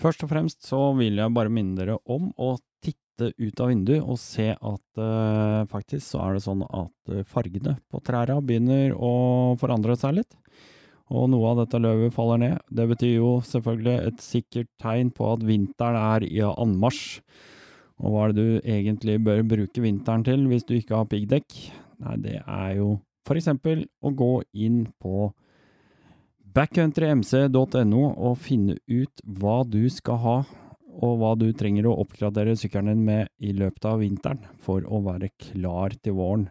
[0.00, 4.00] Først og fremst så vil jeg bare minne dere om å titte ut av vinduet
[4.00, 8.94] og se at eh, faktisk så er det sånn at uh, fargene på trærne begynner
[8.96, 9.12] å
[9.60, 10.38] forandre seg litt.
[11.10, 12.56] Og noe av dette løvet faller ned.
[12.70, 17.18] Det betyr jo selvfølgelig et sikkert tegn på at vinteren er i anmarsj.
[18.00, 21.56] Og hva er det du egentlig bør bruke vinteren til hvis du ikke har piggdekk?
[22.00, 22.94] Nei, det er jo
[23.28, 25.28] for eksempel å gå inn på
[26.54, 30.36] backcountrymc.no og finne ut hva du skal ha,
[31.00, 35.00] og hva du trenger å oppgradere sykkelen din med i løpet av vinteren for å
[35.04, 36.48] være klar til våren.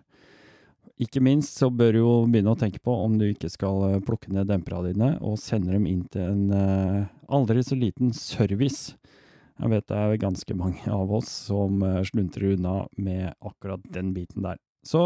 [1.00, 4.02] Ikke minst så bør du jo begynne å tenke på om du ikke skal eh,
[4.04, 8.98] plukke ned demperne dine og sende dem inn til en uh, aldri så liten service.
[9.60, 14.12] Jeg vet det er ganske mange av oss som uh, sluntrer unna med akkurat den
[14.16, 14.60] biten der.
[14.84, 15.00] Så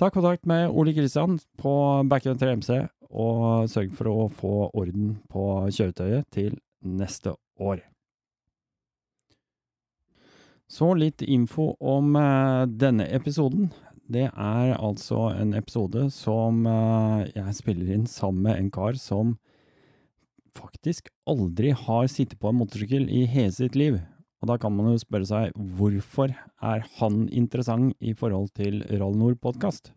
[0.00, 1.72] ta kontakt med Ole Kristian på
[2.08, 7.82] Backcountry MC og sørg for å få orden på kjøretøyet til neste år.
[10.68, 13.70] Så litt info om uh, denne episoden.
[14.08, 19.36] Det er altså en episode som uh, jeg spiller inn sammen med en kar som
[20.58, 24.00] faktisk aldri har sittet på en motorsykkel i hele sitt liv.
[24.42, 29.16] Og da kan man jo spørre seg hvorfor er han interessant i forhold til Rall
[29.18, 29.92] Nord-podkast?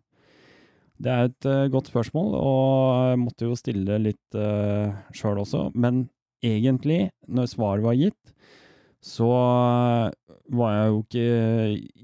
[1.02, 5.68] Det er et uh, godt spørsmål, og jeg måtte jo stille litt uh, sjøl også.
[5.74, 6.06] Men
[6.46, 8.34] egentlig, når svaret var gitt,
[9.02, 9.28] så
[10.54, 11.22] var jeg jo ikke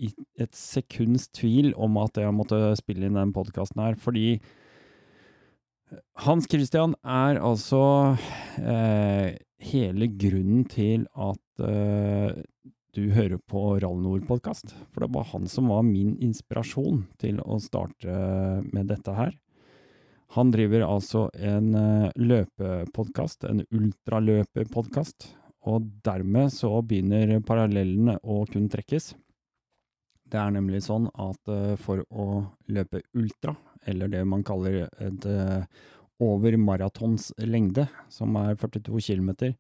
[0.03, 0.09] i
[0.43, 4.41] et sekunds tvil om at jeg måtte spille inn den podkasten her, fordi
[6.25, 7.83] Hans Christian er altså
[8.61, 9.39] eh,
[9.71, 12.43] hele grunnen til at eh,
[12.99, 18.15] du hører på Rallnord-podkast, For det var han som var min inspirasjon til å starte
[18.73, 19.37] med dette her.
[20.35, 25.29] Han driver altså en uh, løpepodkast, en ultraløperpodkast,
[25.71, 29.13] og dermed så begynner parallellene å kunne trekkes.
[30.29, 33.55] Det er nemlig sånn at uh, for å løpe ultra,
[33.89, 35.63] eller det man kaller et uh,
[36.19, 39.55] over maratons lengde, som er 42 km,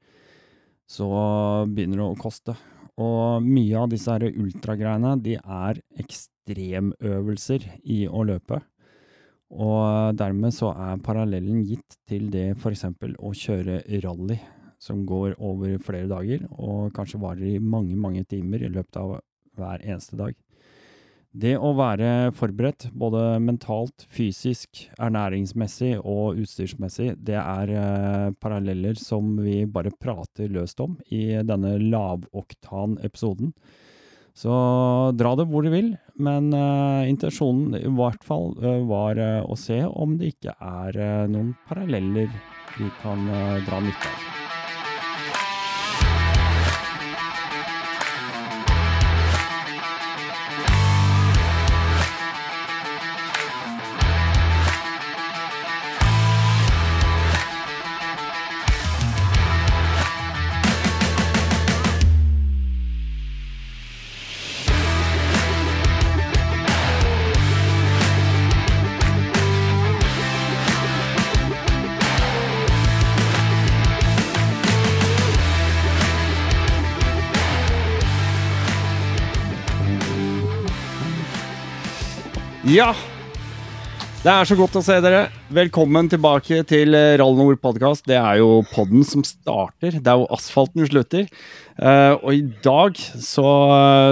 [0.89, 1.09] så
[1.71, 2.57] begynner det å koste.
[2.99, 8.59] Og mye av disse ultragreiene, de er ekstremøvelser i å løpe.
[9.55, 14.37] Og dermed så er parallellen gitt til det eksempel å kjøre rally,
[14.83, 19.17] som går over flere dager, og kanskje varer i mange, mange timer i løpet av
[19.59, 20.35] hver eneste dag.
[21.29, 29.35] Det å være forberedt, både mentalt, fysisk, ernæringsmessig og utstyrsmessig, det er eh, paralleller som
[29.45, 33.53] vi bare prater løst om i denne lavoktan-episoden.
[34.39, 34.55] Så
[35.19, 39.59] dra det hvor du vil, men eh, intensjonen i hvert fall eh, var eh, å
[39.59, 42.33] se om det ikke er eh, noen paralleller
[42.79, 43.27] vi kan
[43.67, 44.38] dra nytte av.
[82.69, 82.91] Ja,
[84.21, 85.31] det er så godt å se dere.
[85.57, 88.03] Velkommen tilbake til Rall Nord podkast.
[88.05, 89.95] Det er jo podden som starter.
[89.97, 91.31] Det er jo asfalten slutter.
[91.81, 93.47] Uh, og i dag så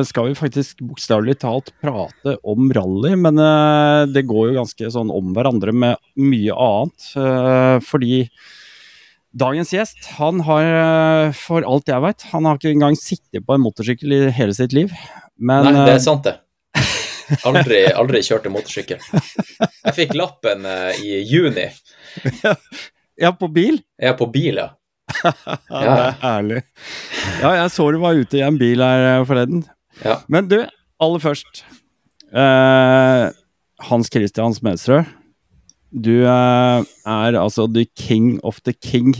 [0.09, 5.13] skal vi faktisk bokstavelig talt prate om rally, men uh, det går jo ganske sånn
[5.13, 7.11] om hverandre med mye annet.
[7.13, 8.23] Uh, fordi
[9.37, 13.67] dagens gjest, han har, for alt jeg veit, han har ikke engang sittet på en
[13.69, 14.97] motorsykkel i hele sitt liv.
[15.37, 16.39] Men, Nei, det er sant, det.
[17.49, 19.01] Aldri, aldri kjørte motorsykkel.
[19.61, 21.71] Jeg fikk lappen uh, i juni.
[23.17, 23.79] Ja, på bil?
[23.97, 24.75] Ja, på bil, ja.
[25.25, 25.55] ja.
[25.71, 26.59] Det er ærlig.
[27.41, 29.63] Ja, jeg så du var ute i en bil her eh, forleden.
[30.03, 30.19] Ja.
[30.29, 30.59] Men du,
[31.01, 31.63] aller først.
[32.29, 33.33] Uh,
[33.89, 35.09] Hans Christian Smedsrød.
[35.97, 39.15] Du uh, er altså the king of the king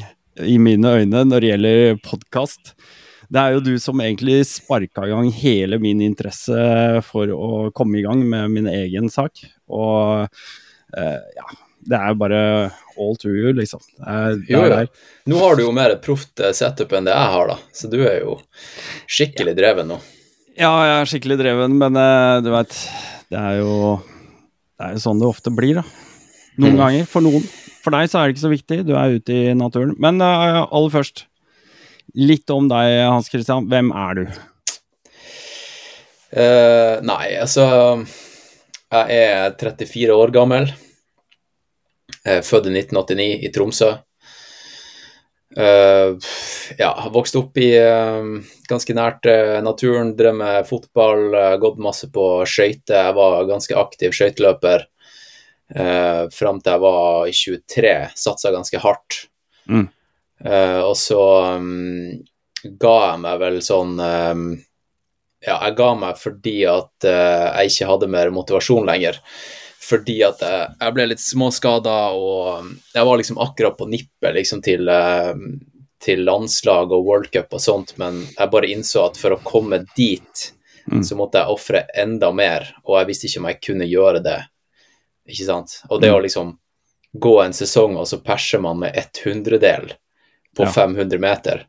[0.45, 2.75] i mine øyne når det gjelder podkast
[3.33, 8.01] det er jo du som egentlig sparka i gang hele min interesse for å komme
[8.01, 9.43] i gang med min egen sak.
[9.73, 10.27] Og
[10.97, 11.47] eh, ja,
[11.87, 12.41] det er bare
[12.97, 13.83] all to you, liksom.
[13.99, 14.81] Det er, jo, jo.
[15.31, 17.59] Nå har du jo mer proft setup enn det jeg har, da.
[17.75, 18.39] Så du er jo
[19.11, 20.01] skikkelig dreven nå.
[20.57, 22.75] Ja, jeg er skikkelig dreven, men uh, du veit,
[23.29, 23.99] det er jo
[24.77, 25.85] Det er jo sånn det ofte blir, da.
[26.57, 26.81] Noen mm.
[26.81, 27.09] ganger.
[27.11, 27.45] For noen.
[27.85, 29.95] For deg så er det ikke så viktig, du er ute i naturen.
[30.03, 31.27] Men uh, aller først.
[32.17, 33.69] Litt om deg, Hans Christian.
[33.71, 34.25] Hvem er du?
[36.37, 37.65] Uh, nei, altså
[38.91, 40.69] Jeg er 34 år gammel.
[42.27, 43.93] Jeg er født i 1989 i Tromsø.
[45.57, 46.19] Uh,
[46.77, 48.27] ja, vokste vokst opp i uh,
[48.69, 51.31] ganske nært uh, naturen, drev med fotball,
[51.63, 53.09] gått masse på skøyter.
[53.09, 54.85] Jeg var ganske aktiv skøyteløper
[55.79, 57.95] uh, fram til jeg var 23.
[58.27, 59.23] Satsa ganske hardt.
[59.71, 59.87] Mm.
[60.45, 61.21] Og så
[61.57, 62.11] um,
[62.81, 64.49] ga jeg meg vel sånn um,
[65.41, 69.17] Ja, jeg ga meg fordi at jeg ikke hadde mer motivasjon lenger
[69.87, 74.63] fordi at jeg, jeg ble litt småskada, og jeg var liksom akkurat på nippet liksom,
[74.65, 75.35] til, uh,
[76.03, 80.47] til, landslag og worldcup og sånt, men jeg bare innså at for å komme dit,
[80.91, 81.05] mm.
[81.07, 84.41] så måtte jeg ofre enda mer, og jeg visste ikke om jeg kunne gjøre det.
[85.27, 85.79] Ikke sant?
[85.91, 86.17] Og det mm.
[86.17, 86.57] å liksom
[87.27, 89.93] gå en sesong, og så perser man med ett hundredel
[90.57, 90.73] på ja.
[90.73, 91.67] 500 meter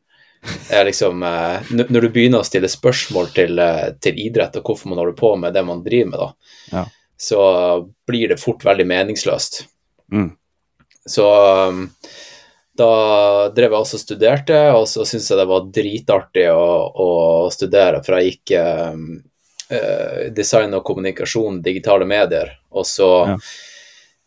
[0.71, 4.91] er liksom eh, Når du begynner å stille spørsmål til, eh, til idrett og hvorfor
[4.91, 6.29] man holder på med det man driver med, da,
[6.77, 6.85] ja
[7.17, 7.41] så
[8.07, 9.65] blir det fort veldig meningsløst.
[10.13, 10.31] Mm.
[11.05, 11.25] Så
[11.67, 11.87] um,
[12.77, 12.91] da
[13.55, 17.09] drev jeg også og studerte, og så syntes jeg det var dritartig å, å
[17.53, 19.07] studere, for jeg gikk um,
[19.73, 23.39] eh, design og kommunikasjon, digitale medier, og så ja.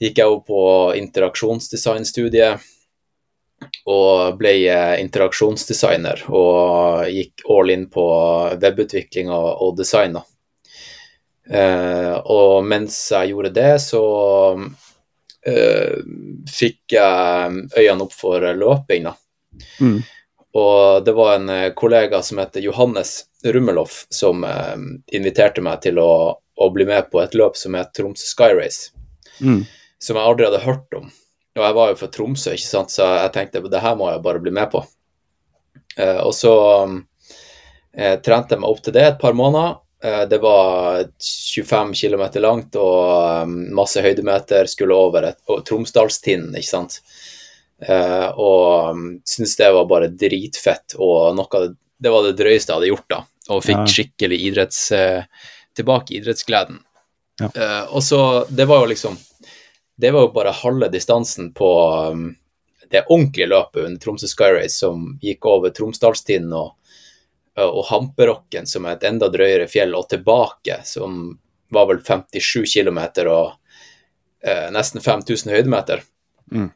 [0.02, 0.64] gikk jeg opp på
[0.98, 2.66] interaksjonsdesignstudiet
[3.90, 8.04] og ble eh, interaksjonsdesigner og gikk all in på
[8.60, 10.18] webutvikling og, design.
[11.50, 14.02] Uh, og mens jeg gjorde det, så
[14.54, 15.96] uh,
[16.46, 19.16] fikk jeg øynene opp for løping, da.
[19.82, 19.98] Mm.
[20.60, 24.42] Og det var en eh, kollega som heter Johannes Rummeloff, som
[25.14, 28.90] inviterte meg til å, å, bli med på et løp som het Tromsø Sky Race,
[29.38, 29.60] mm.
[30.02, 31.06] som jeg aldri hadde hørt om.
[31.58, 34.22] Og jeg var jo fra Tromsø, ikke sant, så jeg tenkte det her må jeg
[34.22, 34.84] bare bli med på.
[35.98, 36.52] og så
[38.22, 39.80] trente jeg meg opp til det et par måneder.
[40.04, 41.04] Eh, det var
[41.56, 47.00] 25 km langt og masse høydemeter, skulle over et, Tromsdalstinden, ikke sant.
[47.80, 51.62] Og um, syntes det var bare dritfett, og noe
[52.00, 53.20] det var det drøyeste jeg hadde gjort, da.
[53.54, 54.82] Og fikk skikkelig idretts,
[55.76, 56.82] tilbake idrettsgleden.
[57.40, 57.48] Ja.
[57.88, 59.16] Og så Det var jo liksom
[60.00, 61.70] Det var jo bare halve distansen på
[62.12, 62.28] um,
[62.90, 66.76] det ordentlige løpet under Tromsø Sky Race som gikk over Tromsdalstinden og
[67.60, 71.34] og Hamperokken, som er et enda drøyere fjell, og tilbake, som
[71.74, 73.52] var vel 57 km og
[74.42, 76.02] eh, nesten 5000 høydemeter.
[76.52, 76.70] Mm.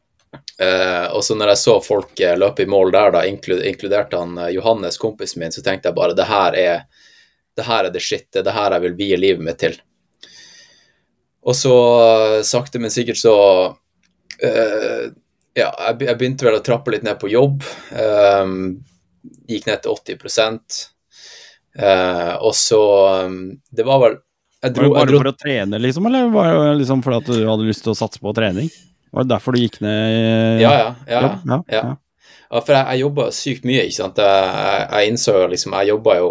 [0.61, 4.39] Eh, og så når jeg så folk eh, løpe i mål der, da, inkluderte han
[4.39, 6.85] eh, Johannes, kompisen min, så tenkte jeg bare det her er
[7.55, 9.77] det her er det shit, det er det her jeg vil vie livet mitt til.
[11.45, 13.37] Og så eh, sakte, men sikkert så
[13.75, 15.05] uh,
[15.55, 17.63] Ja, jeg, begynte vel å trappe litt ned på jobb.
[17.93, 18.81] Um,
[19.49, 20.49] gikk ned til 80
[21.79, 22.81] uh, Og så
[23.29, 24.17] um, Det var vel
[24.65, 27.27] jeg dro, Var det bare for å trene, liksom, eller var det liksom fordi at
[27.29, 28.71] du hadde lyst til å satse på trening?
[29.13, 30.87] Var det derfor du gikk ned Ja, ja.
[31.05, 31.83] ja, ja, ja.
[31.83, 32.63] ja.
[32.63, 34.23] for jeg, jeg jobba sykt mye, ikke sant.
[34.25, 36.31] Jeg, jeg innså liksom Jeg jobba jo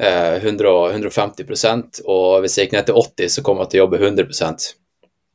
[0.00, 3.84] eh, 100, 150 og hvis jeg gikk ned til 80, så kom jeg til å
[3.84, 4.70] jobbe 100%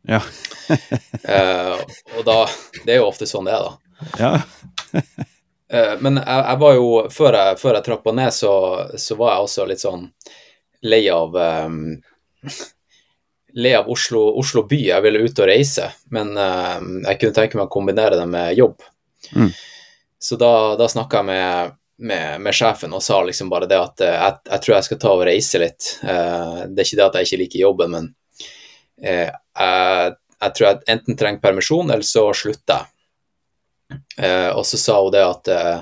[0.09, 0.21] Ja.
[1.35, 1.77] eh,
[2.17, 2.41] og da
[2.81, 3.73] Det er jo ofte sånn det er, da.
[4.19, 5.01] Ja.
[5.65, 8.51] Eh, men jeg, jeg, var jo Før jeg, før jeg trappa ned, så,
[9.01, 10.03] så, var jeg også litt sånn
[10.85, 11.79] lei av um,
[13.57, 14.77] Lei av Oslo, Oslo, by.
[14.91, 18.59] Jeg ville ut og reise, men um, jeg kunne tenke meg å kombinere det med
[18.59, 18.83] jobb.
[19.31, 19.49] Mm.
[20.19, 24.03] Så da, da snakka jeg med, med, med, sjefen og sa liksom bare det at
[24.03, 25.89] uh, jeg, jeg, tror jeg skal ta og reise litt.
[26.03, 28.11] Uh, det er ikke det at jeg ikke liker jobben, men
[29.05, 32.91] uh, jeg, jeg tror jeg enten trenger permisjon, eller så slutter jeg.
[34.19, 35.81] Uh, og så sa hun det at eh,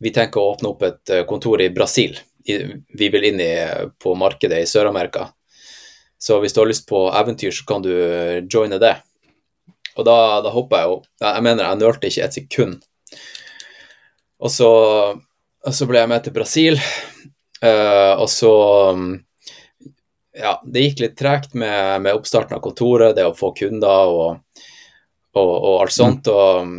[0.00, 2.18] vi tenker å åpne opp et eh, kontor i Brasil.
[2.48, 2.56] I,
[2.96, 3.52] vi vil inn i,
[4.00, 5.26] på markedet i Sør-Amerika.
[6.20, 7.90] Så hvis du har lyst på eventyr, så kan du
[8.48, 8.94] joine det.
[9.96, 10.96] Og da, da hoppa jeg jo.
[11.24, 12.78] Jeg mener, jeg nølte ikke et sekund.
[14.40, 14.70] Og så,
[15.66, 16.78] og så ble jeg med til Brasil,
[17.64, 18.54] uh, og så
[20.40, 24.62] Ja, det gikk litt tregt med, med, oppstarten av kontoret, det å få kunder og,
[25.36, 26.30] og, og alt sånt.
[26.30, 26.70] og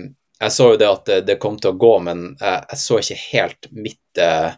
[0.41, 3.01] jeg så jo det at det, det kom til å gå, men jeg, jeg så
[3.03, 4.55] ikke helt mitt eh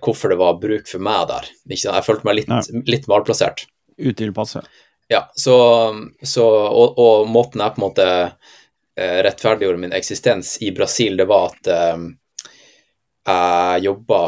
[0.00, 1.48] hvorfor det var bruk for meg der.
[1.74, 3.66] Jeg følte meg litt, litt malplassert.
[3.98, 4.64] Utilpasset.
[5.12, 5.56] Ja, så,
[6.22, 8.06] så og, og, måten jeg på en måte
[8.94, 12.06] rettferdiggjorde min eksistens i Brasil, det var at eh,
[13.24, 14.18] jeg jobba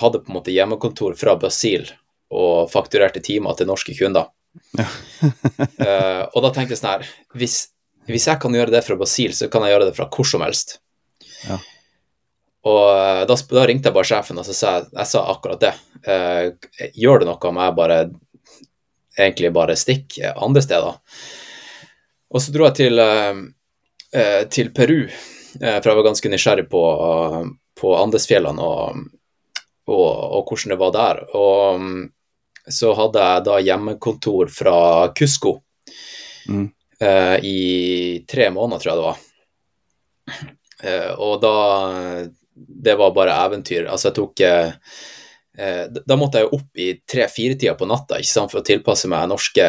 [0.00, 1.84] Hadde på en måte hjemmekontor fra Brasil
[2.30, 4.30] og fakturerte timer til norske kunder.
[4.78, 4.86] Ja.
[4.86, 7.58] uh, og da tenkte jeg sånn her Hvis
[8.10, 10.44] hvis jeg kan gjøre det fra Brasil, så kan jeg gjøre det fra hvor som
[10.44, 10.78] helst.
[11.44, 11.58] Ja.
[12.68, 15.62] Og eh, da, da, ringte jeg bare sjefen og så sa jeg, jeg sa akkurat
[15.62, 15.74] det.
[16.00, 16.56] Uh,
[16.96, 17.96] gjør det noe om jeg bare
[19.18, 21.26] egentlig bare stikker andre steder?
[22.30, 25.02] Og så dro jeg til, uh, til Peru,
[25.58, 26.80] for jeg var ganske nysgjerrig på,
[27.80, 29.04] på Andesfjellene og,
[29.88, 31.22] og, og, hvordan det var der.
[31.38, 32.02] Og mm,
[32.70, 34.76] så hadde jeg da hjemmekontor fra
[35.16, 35.56] Kusko
[36.48, 36.66] mm.
[37.02, 39.26] uh, i tre måneder, tror jeg det var.
[41.20, 41.56] og da
[42.54, 43.86] det var bare eventyr.
[43.88, 44.72] Altså, jeg tok eh
[46.06, 49.64] Da måtte jeg opp i tre-fire-tida på natta ikke sant, for å tilpasse meg norske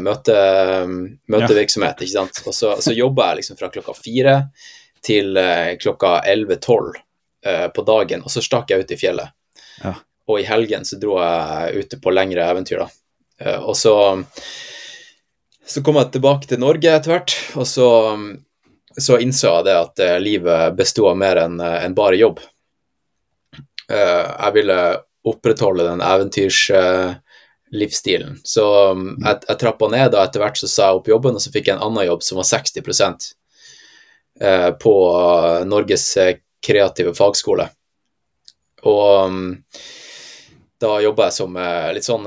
[0.00, 0.36] møte,
[1.28, 2.00] møtevirksomhet.
[2.00, 2.38] ikke sant?
[2.46, 4.36] Og så, så jobba jeg liksom fra klokka fire
[5.04, 5.36] til
[5.82, 6.96] klokka 11-12
[7.46, 9.28] eh, på dagen, og så stakk jeg ut i fjellet.
[9.82, 9.92] Ja.
[10.26, 12.88] Og i helgen så dro jeg ute på lengre eventyr, da.
[13.40, 13.94] Eh, og så
[15.66, 18.14] så kom jeg tilbake til Norge etter hvert, og så
[18.96, 22.40] så innså jeg det at uh, livet besto av mer enn en bare jobb.
[23.86, 24.96] Jeg ville
[25.28, 28.38] opprettholde den eventyrslivsstilen.
[28.40, 31.42] så um, jeg, jeg trappa ned, og etter hvert så sa jeg opp jobben, og
[31.44, 33.36] så fikk jeg en annen jobb som var 60%
[34.80, 34.94] på
[35.68, 36.04] Norges
[36.64, 37.68] kreative fagskole.
[38.86, 39.50] Og um,
[40.80, 41.54] da jobba jeg som
[41.96, 42.26] litt sånn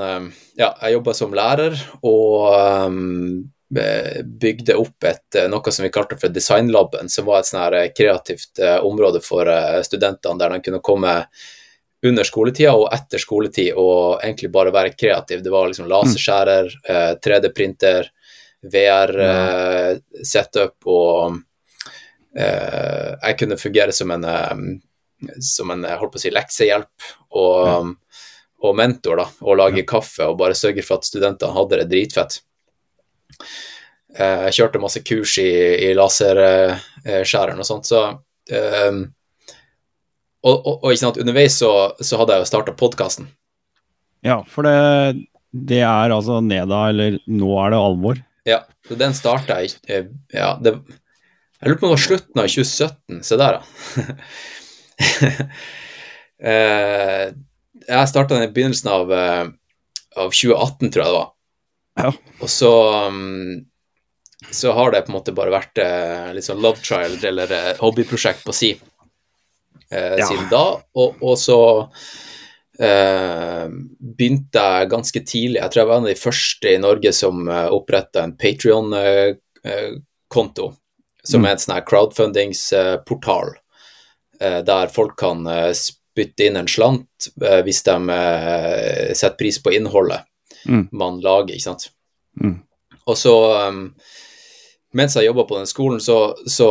[0.57, 3.43] Ja, jeg jobba som lærer og um,
[4.23, 7.91] bygde opp et, eh, noe som vi kalte for Designlaben, som var et sånn eh,
[7.95, 9.45] kreativt eh, område for
[9.85, 11.25] studentene, der de kunne komme
[12.05, 15.43] under skoletida og etter skoletid og egentlig bare være kreativ.
[15.43, 15.91] Det var liksom mm.
[15.91, 16.69] laserskjærer,
[17.19, 18.07] 3D-printer,
[18.71, 21.35] VR-setup og
[22.35, 24.25] jeg kunne fungere som en,
[25.41, 27.07] som en holdt på å si, leksehjelp
[27.41, 27.95] og,
[28.61, 32.37] og mentor, da, og lage kaffe og bare sørge for at studentene hadde det dritfett.
[34.17, 35.49] Eh, jeg kjørte masse kurs i,
[35.89, 39.03] i laserskjæreren og sånt, så um,
[40.39, 43.27] og, og, og, ikke sant, underveis så, så hadde jeg jo starta podkasten.
[44.25, 45.19] Ja, for det,
[45.51, 48.23] det, er altså Neda, eller nå er det alvor?
[48.47, 50.77] Ja, så den starta jeg eh, Ja, det
[51.59, 53.23] Jeg lurer på om det var slutten av 2017.
[53.27, 53.61] Se der, da.
[57.89, 61.29] jeg starta den i begynnelsen av, av 2018, tror jeg det var.
[61.99, 62.09] Ja.
[62.39, 62.71] Og så
[63.11, 63.59] um,
[64.51, 67.77] så har det på en måte bare vært eh, litt sånn love child eller eh,
[67.81, 70.25] hobbyprosjekt på si eh, ja.
[70.25, 70.81] siden da.
[70.95, 71.91] Og, og så
[72.79, 73.67] eh,
[73.99, 77.35] begynte jeg ganske tidlig Jeg tror jeg var en av de første i Norge som
[77.49, 80.75] uh, eh, oppretta en Patrion-konto, eh,
[81.29, 81.47] som mm.
[81.47, 83.53] er en sånn crowdfundingsportal,
[84.39, 85.43] der folk kan
[85.75, 87.27] spytte inn en slant
[87.65, 87.95] hvis de
[89.11, 90.23] setter pris på innholdet
[90.63, 90.85] mm.
[90.95, 91.89] man lager, ikke sant.
[92.39, 92.61] Mm.
[93.03, 93.35] Og så
[94.95, 96.67] Mens jeg jobba på den skolen, så, så,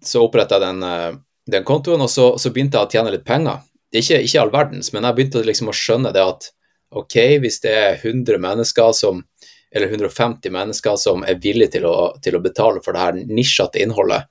[0.00, 3.60] så oppretta jeg den, den, kontoen, og så, så, begynte jeg å tjene litt penger.
[3.92, 6.48] Ikke, ikke all verdens, men jeg begynte liksom å skjønne det at
[6.96, 9.20] ok, hvis det er 100 mennesker som
[9.70, 13.82] eller 150 mennesker som er villige til å, til å betale for det her nisjete
[13.82, 14.28] innholdet,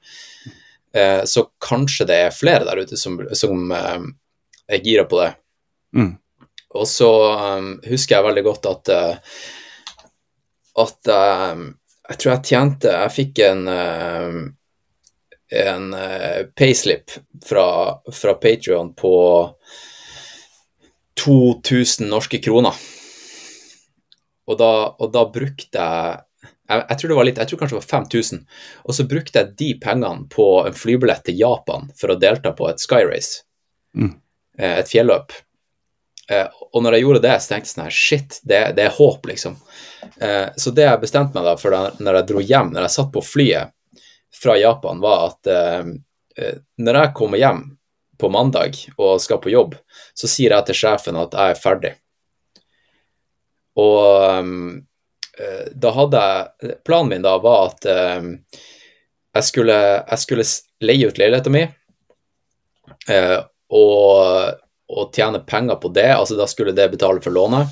[0.95, 4.07] eh, så kanskje det er flere der ute som, som eh,
[4.67, 5.31] er gira på det.
[5.97, 6.15] Mm.
[6.77, 7.09] Og så
[7.57, 9.37] um, husker jeg veldig godt at uh,
[10.83, 11.61] at uh,
[12.07, 14.41] jeg tror jeg tjente Jeg fikk en uh,
[15.47, 15.85] en
[16.59, 17.13] payslip
[17.47, 17.63] fra,
[18.11, 19.13] fra Patrion på
[21.23, 22.75] 2000 norske kroner.
[24.47, 26.21] Og da, og da brukte jeg,
[26.67, 28.45] jeg jeg, tror det var litt, jeg tror kanskje det var 5000.
[28.85, 32.69] Og så brukte jeg de pengene på en flybillett til Japan for å delta på
[32.71, 33.43] et skyrace.
[33.97, 34.15] Mm.
[34.57, 35.35] Et fjelløp.
[36.29, 38.97] Eh, og når jeg gjorde det, så tenkte jeg sånn her Shit, det, det, er
[38.97, 39.55] håp, liksom.
[40.19, 42.95] Eh, så det jeg bestemte meg da for da når jeg dro hjem, når jeg
[42.97, 44.03] satt på flyet
[44.35, 45.93] fra Japan, var at eh,
[46.83, 47.63] når jeg kommer hjem
[48.19, 49.77] på mandag og skal på jobb,
[50.17, 51.93] så sier jeg til sjefen at jeg er ferdig.
[53.77, 54.83] Og
[55.77, 60.45] da hadde jeg Planen min da var at jeg skulle, jeg skulle
[60.81, 61.75] leie ut leiligheten min.
[63.69, 64.57] og
[64.87, 66.11] og tjene penger på det.
[66.13, 67.67] altså Da skulle det betale for lånet.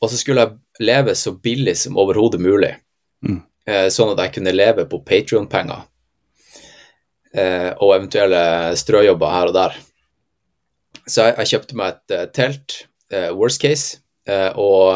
[0.00, 2.74] Og så skulle jeg leve så billig som overhodet mulig,
[3.24, 3.38] mm.
[3.68, 5.86] eh, sånn at jeg kunne leve på Patrion-penger
[7.32, 8.42] eh, og eventuelle
[8.76, 9.78] strøjobber her og der.
[11.06, 12.82] Så jeg, jeg kjøpte meg et telt,
[13.38, 14.86] worst case, uh, og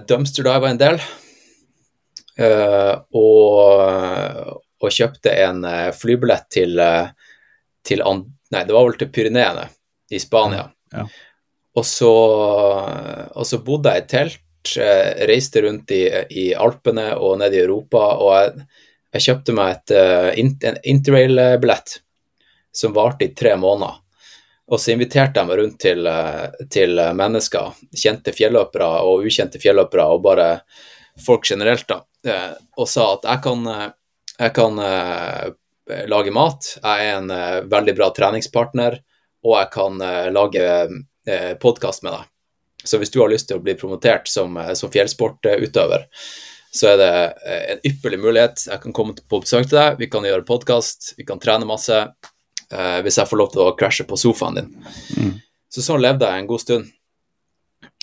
[0.08, 1.00] dumpster-diva en del.
[2.40, 3.80] og,
[4.80, 5.58] og kjøpte en
[5.92, 6.80] flybillett til
[7.86, 8.04] til
[8.50, 9.68] Nei, det var vel til Pyreneene
[10.10, 10.64] i Spania.
[10.92, 11.04] Ja.
[11.78, 16.02] Og, så, og, så, bodde jeg i telt, eh, reiste rundt i,
[16.34, 18.70] i, Alpene og ned i Europa, og jeg,
[19.10, 19.92] Jeg kjøpte meg et,
[20.38, 21.96] en interrail-billett
[22.70, 23.96] som varte i tre måneder.
[24.70, 26.06] Og så inviterte jeg meg rundt til,
[26.70, 30.48] til mennesker, kjente fjelløpere og ukjente fjelløpere, og bare
[31.20, 31.98] folk generelt, da,
[32.78, 33.66] og sa at jeg kan,
[34.38, 34.78] jeg kan
[36.14, 39.00] lage mat, jeg er en veldig bra treningspartner,
[39.42, 39.98] og jeg kan
[40.38, 40.68] lage
[41.58, 42.30] podkast med deg.
[42.84, 46.06] Så hvis du har lyst til å bli promotert som, eh, som fjellsportutøver,
[46.72, 47.12] så er det
[47.44, 48.66] eh, en ypperlig mulighet.
[48.70, 52.04] Jeg kan komme på besøk til deg, vi kan gjøre podkast, vi kan trene masse.
[52.72, 54.68] Eh, hvis jeg får lov til å crashe på sofaen din.
[55.18, 55.32] Mm.
[55.70, 56.92] Så sånn levde jeg en god stund.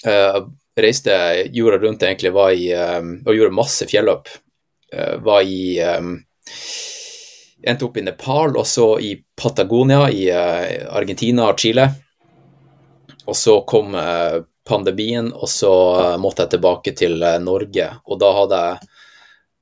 [0.08, 0.40] Eh,
[0.78, 1.14] reiste
[1.56, 4.30] jorda rundt egentlig, var i, um, og gjorde masse fjelløp.
[4.94, 5.80] Uh, var i
[7.68, 11.88] Endte opp i Nepal, og så i Patagonia i Argentina og Chile.
[13.26, 13.98] Og så kom
[14.68, 15.72] pandemien, og så
[16.22, 17.90] måtte jeg tilbake til eh, Norge.
[18.06, 18.94] Og da hadde jeg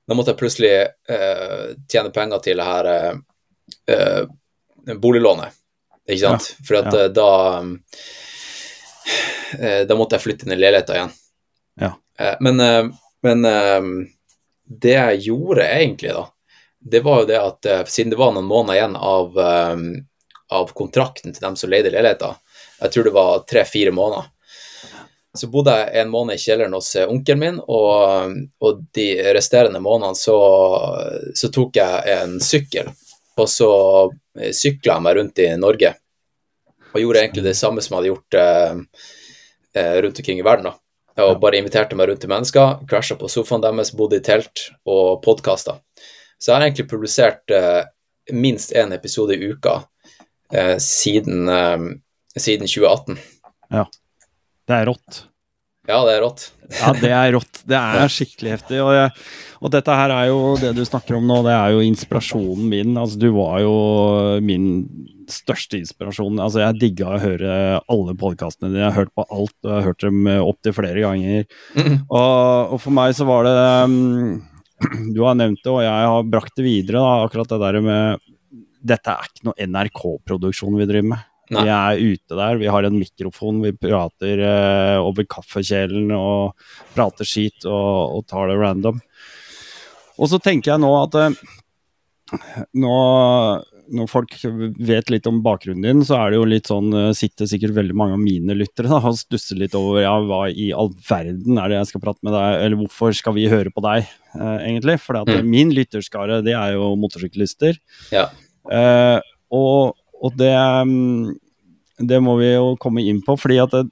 [0.06, 0.74] Da måtte jeg plutselig
[1.10, 2.88] uh, tjene penger til det her
[3.90, 4.28] uh,
[5.01, 5.56] boliglånet,
[6.08, 6.51] ikke sant?
[6.51, 7.08] Ja, For at ja.
[7.13, 7.30] da
[9.88, 11.12] Da måtte jeg flytte inn i leiligheta igjen.
[11.80, 11.89] Ja.
[12.42, 12.58] men,
[13.22, 13.46] men
[14.82, 16.24] det jeg gjorde egentlig, da,
[16.80, 19.38] det var jo det at siden det var noen måneder igjen av,
[20.60, 22.32] av kontrakten til dem som leide leiligheta,
[22.82, 24.32] jeg tror det var tre-fire måneder,
[25.38, 29.82] så bodde jeg en måned i kjelleren hos eh, onkelen min, og, og, de resterende
[29.84, 30.38] månedene så,
[31.36, 32.92] så, tok jeg en sykkel,
[33.39, 33.70] og så
[34.39, 35.94] eh, sykla jeg meg rundt i Norge.
[36.94, 39.12] Og gjorde egentlig det samme som jeg hadde gjort eh,
[39.82, 40.72] eh rundt omkring i verden.
[40.72, 41.25] da.
[41.25, 45.22] Og bare inviterte meg rundt til mennesker, krasja på sofaen deres, bodde i telt og
[45.24, 45.77] podkasta.
[46.39, 47.84] Så jeg har egentlig publisert eh,
[48.32, 49.77] minst én episode i uka
[50.51, 51.48] eh, siden,
[52.36, 53.20] siden 2018.
[53.72, 53.86] Ja.
[54.65, 55.25] Det er rått.
[55.86, 56.46] Ja, det er rått.
[56.82, 57.60] ja, det er rått.
[57.70, 58.80] Det er skikkelig heftig.
[58.82, 59.12] Og, jeg,
[59.60, 62.96] og, dette her er jo det du snakker om nå, det er jo inspirasjonen min.
[62.98, 63.75] Altså, du var jo
[64.46, 64.65] min
[65.32, 66.42] største inspirasjon.
[66.42, 68.81] Altså, jeg digga å høre alle podkastene dine.
[68.83, 71.48] Jeg har hørt på alt, og jeg har hørt dem opptil flere ganger.
[71.77, 71.96] Mm.
[72.10, 73.55] Og, og, for meg så var det
[73.86, 74.42] um,
[75.16, 78.25] Du har nevnt det, og jeg har brakt det videre, da, akkurat det der med
[78.86, 81.31] Dette er ikke noe NRK-produksjon vi driver med.
[81.53, 81.62] Nei.
[81.62, 86.55] Vi er ute der, vi har en mikrofon, vi prater uh, over kaffekjelen og
[86.96, 88.98] prater skit og, og, tar det random.
[90.16, 91.36] Og så tenker jeg nå at uh,
[92.81, 92.96] nå,
[93.94, 97.50] når folk vet litt om bakgrunnen din, så er det jo litt sånn uh, Sitter
[97.51, 100.90] sikkert veldig mange av mine lyttere da, og stusser litt over ja, hva i all
[101.05, 104.10] verden er det jeg skal prate med deg, eller hvorfor skal vi høre på deg,
[104.40, 104.98] egentlig?
[105.03, 105.46] For mm.
[105.46, 107.77] min lytterskare, det er jo motorsyklister.
[108.10, 108.31] Ja.
[109.53, 110.54] og og det,
[110.88, 111.36] mm,
[112.08, 113.86] det må vi jo komme inn på, fordi at det,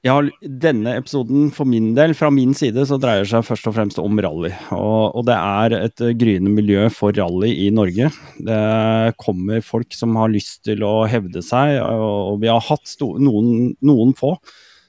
[0.00, 3.98] ja, denne episoden for min del, fra min side, så dreier seg først og fremst
[4.00, 4.48] om rally.
[4.72, 8.08] Og, og det er et gryende miljø for rally i Norge.
[8.40, 8.62] Det
[9.20, 13.74] kommer folk som har lyst til å hevde seg, og, og vi har hatt noen,
[13.84, 14.38] noen, få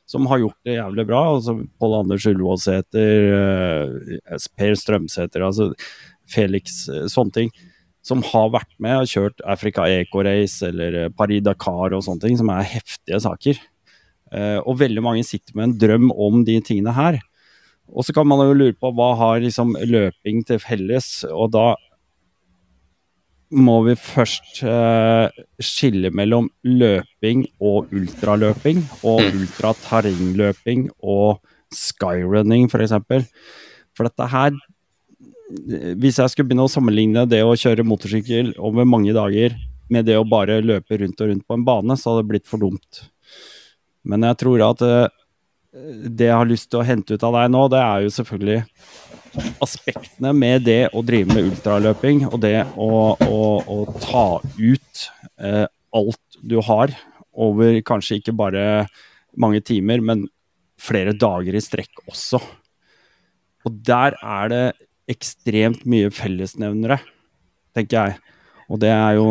[0.07, 1.25] som har gjort det jævlig bra.
[1.35, 5.69] altså Pål Anders Ullevålsæter, uh, Per Strømsæter, altså
[6.31, 7.53] Felix, uh, sånne ting
[8.05, 12.25] som har vært med og kjørt Africa Eco Race eller eh, Paris Dakar og sånne
[12.25, 13.61] ting, som er heftige saker.
[14.31, 17.17] Uh, og veldig mange sitter med en drøm om de tingene her.
[17.91, 21.73] Og så kan man jo lure på hva har liksom løping til felles, og da
[23.51, 25.27] må vi først uh,
[25.59, 29.41] skille mellom løping og ultraløping, og mm.
[29.41, 31.41] ultraterrengløping og
[31.75, 32.95] skyrunning, f.eks.
[33.03, 33.27] For,
[33.91, 34.55] for dette her
[36.01, 39.55] hvis jeg skulle begynne å sammenligne det å kjøre motorsykkel over mange dager
[39.91, 42.47] med det å bare løpe rundt og rundt på en bane, så hadde det blitt
[42.49, 43.01] for dumt.
[44.07, 45.11] Men jeg tror at uh,
[46.07, 48.61] det jeg har lyst til å hente ut av deg nå, det er jo selvfølgelig
[49.63, 54.25] aspektene med det å drive med ultraløping, og det å, å, å ta
[54.59, 55.03] ut
[55.39, 55.63] eh,
[55.95, 56.91] alt du har
[57.31, 58.65] over kanskje ikke bare
[59.39, 60.25] mange timer, men
[60.81, 62.41] flere dager i strekk også.
[63.63, 64.65] Og der er det
[65.11, 67.01] ekstremt mye fellesnevnere,
[67.75, 68.37] tenker jeg.
[68.71, 69.27] Og det er jo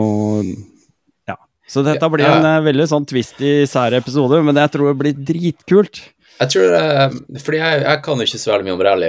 [1.28, 1.36] Ja.
[1.68, 4.98] Så dette blir en uh, veldig sånn twist i sær episode, men jeg tror det
[5.00, 6.02] blir dritkult.
[6.40, 9.08] Jeg tror det, fordi jeg, jeg kan jo ikke så veldig mye om rally,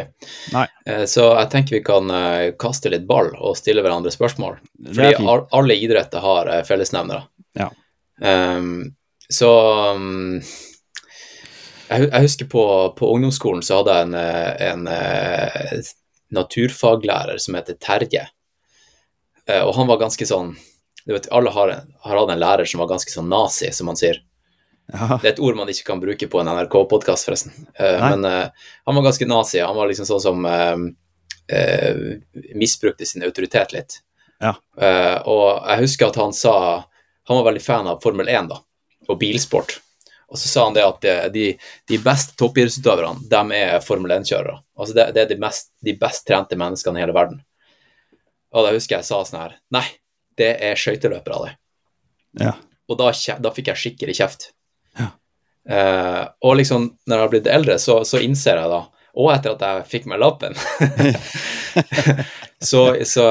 [0.52, 0.66] Nei.
[0.84, 2.10] Eh, så jeg tenker vi kan
[2.60, 4.58] kaste litt ball og stille hverandre spørsmål.
[4.90, 7.24] Fordi alle idretter har fellesnevnere.
[7.56, 7.70] Ja.
[8.20, 8.92] Um,
[9.32, 9.48] så
[9.96, 10.42] um,
[11.88, 12.66] jeg, jeg, husker på,
[13.00, 14.12] på, ungdomsskolen så hadde jeg
[14.68, 15.88] en, en
[16.36, 18.28] naturfaglærer som heter Terje.
[19.48, 20.56] Eh, og han var ganske sånn
[21.02, 21.72] du vet, Alle har,
[22.06, 24.20] har hatt en lærer som var ganske sånn nazi, som man sier.
[24.92, 25.16] Ja.
[25.16, 27.56] Det er et ord man ikke kan bruke på en NRK-podkast, forresten.
[27.80, 28.12] Nei.
[28.12, 29.64] men uh, han var ganske nazi.
[29.64, 30.78] Han var liksom sånn som uh,
[31.56, 33.98] uh, misbrukte sin autoritet litt.
[34.42, 34.56] Ja.
[34.82, 36.56] Eh, og jeg husker at han sa
[37.30, 38.58] Han var veldig fan av Formel 1 da,
[39.08, 39.78] og bilsport.
[40.32, 41.46] Og så sa han det at de,
[41.92, 44.62] de beste toppidrettsutøverne, de er Formel 1-kjørere.
[44.80, 47.42] Altså det, det er de, mest, de best trente menneskene i hele verden.
[48.56, 49.84] Og da husker jeg sa sånn her Nei,
[50.40, 52.46] det er skøyteløpere, det.
[52.46, 52.56] Ja.
[52.88, 53.12] Og da,
[53.44, 54.48] da fikk jeg skikkelig kjeft.
[55.00, 55.12] Ja.
[55.68, 58.82] Eh, og liksom, når jeg har blitt eldre, så, så innser jeg da,
[59.20, 60.56] og etter at jeg fikk meg lappen
[62.70, 63.26] så, så,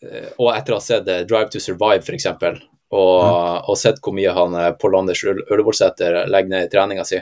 [0.00, 2.26] eh, Og etter å ha sett eh, Drive to Survive, f.eks.,
[2.90, 7.20] og, og sett hvor mye han eh, Pål Anders Ullevålsæter legger ned i treninga si,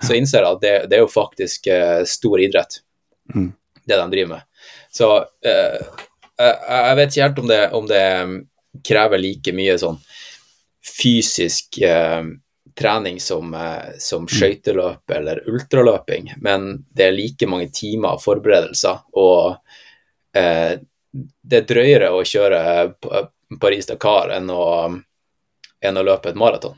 [0.00, 2.80] så innser jeg at det, det er jo faktisk eh, stor idrett,
[3.34, 3.52] Mm.
[3.86, 4.42] det de driver med.
[4.90, 5.06] Så
[5.46, 5.76] eh,
[6.40, 8.38] jeg, jeg vet ikke helt om det, om det mm,
[8.88, 9.98] krever like mye sånn
[10.98, 12.22] fysisk eh,
[12.80, 19.56] trening som, eh, som skøyteløp eller ultraløping, men det er like mange timer forberedelser, og
[20.36, 20.78] eh,
[21.12, 22.60] det er drøyere å kjøre
[23.60, 25.00] Paris-Dakar enn, å-
[25.82, 26.76] enn å løpe et maraton.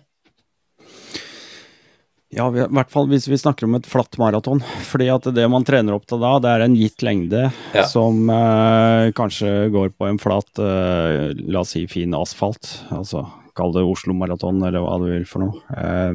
[2.32, 4.62] Ja, i hvert fall hvis vi snakker om et flatt maraton.
[4.90, 7.42] Fordi at det man trener opp til da, det er en gitt lengde
[7.76, 7.84] Ja.
[7.88, 12.78] som eh, kanskje går på en flat, eh, la oss si fin asfalt.
[12.94, 13.26] Altså
[13.58, 15.60] kall det Oslo Maraton eller hva du vil for noe.
[15.76, 16.14] Eh,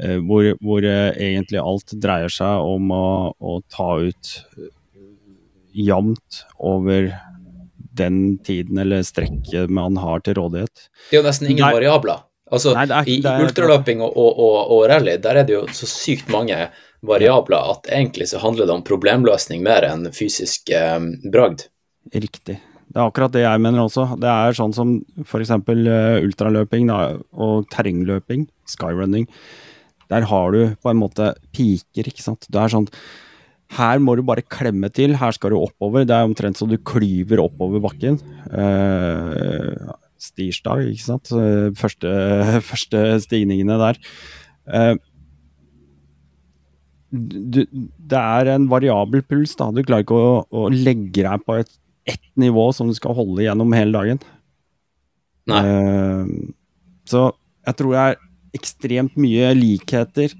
[0.00, 4.70] eh, hvor hvor eh, egentlig alt dreier seg om å, å ta ut eh,
[5.84, 7.10] jevnt over
[8.00, 10.88] den tiden eller strekket man har til rådighet.
[11.10, 11.74] Det er jo nesten ingen Nei.
[11.76, 12.24] variabler.
[12.50, 15.66] Altså, Nei, er- I, er- ultraløping og, og, og, og rally der er det jo
[15.76, 16.56] så sykt mange
[17.06, 20.98] variabler at egentlig så handler det om problemløsning mer enn fysisk eh,
[21.30, 21.68] bragd.
[22.12, 22.58] Riktig.
[22.90, 24.08] Det er akkurat det jeg mener også.
[24.18, 25.52] Det er sånn som f.eks.
[25.62, 26.98] Uh, ultraløping da,
[27.38, 29.28] og terrengløping, skyrunning.
[30.10, 32.48] Der har du på en måte piker, ikke sant.
[32.50, 32.88] Det er sånn
[33.70, 36.06] Her må du bare klemme til, her skal du oppover.
[36.08, 38.18] Det er omtrent så du klyver oppover bakken.
[38.50, 41.30] Uh, stirsdag, ikke sant.
[41.32, 42.10] Eh, Første,
[42.70, 44.00] første stigningene der.
[44.66, 44.96] Uh,
[47.10, 49.54] du, det er en variabel puls.
[49.58, 49.70] da.
[49.74, 51.72] Du klarer ikke å, å legge deg på et
[52.10, 54.20] ett nivå som du skal holde gjennom hele dagen.
[55.50, 55.62] Nei.
[55.62, 56.50] Uh,
[57.06, 57.28] så
[57.66, 58.20] jeg tror det er
[58.56, 60.32] ekstremt mye likheter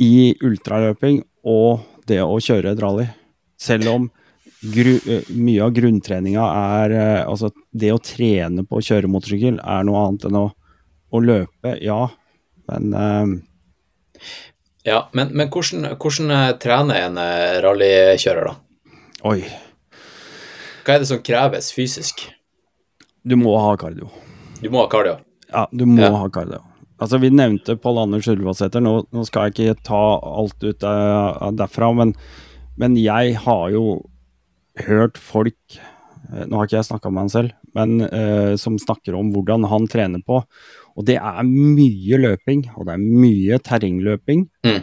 [0.00, 3.06] i ultraløping og det å kjøre et rally.
[3.62, 4.08] Selv om
[4.62, 6.44] gru, eh, mye av grunntreninga
[6.82, 10.44] er eh, Altså, det å trene på å kjøre motorsykkel er noe annet enn å,
[11.12, 12.00] å løpe, ja.
[12.70, 13.32] Men eh,
[14.86, 17.18] Ja, men, men hvordan, hvordan trener en
[17.62, 18.56] rallykjører, da?
[19.30, 19.44] oi,
[20.82, 22.24] Hva er det som kreves fysisk?
[23.22, 24.08] du må ha kardio.
[24.58, 25.20] Du må ha kardio?
[25.52, 26.10] Ja, du må Ja.
[26.18, 26.58] ha kardio.
[27.02, 28.82] Altså, vi nevnte Pål Anders Ulvåsæter.
[28.84, 32.14] Nå, nå skal jeg ikke ta alt ut uh, derfra, men,
[32.80, 33.86] men jeg har jo
[34.86, 39.18] hørt folk uh, Nå har ikke jeg snakka med han selv, men uh, som snakker
[39.18, 40.42] om hvordan han trener på.
[40.92, 44.46] Og det er mye løping, og det er mye terrengløping.
[44.66, 44.82] Mm.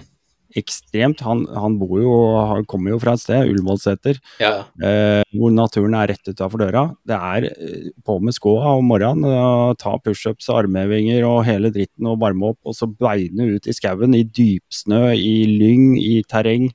[0.58, 1.22] Ekstremt.
[1.22, 2.14] Han, han bor jo,
[2.50, 6.88] han kommer jo fra et sted, Ullevålseter, Ja, eh, hvor naturen er rett utafor døra.
[7.06, 12.10] Det er eh, på med skoa om morgenen, og ta pushups, armhevinger og hele dritten
[12.10, 16.72] og varme opp, og så beine ut i skauen i dypsnø, i lyng, i terreng.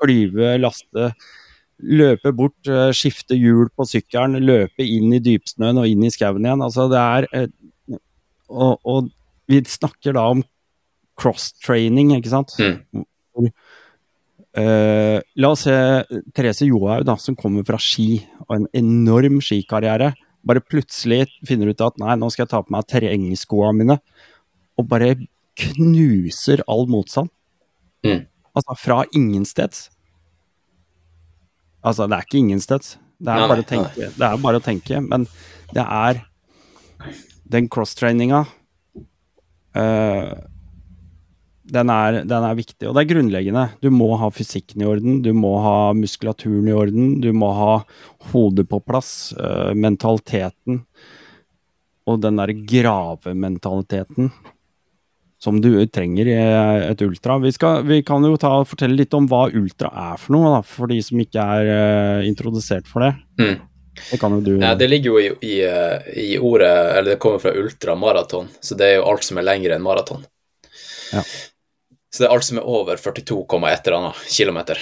[0.00, 1.12] Klyve, laste.
[1.84, 6.46] Løpe bort, eh, skifte hjul på sykkelen, løpe inn i dypsnøen og inn i skauen
[6.46, 6.64] igjen.
[6.64, 7.52] Altså, det er eh,
[8.48, 9.12] og, og
[9.50, 10.42] vi snakker da om
[11.20, 12.54] cross-training, ikke sant?
[12.58, 13.06] Mm.
[14.54, 15.74] Eh, la oss se
[16.34, 20.12] Therese Johaug, da, som kommer fra ski og en enorm skikarriere.
[20.46, 23.98] Bare plutselig finner ut at nei, nå skal jeg ta på meg terrengskoene mine,
[24.78, 25.14] og bare
[25.58, 27.32] knuser all motstand.
[28.06, 28.26] Mm.
[28.54, 29.88] Altså fra ingensteds.
[31.84, 32.94] Altså, det er ikke ingensteds.
[33.24, 35.26] Det er, Nei, bare å tenke, det er bare å tenke, men
[35.74, 36.20] det er
[37.50, 38.40] den crosstraininga
[39.78, 40.32] eh,
[41.64, 43.66] den, er, den er viktig, og det er grunnleggende.
[43.80, 47.74] Du må ha fysikken i orden, du må ha muskulaturen i orden, du må ha
[48.32, 50.82] hodet på plass, uh, mentaliteten.
[52.04, 54.28] Og den derre gravementaliteten
[55.44, 56.36] som du trenger i
[56.88, 57.36] et ultra.
[57.42, 60.60] Vi, skal, vi kan jo ta, fortelle litt om hva ultra er for noe, da,
[60.64, 63.14] for de som ikke er uh, introdusert for det.
[63.40, 63.56] Mm.
[64.10, 67.20] Det kan jo du Nei, det ligger jo i, i, eh, i ordet Eller det
[67.22, 70.24] kommer fra ultramaraton, så det er jo alt som er lengre enn maraton.
[71.12, 71.22] Ja.
[72.14, 73.40] Så det er alt som er over 42,
[73.72, 74.78] et eller annet kilometer.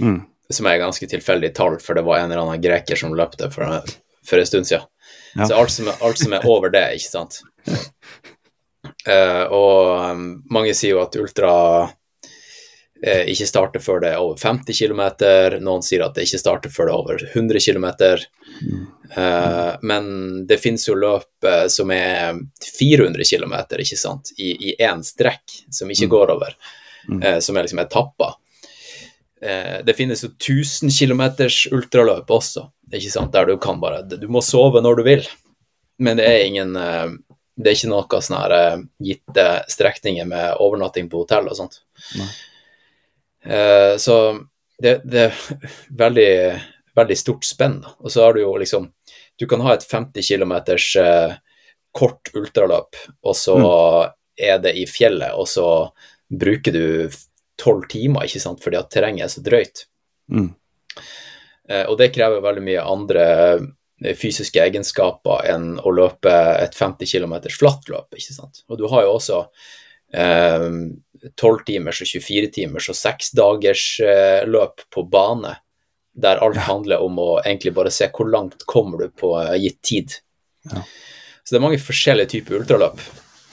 [0.00, 0.22] mm.
[0.52, 3.48] Som er et ganske tilfeldig tall, for det var en eller annen greker som løpte
[3.50, 3.80] for,
[4.28, 4.84] for en stund siden.
[5.34, 5.46] Ja.
[5.48, 7.38] Så alt som, er, alt som er over det, ikke sant.
[9.08, 11.54] uh, og um, mange sier jo at ultra
[13.04, 15.02] ikke starter før det er over 50 km.
[15.64, 17.86] Noen sier at det ikke starter før det er over 100 km.
[18.62, 18.86] Mm.
[19.16, 20.06] Eh, men
[20.48, 22.38] det finnes jo løp eh, som er
[22.78, 26.10] 400 km, ikke sant, i én strekk, som ikke Mm.
[26.14, 26.56] går over,
[27.22, 28.34] eh, som er liksom etapper.
[29.42, 31.22] Eh, det finnes jo 1000 km
[31.76, 35.26] ultraløp også, ikke sant, der du kan bare Du må sove når du vil,
[35.98, 37.08] men det er ingen eh,
[37.56, 41.80] Det er ikke noe sånn her, eh, gitte strekninger med overnatting på hotell og sånt.
[42.18, 42.26] Nei.
[43.44, 44.16] Eh, så
[44.78, 45.42] det, det er
[45.90, 46.30] veldig,
[46.96, 47.80] veldig stort spenn.
[47.84, 47.94] da.
[48.00, 48.90] Og så har du jo liksom
[49.38, 50.52] Du kan ha et 50 km
[51.02, 51.32] eh,
[51.94, 53.56] kort ultraløp, og så
[54.38, 55.66] er det i fjellet, og så
[56.30, 57.10] bruker du
[57.58, 59.84] tolv timer, ikke sant, fordi at terrenget er så drøyt.
[60.30, 60.52] Mm.
[61.68, 63.26] Eh, og det krever veldig mye andre
[64.18, 68.64] fysiske egenskaper enn å løpe et 50 km flatt løp, ikke sant.
[68.68, 69.40] Og du har jo også
[70.14, 70.70] eh,
[71.32, 75.56] 12 timers og 24 timers og 6 dagers eh, løp på bane,
[76.14, 79.80] der alt handler om å egentlig bare se hvor langt kommer du på eh, gitt
[79.82, 80.18] tid.
[80.70, 80.84] Ja.
[81.44, 83.02] Så det er mange forskjellige typer ultraløp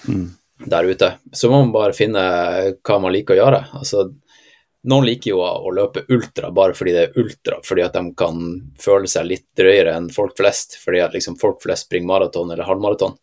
[0.07, 0.31] Mm.
[0.65, 1.13] der ute.
[1.33, 2.21] Så må man bare finne
[2.81, 3.59] hva man liker å gjøre.
[3.77, 4.07] Altså,
[4.89, 8.41] noen liker jo å, løpe ultra bare fordi det er ultra, fordi at de kan
[8.81, 12.65] føle seg litt drøyere enn folk flest, fordi at liksom folk flest springer maraton eller
[12.65, 13.17] halvmaraton.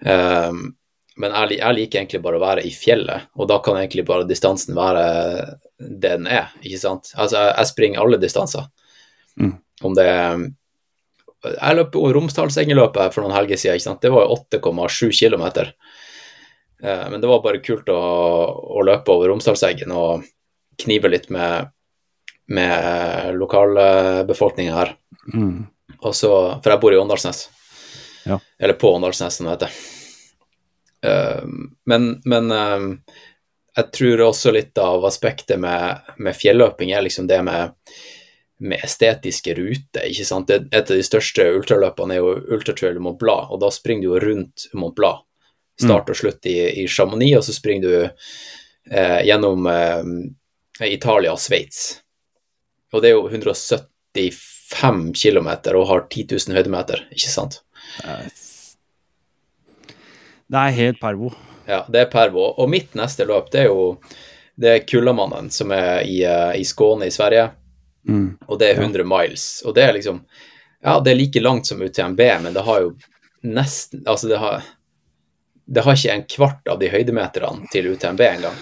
[0.00, 0.62] Um,
[1.16, 4.28] men jeg, jeg liker egentlig bare å være i fjellet, og da kan egentlig bare
[4.28, 5.04] distansen være
[5.78, 7.12] det den er, ikke sant.
[7.16, 8.68] Altså, jeg, jeg springer alle distanser.
[9.40, 9.56] Mm.
[9.84, 10.46] Om det er
[11.46, 14.02] Jeg løp Romsdalsengeløpet for noen helger siden, ikke sant.
[14.02, 15.44] Det var jo 8,7 km.
[16.82, 18.00] Eh, men det var bare kult å,
[18.76, 20.24] å løpe over Romsdalseggen og
[20.82, 21.70] knive litt med,
[22.52, 24.96] med lokalbefolkninga her.
[25.32, 25.68] Mm.
[26.00, 27.46] Og så, for jeg bor i Åndalsnes.
[28.26, 28.40] Ja.
[28.58, 29.78] Eller på Åndalsnes, som det heter.
[31.06, 31.46] Eh,
[31.86, 32.86] men men eh,
[33.76, 37.74] jeg tror også litt av aspektet med, med fjelløping er liksom det med,
[38.64, 40.06] med estetiske ruter.
[40.08, 40.48] ikke sant?
[40.48, 44.14] Det, et av de største ultraløpene er jo Ultratrail Mont Blanc, og da springer du
[44.14, 45.24] jo rundt Mont Blanc.
[45.76, 50.08] Start og slutt i, i Chamonix, og så springer du eh, gjennom eh,
[50.88, 51.98] Italia og Sveits.
[52.96, 57.60] Og det er jo 175 km og har 10 000 høydemeter, ikke sant?
[60.48, 61.32] Det er helt pervo.
[61.66, 62.44] Ja, det er Pervo.
[62.62, 63.98] Og mitt neste løp, det er jo
[64.56, 67.50] det er Kullamannen, som er i, eh, i Skåne i Sverige,
[68.08, 68.38] Mm.
[68.46, 69.62] og det er 100 miles.
[69.66, 70.20] Og det er liksom
[70.84, 72.92] Ja, det er like langt som UTMB, men det har jo
[73.42, 74.62] nesten Altså, det har
[75.68, 78.54] det har ikke en kvart av de høydemeterne til UTMB engang.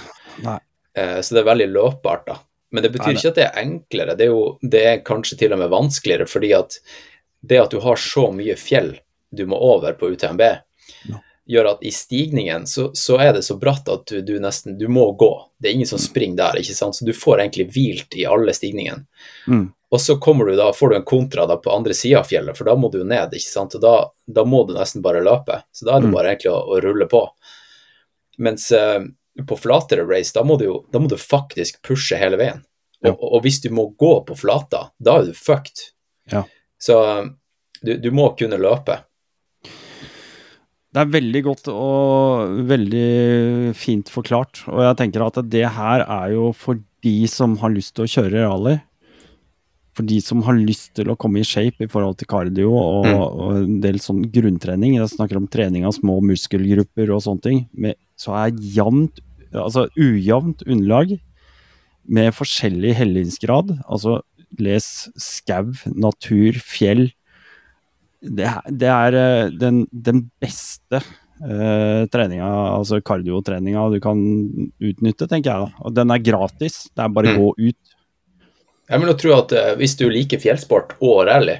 [0.96, 2.38] Eh, så det er veldig løpbart, da.
[2.72, 4.16] Men det betyr Nei, det- ikke at det er enklere.
[4.16, 6.78] Det er jo det er kanskje til og med vanskeligere, fordi at
[7.46, 8.98] det at du har så mye fjell
[9.34, 10.40] du må over på UTMB,
[11.10, 11.16] Ja.
[11.46, 14.86] Gjør at i stigningen så, så er det så bratt at du, du nesten Du
[14.88, 15.30] må gå.
[15.60, 16.96] Det er ingen som springer der, ikke sant.
[16.96, 19.04] Så du får egentlig hvilt i alle stigningene.
[19.48, 19.66] Mm.
[19.94, 22.56] Og så kommer du da, får du en kontra da på andre sida av fjellet,
[22.58, 23.76] for da må du jo ned, ikke sant.
[23.76, 23.92] Og da,
[24.26, 25.60] da må du nesten bare løpe.
[25.70, 26.16] Så da er det Mm.
[26.16, 27.20] bare egentlig å, å rulle på.
[28.38, 29.00] Mens eh,
[29.46, 32.64] på flatere race, da må, du da må du faktisk pushe hele veien.
[33.04, 33.12] Ja.
[33.12, 35.90] Og, og hvis du må gå på flata, da er du fucked.
[36.32, 36.44] Ja.
[36.80, 37.24] Så eh,
[37.84, 39.02] du, du må kunne løpe.
[40.94, 44.60] Det er veldig godt og veldig fint forklart.
[44.70, 48.12] Og jeg tenker at det her er jo for de som har lyst til å
[48.12, 48.76] kjøre rally.
[49.94, 53.06] For de som har lyst til å komme i shape i forhold til kardio og,
[53.06, 53.18] Mm.
[53.18, 54.94] og en del sånn grunntrening.
[54.94, 57.68] Jeg snakker om trening av små muskelgrupper og sånne ting.
[57.74, 59.18] Med, så er jevnt,
[59.52, 61.18] altså ujevnt underlag
[62.06, 63.80] med forskjellig hellingsgrad.
[63.88, 64.20] Altså
[64.58, 67.10] les skau, natur, fjell
[68.24, 71.00] det, er- det er eh, den, den beste
[71.44, 72.46] uh, treninga,
[72.78, 74.20] altså kardiotreninga du kan
[74.80, 75.66] utnytte, tenker jeg.
[75.68, 75.84] da.
[75.84, 76.84] Og den er gratis.
[76.94, 77.42] Det er bare å Mm.
[77.42, 77.94] gå ut.
[78.90, 81.58] Jeg vil tro at eh, hvis du liker fjellsport og rally,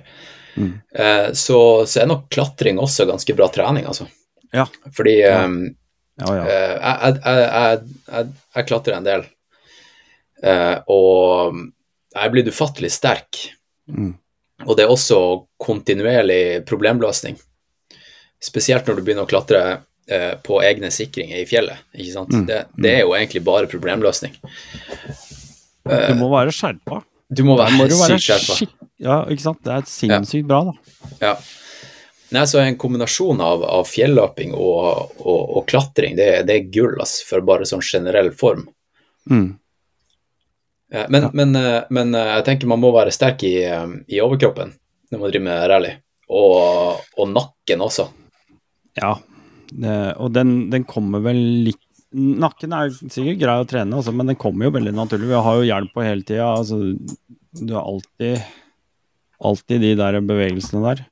[0.57, 0.73] Mm.
[0.95, 1.57] eh, så,
[1.91, 4.07] så er nok klatring også ganske bra trening, altså.
[4.55, 4.67] Ja.
[4.95, 5.45] Fordi Ja.
[5.45, 5.75] eh,
[6.21, 6.43] Ja, ja.
[6.47, 7.79] Eh, jeg, jeg, jeg,
[8.13, 9.25] jeg, jeg klatrer en del,
[10.45, 13.39] Eh, og jeg er blitt ufattelig sterk.
[13.89, 14.11] Mm.
[14.67, 15.19] Og det er også
[15.61, 17.37] kontinuerlig problemløsning.
[18.45, 19.61] Spesielt når du begynner å klatre
[20.09, 21.81] eh, på egne sikringer i fjellet.
[21.97, 22.33] ikke sant?
[22.35, 22.47] Mm.
[22.51, 24.35] Det, det er jo egentlig bare problemløsning.
[25.89, 27.03] Eh, Du må være skjerpa.
[27.35, 28.71] du må være sykt skjerpa.
[29.05, 29.61] Ja, ikke sant.
[29.65, 30.75] Det er sinnssykt bra, da.
[31.23, 31.35] Ja.
[32.35, 36.97] Nei, så En kombinasjon av, av fjelløping og, og, og klatring, det, det er gull
[36.99, 38.65] altså, for bare sånn generell form.
[39.31, 39.53] Mm.
[40.93, 41.31] Men, Ja.
[41.33, 44.75] men, eh, men eh, jeg tenker man må være sterk i, eh, i overkroppen
[45.11, 45.95] når man driver med rally.
[46.31, 48.09] Og, og nakken også.
[49.01, 49.15] Ja.
[49.75, 51.81] Det, og den, den kommer vel litt
[52.15, 55.33] nakken er sikkert grei å trene, også, men den kommer jo veldig naturlig.
[55.33, 56.47] Vi har jo hjelp på hele tida.
[56.61, 56.79] Altså,
[57.59, 58.45] du har alltid,
[59.43, 61.03] alltid de der bevegelsene der.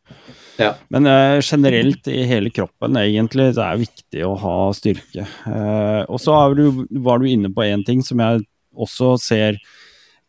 [0.61, 0.71] Ja.
[0.95, 5.27] Men eh, generelt i hele kroppen, egentlig, det er viktig å ha styrke.
[5.49, 9.59] Eh, og så var du inne på én ting som jeg også ser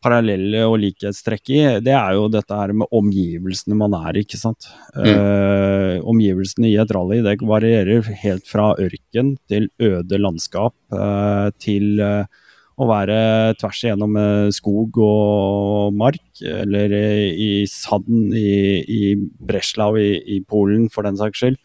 [0.03, 1.59] parallelle og likhetstrekk i.
[1.83, 4.67] Det er jo dette her med omgivelsene man er i, ikke sant.
[4.99, 12.01] Eh, omgivelsene i et rally det varierer helt fra ørken til øde landskap uh, til
[12.03, 12.27] uh,
[12.73, 13.17] å være
[13.61, 14.17] tvers igjennom
[14.55, 16.95] skog og mark, eller
[17.29, 19.01] i sand i, i
[19.45, 21.59] Breslau i, i Polen, for den saks skyld.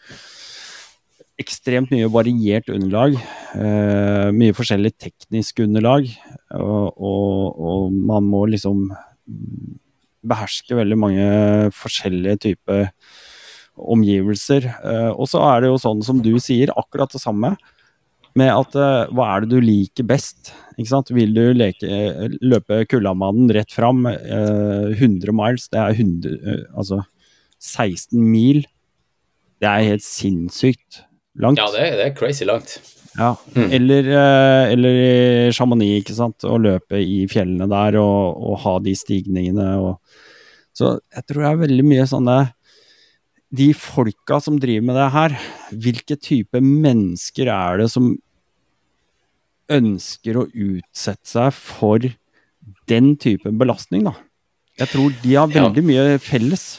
[1.39, 3.15] Ekstremt mye variert underlag.
[3.55, 6.09] Eh, mye forskjellig teknisk underlag.
[6.57, 8.87] Og, og, og man må liksom
[10.29, 11.27] beherske veldig mange
[11.77, 12.89] forskjellige typer
[13.79, 14.67] omgivelser.
[14.83, 17.53] Eh, og så er det jo sånn som du sier, akkurat det samme
[18.39, 20.53] med at eh, hva er det du liker best?
[20.79, 21.13] Ikke sant?
[21.15, 27.01] Vil du leke, løpe Kullamannen rett fram, eh, 100 miles, det er 100, eh, altså
[27.59, 28.65] 16 mil.
[29.59, 31.03] Det er helt sinnssykt
[31.39, 31.59] langt.
[31.63, 32.77] Ja, det, er- det er crazy langt.
[33.19, 33.33] Ja.
[33.57, 33.73] Mm.
[33.75, 36.45] Eller, eh, eller i Chamonix, ikke sant.
[36.47, 39.99] Å løpe i fjellene der og, og ha de stigningene og
[40.79, 42.37] Så jeg tror det er veldig mye sånne
[43.51, 45.35] De folka som driver med det her,
[45.73, 48.13] hvilke type mennesker er det som
[49.73, 52.05] ønsker å utsette seg for
[52.89, 54.15] den type belastning, da?
[54.79, 55.63] Jeg tror de har Ja.
[55.69, 56.79] veldig mye felles.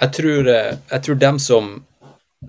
[0.00, 1.84] Jeg tror, eh, jeg tror dem som,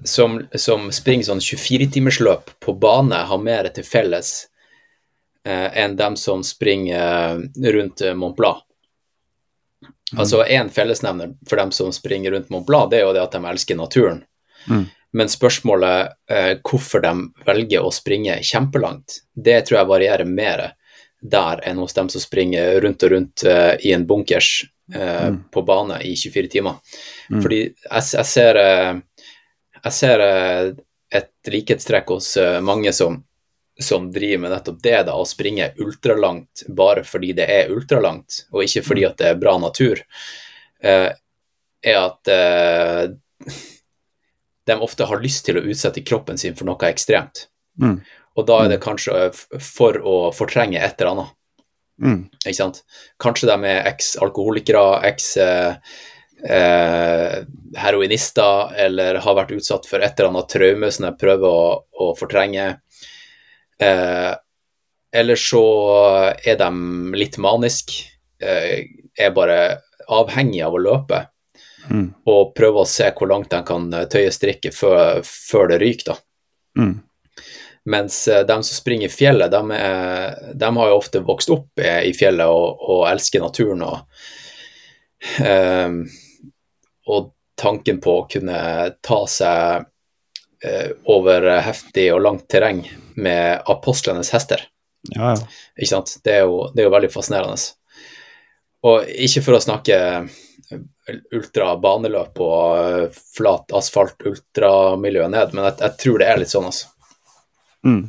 [0.03, 4.34] som, som springer sånn 24-timersløp på bane, har mer til felles
[5.45, 7.43] eh, enn dem som springer
[7.75, 8.63] rundt Mont Blanc.
[10.17, 13.34] Altså én fellesnevner for dem som springer rundt Mont Blanc, det er jo det at
[13.34, 14.21] de elsker naturen.
[14.69, 14.86] Mm.
[15.13, 17.13] Men spørsmålet eh, hvorfor de
[17.45, 20.71] velger å springe kjempelangt, det tror jeg varierer mer
[21.23, 25.38] der enn hos dem som springer rundt og rundt eh, i en bunkers eh, Mm.
[25.51, 26.73] på bane i 24 timer.
[27.32, 27.41] Mm.
[27.41, 28.97] Fordi jeg, jeg ser, eh,
[29.84, 30.72] jeg ser eh,
[31.13, 33.19] et likhetstrekk hos eh, mange som,
[33.80, 38.65] som driver med nettopp det, da, å springe ultralangt bare fordi det er ultralangt, og
[38.65, 40.02] ikke fordi at det er bra natur,
[40.84, 41.12] eh,
[41.84, 42.30] er at
[44.63, 47.50] de ofte har lyst til å utsette kroppen sin for noe ekstremt.
[47.76, 47.98] Mm.
[48.39, 49.26] Og da er det kanskje
[49.60, 51.34] for å fortrenge et eller annet.
[52.00, 52.22] Mm.
[52.46, 52.80] Ikke sant?
[53.22, 54.86] Kanskje de er eks-alkoholikere,
[56.43, 62.06] eks-heroinister, eller har vært utsatt for et eller annet traume som jeg prøver å, å
[62.19, 62.65] fortrenge.
[63.79, 64.34] Eh,
[65.13, 65.65] eller så
[66.43, 66.69] er de
[67.19, 67.91] litt manisk,
[68.41, 68.79] eh,
[69.19, 69.77] er bare
[70.10, 71.27] avhengig av å løpe,
[71.84, 72.13] Mm.
[72.32, 76.13] og prøve å se hvor langt de kan eh, tøye strikket før, før det ryker.
[76.13, 76.15] da.
[76.79, 77.03] Mm.
[77.91, 81.75] Mens eh, de som springer i fjellet, de, er, de har jo ofte vokst opp
[81.84, 83.84] i, fjellet og, og elsker naturen.
[83.84, 83.99] Og,
[85.43, 86.08] ehm,
[87.10, 88.60] og tanken på å kunne
[89.06, 89.86] ta seg
[90.66, 92.84] eh, over heftig og langt terreng
[93.16, 94.66] med apostlenes hester.
[95.12, 95.38] Ja, ja.
[95.78, 96.18] Ikke sant?
[96.24, 97.60] Det er jo, det er jo veldig fascinerende.
[98.88, 100.00] Og ikke for å snakke
[101.36, 106.68] ultrabaneløp og eh, flat asfalt ultramiljø ned, men jeg, jeg tror det er litt sånn,
[106.72, 106.92] altså.
[107.84, 108.04] Mm.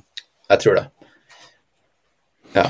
[0.52, 0.84] Jeg tror det.
[2.54, 2.68] Ja.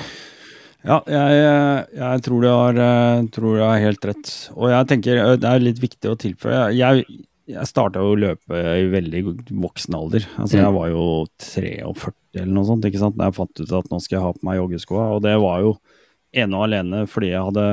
[0.85, 4.33] Ja, jeg, jeg tror, du har, eh, tror du har helt rett.
[4.53, 6.67] Og jeg tenker eh, det er litt viktig å tilføye.
[6.77, 7.07] Jeg,
[7.49, 9.23] jeg starta jo å løpe i veldig
[9.65, 10.27] voksen alder.
[10.37, 10.77] Altså Jeg Mm.
[10.77, 11.07] var jo
[11.41, 13.17] 43 eller noe sånt ikke sant?
[13.17, 15.09] da jeg fant ut at nå skal jeg ha på meg joggeskoa.
[15.17, 15.75] Og det var jo
[16.35, 17.67] ene og alene fordi jeg hadde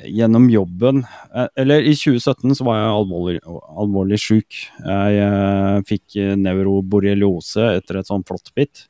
[0.00, 1.02] gjennom jobben
[1.34, 3.40] eh, Eller i 2017 så var jeg alvorlig,
[3.78, 4.62] alvorlig sjuk.
[4.82, 8.86] Jeg jeg fikk nevroborreliose etter et sånn flåttbitt.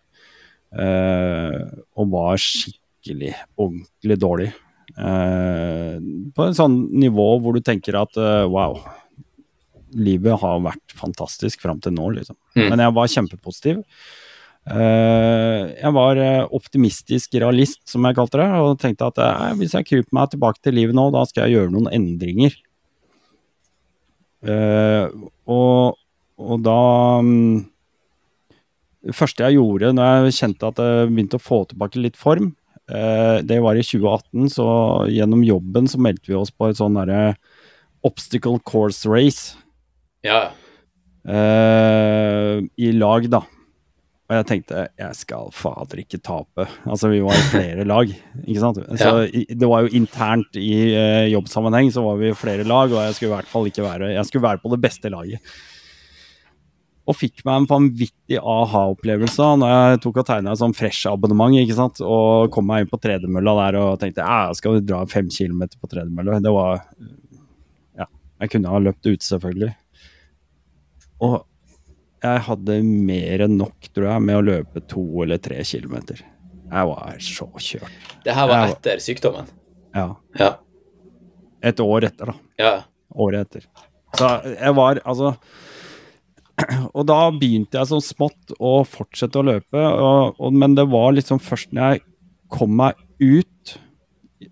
[0.72, 1.64] Eh,
[1.98, 4.50] og var skikkelig, ordentlig dårlig.
[4.98, 5.98] Eh,
[6.34, 8.78] på en sånn nivå hvor du tenker at eh, wow,
[9.94, 12.38] livet har vært fantastisk fram til nå, liksom.
[12.56, 12.66] Mm.
[12.66, 13.84] Men jeg var kjempepositiv.
[14.70, 16.20] Eh, jeg var
[16.52, 20.60] optimistisk realist, som jeg kalte det, og tenkte at eh, hvis jeg kryper meg tilbake
[20.64, 22.58] til livet nå, da skal jeg gjøre noen endringer.
[24.40, 25.06] Eh,
[25.52, 25.98] og,
[26.40, 26.80] og da
[27.20, 27.58] mm,
[29.04, 32.54] Det første jeg gjorde når jeg kjente at jeg begynte å få tilbake litt form,
[32.90, 34.66] det var i 2018, så
[35.12, 37.36] gjennom jobben så meldte vi oss på et sånn derre
[38.06, 39.54] obstacle course race
[40.26, 40.50] Ja,
[41.28, 43.42] eh, i lag, da.
[44.30, 46.68] Og jeg tenkte jeg skal fader ikke tape.
[46.86, 48.12] Altså, vi var i flere lag,
[48.44, 48.78] ikke sant.
[48.94, 49.42] Så ja.
[49.58, 53.16] det var jo internt i eh, jobbsammenheng så var vi i flere lag, og jeg
[53.16, 55.54] skulle i hvert fall ikke være Jeg skulle være på det beste laget.
[57.10, 61.74] Og fikk meg en vanvittig aha-opplevelse når jeg tok og tegna et sånn fresh-abonnement ikke
[61.78, 62.00] sant?
[62.06, 65.80] og kom meg inn på tredemølla der og tenkte ja, skal vi dra fem kilometer
[65.82, 66.38] på tredemølla?
[66.44, 66.84] Det var
[67.98, 68.06] Ja,
[68.44, 69.72] jeg kunne ha løpt ute, selvfølgelig.
[71.20, 71.40] Og
[72.22, 76.20] jeg hadde mer enn nok, tror jeg, med å løpe to eller tre kilometer.
[76.70, 77.94] Jeg var så kjørt.
[78.24, 79.48] Det her var Jeg var- etter sykdommen?
[79.96, 80.06] Ja.
[80.38, 80.50] Ja.
[81.62, 82.34] Et år etter, da.
[82.60, 82.74] ja.
[83.16, 83.64] Året etter.
[84.14, 85.32] Så jeg var altså
[86.96, 91.14] Og da begynte jeg så smått å fortsette å løpe, og, og, men det var
[91.16, 92.02] liksom først når jeg
[92.50, 93.76] kom meg ut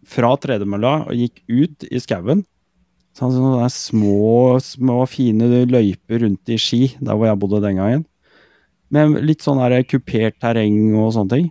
[0.09, 2.45] fra tredemølla og gikk ut i skauen
[3.19, 8.05] Sånn sånne små, små, fine løyper rundt i Ski, der hvor jeg bodde den gangen.
[8.95, 11.49] Med litt sånn der kupert terreng og sånne ting.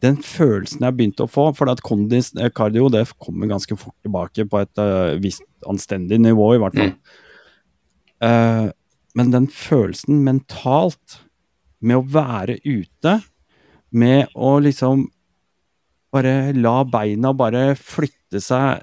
[0.00, 4.48] Den følelsen jeg begynte å få, for at kondis, kardio det kommer ganske fort tilbake
[4.48, 6.94] på et uh, visst anstendig nivå, i hvert fall.
[8.24, 8.66] Eh,
[9.16, 11.20] men den følelsen mentalt
[11.80, 13.20] med å være ute,
[13.96, 15.06] med å liksom
[16.12, 18.82] bare la beina bare flytte seg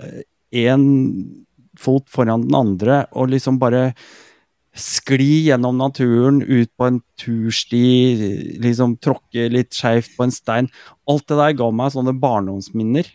[0.54, 0.84] én
[1.80, 3.92] fot foran den andre, og liksom bare
[4.74, 10.70] skli gjennom naturen, ut på en tursti, liksom tråkke litt skeivt på en stein.
[11.10, 13.10] Alt det der ga meg sånne barndomsminner.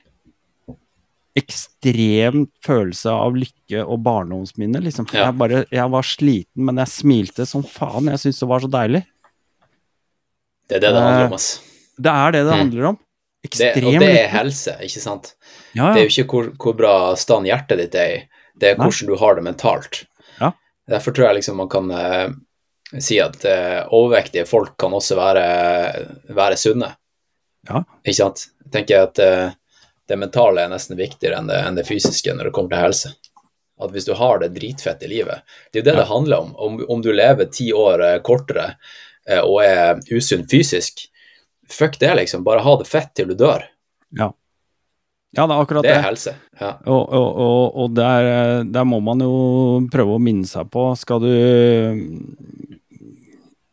[1.39, 4.81] Ekstrem følelse av lykke og barndomsminne.
[4.85, 5.07] liksom.
[5.13, 5.29] Ja.
[5.29, 8.11] Jeg, bare, jeg var sliten, men jeg smilte som faen.
[8.13, 9.03] Jeg syntes det var så deilig.
[10.69, 11.51] Det er det det handler om, ass.
[11.99, 12.59] Det er det det Mm.
[12.63, 12.99] handler om.
[13.47, 13.87] Ekstrem lykke.
[13.95, 15.35] og det er helse, ikke sant?
[15.75, 18.19] Ja, Det er jo ikke hvor, hvor bra stand hjertet ditt er i,
[18.59, 18.85] det er Nei.
[18.89, 20.05] hvordan du har det mentalt.
[20.41, 20.53] Ja.
[20.91, 22.29] Derfor tror jeg liksom man kan uh,
[22.99, 25.45] si at uh, overvektige folk kan også være,
[26.35, 26.97] være sunne.
[27.69, 27.85] Ja.
[28.05, 28.49] Ikke sant?
[28.65, 29.51] Jeg tenker at eh,
[30.09, 33.11] det mentale er nesten viktigere enn det, enn det fysiske når det kommer til helse.
[33.79, 36.01] At hvis du har det dritfett i livet Det er jo det Ja.
[36.01, 36.55] det handler om.
[36.57, 36.81] om.
[36.89, 38.73] Om du lever ti år eh, kortere
[39.29, 41.05] eh, og er usunn fysisk,
[41.71, 42.43] fuck det, liksom.
[42.45, 43.63] Bare ha det fett til du dør.
[44.17, 44.33] ja,
[45.47, 45.99] det er akkurat Det det.
[46.01, 46.35] er helse.
[46.59, 46.73] Ja.
[46.87, 51.21] Og, og, og, og der, der må man jo prøve å minne seg på Skal
[51.23, 51.29] du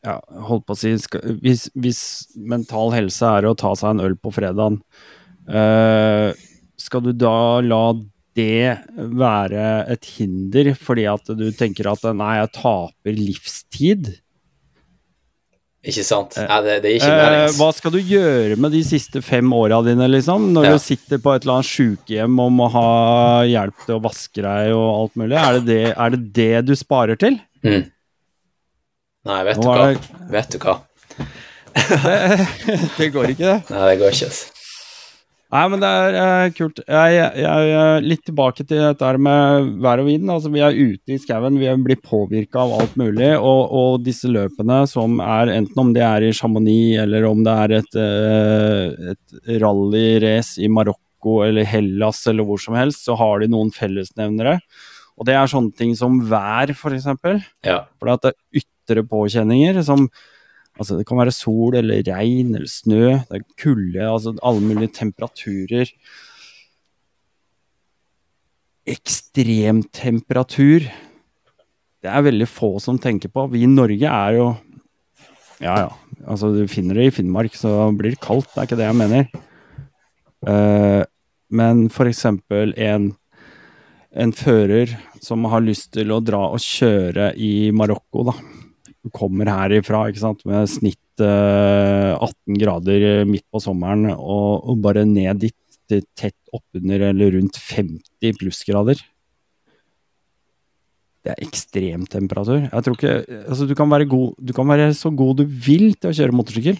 [0.05, 2.01] Ja, holdt på å si skal, hvis, hvis
[2.37, 5.14] mental helse er å ta seg en øl på fredagen, eh,
[5.47, 7.83] skal du da la
[8.35, 14.09] det være et hinder fordi at du tenker at nei, jeg taper livstid?
[15.85, 16.33] Ikke sant?
[16.41, 17.43] Nei, det, det er ikke meningen.
[17.45, 20.47] Eh, hva skal du gjøre med de siste fem åra dine, liksom?
[20.55, 20.71] Når Ja.
[20.73, 22.87] du sitter på et eller annet sjukehjem og må ha
[23.45, 25.37] hjelp til å vaske deg og alt mulig?
[25.37, 27.37] Er det det, er det, det du sparer til?
[27.61, 27.85] Mm.
[29.29, 29.85] Nei, vet du hva?
[30.33, 30.75] Vet du hva?
[31.75, 33.57] det, det går ikke, det.
[33.69, 34.31] Nei, det går ikke.
[34.33, 34.54] altså.
[35.53, 36.79] Nei, men det er uh, kult.
[36.81, 40.31] Jeg, jeg, jeg, litt tilbake til dette med vær og vind.
[40.33, 43.29] Altså, vi er ute i skauen, vi blir påvirka av alt mulig.
[43.37, 47.55] Og, og disse løpene som er, enten om det er i Chamonix, eller om det
[47.65, 53.41] er et, uh, et rallyrace i Marokko eller Hellas eller hvor som helst, så har
[53.41, 54.59] de noen fellesnevnere.
[55.15, 57.39] Og det er sånne ting som vær, for eksempel.
[57.65, 57.83] Ja.
[57.99, 60.09] For det er ytre påkjenninger som
[60.75, 64.91] Altså, det kan være sol eller regn eller snø, det er kulde, altså alle mulige
[64.97, 65.91] temperaturer.
[68.85, 70.89] Ekstremtemperatur.
[72.03, 73.47] Det er veldig få som tenker på.
[73.53, 74.53] Vi i Norge er jo
[75.63, 75.91] Ja, ja.
[76.27, 78.49] Altså, du finner det i Finnmark, så blir det kaldt.
[78.51, 79.29] Det er ikke det jeg mener.
[80.45, 81.03] Uh,
[81.49, 83.13] men eksempel en
[84.15, 88.35] en fører som har lyst til å dra og kjøre i Marokko, da.
[89.13, 90.41] Kommer herifra ikke sant?
[90.49, 95.57] med snitt eh, 18 grader midt på sommeren, og, og bare ned dit
[95.89, 99.01] til tett oppunder eller rundt 50 plussgrader.
[101.25, 102.67] Det er ekstremtemperatur.
[102.69, 103.15] Jeg tror ikke
[103.49, 106.37] Altså, du kan være god Du kan være så god du vil til å kjøre
[106.37, 106.77] motorsykkel.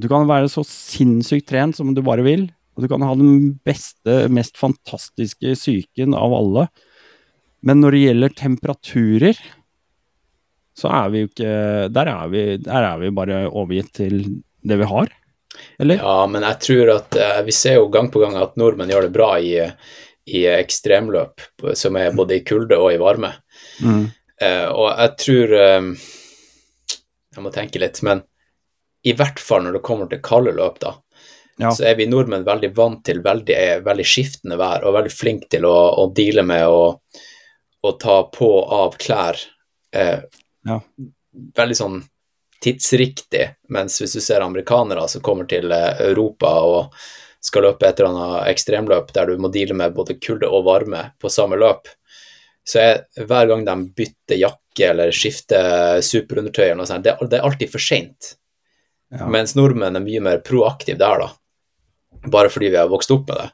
[0.00, 2.46] Du kan være så sinnssykt trent som du bare vil.
[2.78, 6.68] Og du kan ha den beste, mest fantastiske psyken av alle.
[7.66, 9.40] Men når det gjelder temperaturer,
[10.76, 11.54] så er vi jo ikke
[11.92, 14.22] Der er vi, der er vi bare overgitt til
[14.62, 15.10] det vi har.
[15.82, 15.98] Eller?
[15.98, 19.08] ja, men jeg tror at eh, vi ser jo gang på gang at nordmenn gjør
[19.08, 19.56] det bra i,
[20.30, 21.42] i ekstremløp,
[21.74, 23.32] som er både i kulde og i varme.
[23.82, 24.04] Mm.
[24.40, 25.88] Eh, og jeg tror eh,
[27.34, 28.22] Jeg må tenke litt, men
[29.06, 30.94] i hvert fall når det kommer til kalde løp, da,
[31.60, 31.70] Ja.
[31.76, 35.66] så er vi nordmenn veldig vant til veldig, veldig skiftende vær, og veldig flinke til
[35.68, 36.94] å, å deale med å,
[37.84, 39.36] å ta på av klær.
[39.92, 40.22] Eh,
[40.66, 40.80] Ja.
[41.56, 42.00] Veldig sånn
[42.60, 46.96] tidsriktig, mens hvis du ser amerikanere som kommer til eh, Europa og
[47.40, 51.06] skal løpe et eller annet ekstremløp der du må deale med både kulde og varme
[51.20, 51.88] på samme løp,
[52.68, 57.40] så er hver gang de bytter jakke eller skifter superundertøy, eller noe sånt, det, det
[57.40, 58.34] er alltid for seint.
[59.10, 59.26] Ja.
[59.32, 62.28] Mens nordmenn er mye mer proaktive der, da.
[62.30, 63.48] Bare fordi vi har vokst opp med det.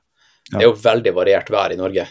[0.51, 0.59] Ja.
[0.59, 2.09] Det er jo veldig variert vær i Norge,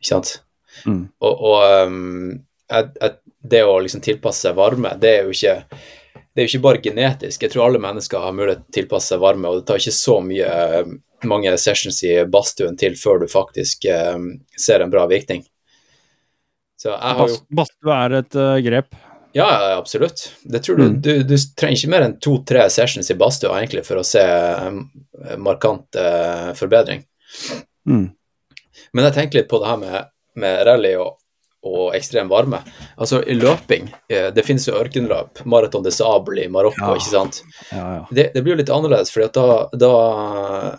[0.00, 0.36] ikke sant.
[0.84, 1.02] Mm.
[1.24, 2.36] Og, og um,
[2.70, 5.56] jeg, at det å liksom tilpasse seg varme, det er jo ikke
[6.30, 7.42] det er jo ikke bare genetisk.
[7.42, 9.94] Jeg tror alle mennesker har mulighet til å tilpasse seg varme, og det tar ikke
[9.96, 10.92] så mye eh,
[11.26, 14.18] mange sessions i badstuen til før du faktisk eh,
[14.58, 15.42] ser en bra virkning.
[16.80, 18.94] Så jeg har jo Badstue er et uh, grep.
[19.36, 20.22] Ja, ja, absolutt.
[20.42, 20.94] Det tror du, Mm.
[21.04, 25.36] du, du trenger ikke mer enn to-tre sessions i badstua egentlig for å se eh,
[25.38, 27.04] markant eh, forbedring.
[27.86, 28.08] Mm.
[28.96, 30.08] Men jeg tenker litt på det her med,
[30.40, 31.19] med rally og,
[31.62, 32.62] og ekstrem varme.
[32.96, 36.94] Altså, i løping eh, Det finnes jo ørkenløp, Marathon de Sable i Marokko, Ja.
[36.96, 37.42] ikke sant.
[37.70, 38.06] Ja, ja.
[38.10, 39.46] Det, det blir jo litt annerledes, for da,
[39.76, 39.90] da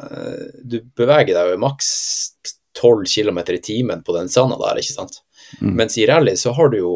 [0.10, 1.92] eh, Du beveger deg jo maks
[2.82, 5.20] 12 km i timen på den sanda der, ikke sant.
[5.60, 5.74] Mm.
[5.78, 6.94] Mens i rally så har du jo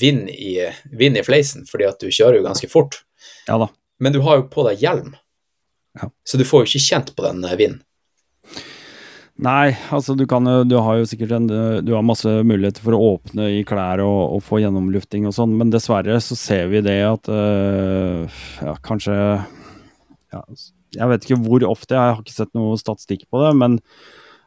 [0.00, 0.58] vind i,
[0.92, 3.00] vind i fleisen, fordi at du kjører jo ganske fort.
[3.48, 3.68] ja da.
[4.02, 5.14] Men du har jo på deg hjelm,
[6.00, 6.08] Ja.
[6.26, 7.82] så du får jo ikke kjent på den eh, vinden.
[9.42, 11.48] Nei, altså du kan jo Du har jo sikkert en
[11.82, 15.56] Du har masse muligheter for å åpne i klær og, og få gjennomlufting og sånn,
[15.58, 18.30] men dessverre så ser vi det at øh,
[18.62, 20.42] Ja, kanskje ja,
[20.94, 23.80] Jeg vet ikke hvor ofte, jeg har ikke sett noe statistikk på det, men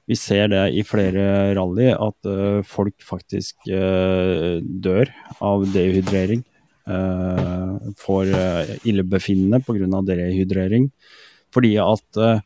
[0.08, 5.12] vi ser det i flere rally at øh, folk faktisk øh, dør
[5.44, 6.46] av dehydrering.
[6.88, 10.02] øh, får øh, illebefinnende pga.
[10.08, 10.92] dehydrering.
[11.52, 12.40] Fordi at øh,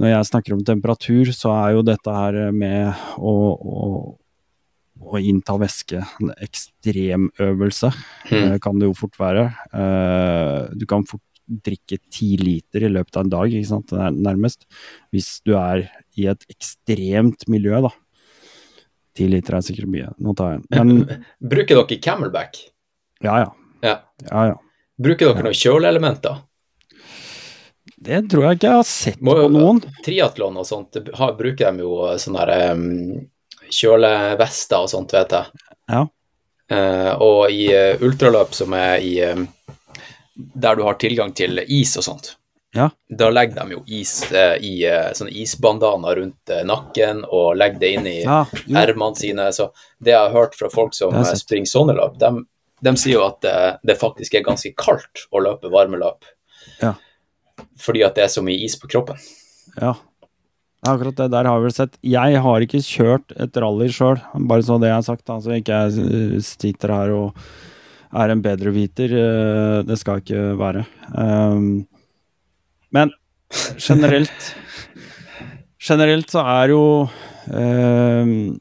[0.00, 3.88] når jeg snakker om temperatur, så er jo dette her med å, å,
[5.02, 7.90] å innta væske en ekstremøvelse,
[8.30, 8.52] Mm.
[8.52, 9.48] eh, kan det jo fort være.
[9.74, 14.64] Eh, Du kan fort drikke ti liter i løpet av en dag, ikke sant, nærmest,
[15.12, 17.90] hvis du er i et ekstremt miljø, da.
[19.14, 20.86] Ti liter er sikkert mye, nå tar jeg en.
[20.88, 22.62] Men Bruker dere camelback?
[23.22, 23.50] ja, ja.
[23.82, 23.96] Ja.
[24.30, 24.56] Ja, ja.
[25.02, 26.38] Bruker dere noen kjøleelementer?
[28.02, 29.78] Det tror jeg ikke jeg har sett Må på noen.
[30.04, 33.28] Triatlon og sånt, har, bruker de jo sånne der, um,
[33.72, 35.64] kjølevester og sånt, vet jeg.
[35.92, 36.02] Ja.
[36.72, 39.44] Uh, og i uh, ultraløp som er i um,
[40.34, 42.30] Der du har tilgang til is og sånt,
[42.74, 42.86] Ja.
[43.10, 47.82] da legger de jo is uh, i eh, sånne isbandaner rundt eh, nakken og legger
[47.82, 48.38] det inn i Ja,
[48.80, 49.50] ermene sine.
[49.52, 49.66] Så
[50.00, 52.30] det jeg har hørt fra folk som eh, springer sånne løp, de,
[52.80, 56.24] de sier jo at eh, det faktisk er ganske kaldt å løpe varmeløp.
[56.80, 56.94] Ja.
[57.82, 59.18] Fordi at det er så mye is på kroppen.
[59.80, 59.96] Ja.
[60.82, 61.98] Akkurat det der har vi vel sett.
[62.02, 64.18] Jeg har ikke kjørt et rally sjøl,
[64.50, 65.24] bare så det jeg har sagt.
[65.30, 67.38] da, så ikke jeg eh, sitter her og
[68.12, 69.14] er en bedreviter.
[69.14, 70.86] eh, Det skal ikke være.
[71.14, 71.86] Um,
[72.92, 73.12] men
[73.78, 74.50] generelt
[75.82, 76.82] Generelt så er jo
[77.50, 78.58] um,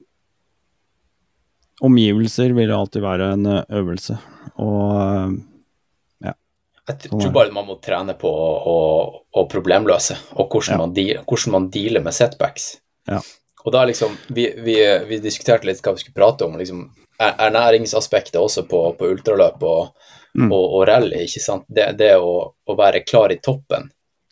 [1.86, 4.17] Omgivelser vil alltid være en øvelse.
[4.57, 5.36] Og um,
[6.92, 8.78] Jeg Sånn tror bare man må trene på å,
[9.36, 10.78] å, problemløse, og hvordan, Ja.
[10.78, 12.78] man deal, hvordan man dealer med setbacks.
[13.08, 13.20] Ja.
[13.66, 14.76] Og da liksom, vi, vi,
[15.08, 16.86] vi diskuterte litt hva vi skulle prate om, liksom
[17.20, 19.94] er- ernæringsaspektet også på, på ultraløp og,
[20.34, 20.48] Mm.
[20.56, 21.66] og, og rally, ikke sant.
[21.68, 23.89] Det, det å, å være klar i toppen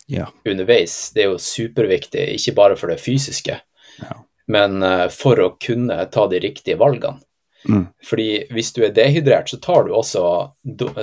[0.07, 0.30] ja.
[0.47, 3.57] underveis, det er jo superviktig, ikke bare for det fysiske,
[3.99, 4.16] Ja.
[4.47, 7.20] men eh, for å kunne ta de riktige valgene.
[7.68, 7.84] Mm.
[8.07, 10.24] Fordi hvis du er dehydrert, så tar du også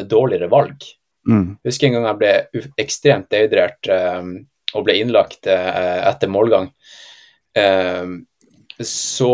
[0.08, 0.80] dårligere valg.
[1.26, 1.56] Mm.
[1.66, 4.32] Husker en gang jeg ble ekstremt dehydrert um,
[4.76, 6.70] og ble innlagt uh, etter målgang.
[7.56, 8.18] Um,
[8.76, 9.32] så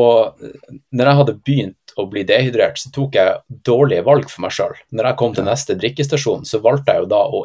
[0.95, 4.77] når jeg hadde begynt å bli dehydrert, så tok jeg dårlige valg for meg sjøl.
[4.95, 7.43] Når jeg kom til neste drikkestasjon, så valgte jeg jo da å,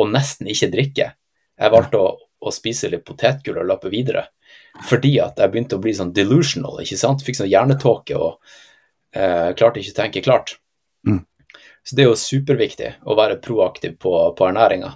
[0.00, 1.10] å nesten ikke drikke.
[1.60, 4.28] Jeg valgte å, å spise litt potetgull og lappe videre.
[4.88, 7.22] Fordi at jeg begynte å bli sånn delusional, ikke sant.
[7.26, 10.56] Fikk sånn hjernetåke og uh, klarte ikke å tenke klart.
[11.84, 11.88] Mm.
[11.88, 14.94] Så det er jo superviktig å være proaktiv på, på ernæringa.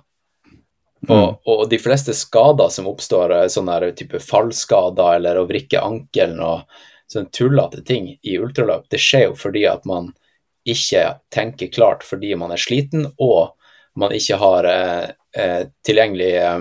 [1.09, 1.15] Mm.
[1.15, 6.65] Og, og de fleste skader som oppstår, sånne type fallskader eller å vrikke ankelen og
[7.13, 10.11] sånne tullete ting i ultraløp, det skjer jo fordi at man
[10.69, 13.55] ikke tenker klart fordi man er sliten og
[13.99, 16.59] man ikke har eh, eh, tilgjengelig eh,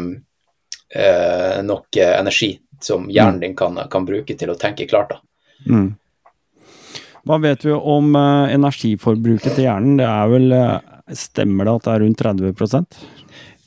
[1.01, 5.15] eh, nok energi som hjernen din kan, kan bruke til å tenke klart.
[5.15, 5.21] da.
[5.65, 5.89] Mm.
[7.28, 9.97] Hva vet vi om uh, energiforbruket til hjernen?
[9.99, 10.78] Det er vel uh,
[11.15, 12.97] Stemmer det at det er rundt 30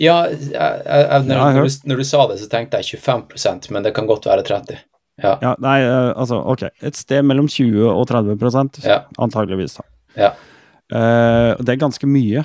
[0.00, 3.86] Ja, jeg, jeg, når, når, du, når du sa det, så tenkte jeg 25% men
[3.86, 4.76] det kan godt være 30
[5.20, 5.34] Ja.
[5.44, 6.66] Ja, nei, uh, altså, ok.
[6.80, 9.02] Et sted mellom 20 og 30 Ja.
[9.20, 9.76] antageligvis.
[9.76, 9.84] da.
[10.16, 10.30] Ja.
[10.90, 12.40] Det er ganske mye.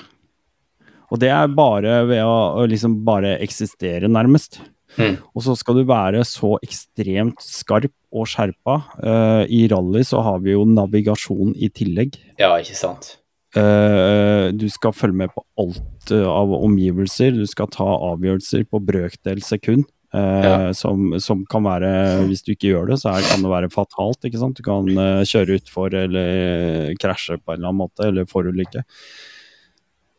[1.10, 4.60] Og det er bare ved å, å liksom bare eksistere, nærmest.
[4.98, 5.18] Mm.
[5.36, 8.78] Og så skal du være så ekstremt skarp og skjerpa.
[9.02, 12.16] Uh, I rally så har vi jo navigasjon i tillegg.
[12.40, 13.18] Ja, ikke sant.
[13.56, 17.36] Uh, du skal følge med på alt uh, av omgivelser.
[17.36, 19.86] Du skal ta avgjørelser på brøkdel sekund.
[20.16, 20.74] eh, Ja.
[20.74, 21.90] som, som kan være,
[22.30, 24.24] hvis du ikke gjør det, så er, kan det være fatalt.
[24.24, 24.56] ikke sant?
[24.56, 28.86] Du kan eh, kjøre utfor eller krasje på en eller annen måte, eller forulykke.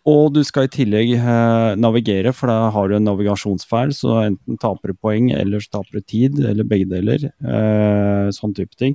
[0.07, 4.59] Og du skal i tillegg eh, navigere, for da har du en navigasjonsfeil, så enten
[4.62, 7.26] taper du poeng, eller så taper du tid, eller begge deler.
[7.26, 8.94] Eh, sånn type ting.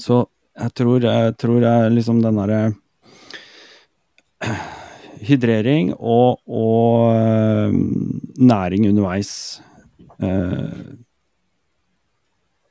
[0.00, 0.24] Så
[0.56, 2.62] jeg tror, jeg tror jeg liksom den derre
[5.24, 7.76] Hydrering og, og eh,
[8.40, 9.30] næring underveis
[10.20, 10.82] eh,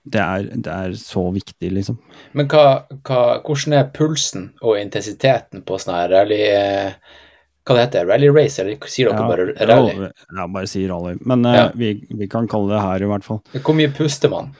[0.03, 1.99] det, er, det er så viktig, liksom.
[2.35, 7.21] Men hva, hva, hvordan er pulsen og intensiteten på sånn her rally eh,
[7.63, 9.93] Hva det heter Rally race, eller sier dere bare rally?
[9.95, 11.15] Ja, ja, bare si rally.
[11.23, 11.69] Men ja.
[11.69, 13.39] uh, vi, vi kan kalle det her, i hvert fall.
[13.55, 14.51] Hvor mye puster man?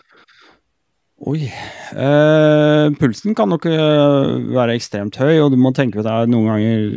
[1.28, 1.50] Oi.
[1.96, 6.32] uh, pulsen kan nok eh, være ekstremt høy, og du må tenke på det er
[6.32, 6.88] noen ganger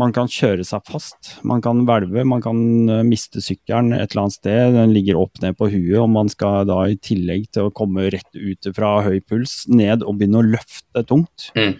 [0.00, 1.34] man kan kjøre seg fast.
[1.46, 2.58] Man kan hvelve, man kan
[2.90, 4.74] eh, miste sykkelen et eller annet sted.
[4.76, 8.08] Den ligger opp ned på huet, og man skal da i tillegg til å komme
[8.12, 11.50] rett ut fra høy puls, ned og begynne å løfte tungt.
[11.58, 11.76] Mm.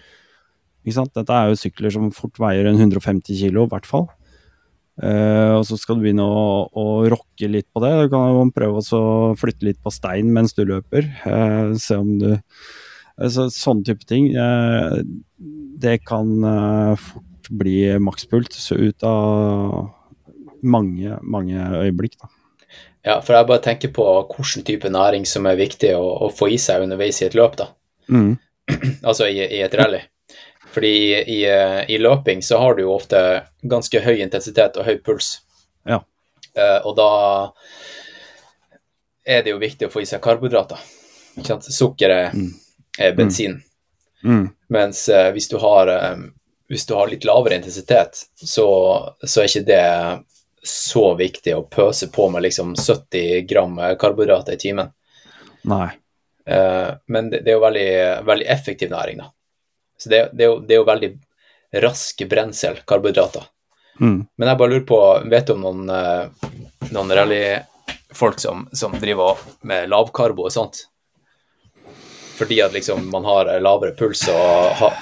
[0.84, 1.14] Ikke sant?
[1.16, 4.08] Dette er jo sykler som fort veier en 150 kilo, i hvert fall.
[5.00, 7.94] Uh, og så skal du begynne å, å rocke litt på det.
[8.02, 9.02] Du kan jo prøve å
[9.40, 11.08] flytte litt på stein mens du løper.
[11.24, 14.28] Uh, se om du altså, Sånne type ting.
[14.36, 15.00] Uh,
[15.80, 17.08] det kan eh,
[17.50, 19.90] fort bli makspult ut av
[20.62, 22.18] mange, mange øyeblikk.
[22.20, 22.28] Da.
[23.02, 24.04] Ja, for jeg bare tenker på
[24.36, 27.56] hvilken type næring som er viktig å, å få i seg underveis i et løp,
[27.56, 27.70] da.
[28.08, 28.38] Mm.
[29.02, 30.00] Altså i, i et rally.
[30.70, 30.90] Fordi
[31.26, 31.40] i,
[31.88, 35.40] i, løping så har du jo ofte ganske høy intensitet og høy puls.
[35.88, 35.98] Ja.
[36.54, 37.08] Eh, og da
[39.26, 40.78] er det jo viktig å få i seg karbohydrater.
[41.38, 41.66] Ikke sant?
[41.74, 42.52] Sukker er, Mm.
[42.98, 43.62] er bensin.
[44.22, 44.50] Mm.
[44.68, 46.16] Mens eh, hvis, du har, eh,
[46.70, 48.66] hvis du har litt lavere intensitet, så,
[49.26, 49.86] så er ikke det
[50.62, 54.92] så viktig å pøse på med liksom 70 gram karbohydrater i timen.
[55.66, 55.88] Nei.
[56.46, 57.90] Uh, men det, det er jo veldig,
[58.28, 59.32] veldig effektiv næring, da.
[59.98, 61.10] Så det, det, er jo, det er jo veldig
[61.82, 63.50] rask brensel, karbohydrater.
[64.00, 64.22] Mm.
[64.36, 65.00] Men jeg bare lurer på,
[65.34, 66.54] vet du om noen, eh,
[66.94, 70.84] noen rallyfolk som, som driver med lavkarbo og sånt?
[72.38, 74.94] Fordi at liksom man har lavere puls og ha,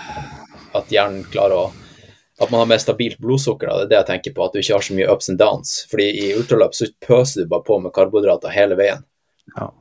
[0.78, 1.68] at hjernen klarer å
[2.38, 3.80] At man har mer stabilt blodsukker, da.
[3.80, 4.44] det er det jeg tenker på.
[4.44, 5.72] At du ikke har så mye ups and downs.
[5.90, 9.02] Fordi i ultraløp så pøser du bare på med karbohydrater hele veien.
[9.56, 9.72] Ja.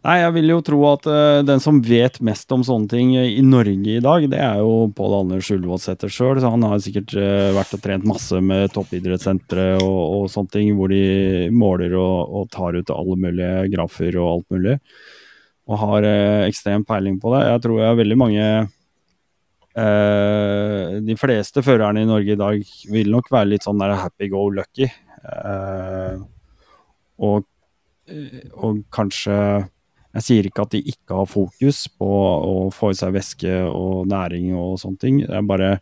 [0.00, 3.42] Nei, jeg vil jo tro at uh, den som vet mest om sånne ting i
[3.44, 6.40] Norge i dag, det er jo Pål Anders Ullevålsæter sjøl.
[6.40, 10.90] Han har sikkert uh, vært og trent masse med toppidrettssentre og, og sånne ting, hvor
[10.90, 14.78] de måler og, og tar ut alle mulige grafer og alt mulig.
[15.70, 17.44] Og har eh, ekstrem peiling på det.
[17.46, 18.70] Jeg tror jeg veldig mange eh,
[19.70, 24.48] De fleste førerne i Norge i dag vil nok være litt sånn der happy go
[24.50, 24.88] lucky.
[25.20, 26.16] Eh,
[27.20, 27.44] og,
[28.56, 29.36] og kanskje
[30.10, 34.08] jeg sier ikke at de ikke har fokus på å få i seg væske og
[34.10, 35.20] næring og sånne ting.
[35.22, 35.78] Er bare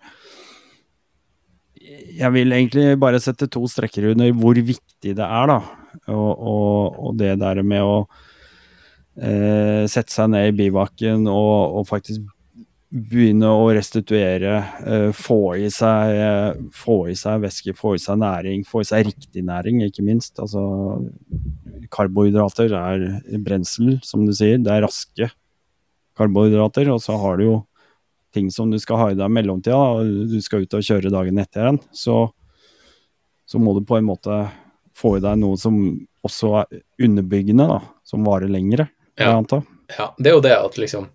[2.19, 5.61] Jeg vil egentlig bare sette to strekker under hvor viktig det er, da.
[6.13, 7.95] Og, og, og det der med å
[9.17, 12.27] eh, sette seg ned i bivaken og, og faktisk
[12.89, 14.53] begynne å restituere,
[14.87, 19.11] eh, få, i seg, få i seg væske, få i seg næring, få i seg
[19.11, 20.39] riktig næring, ikke minst.
[20.41, 20.63] Altså,
[21.93, 23.05] karbohydrater er
[23.45, 24.57] brensel, som du sier.
[24.63, 25.29] Det er raske
[26.19, 27.57] karbohydrater, og så har du jo
[28.35, 29.77] ting som du skal ha i deg i mellomtida.
[29.77, 31.81] og Du skal ut og kjøre dagen etter igjen.
[31.93, 32.17] Så,
[33.49, 34.41] så må du på en måte
[34.99, 35.77] få i deg noe som
[36.27, 37.83] også er underbyggende, da.
[38.09, 39.35] Som varer lengre, Ja.
[39.97, 41.07] Ja, det er jo det at liksom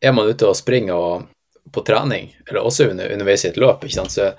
[0.00, 1.26] Er man ute og springer og,
[1.72, 4.30] på trening, eller også under, underveis i et løp, så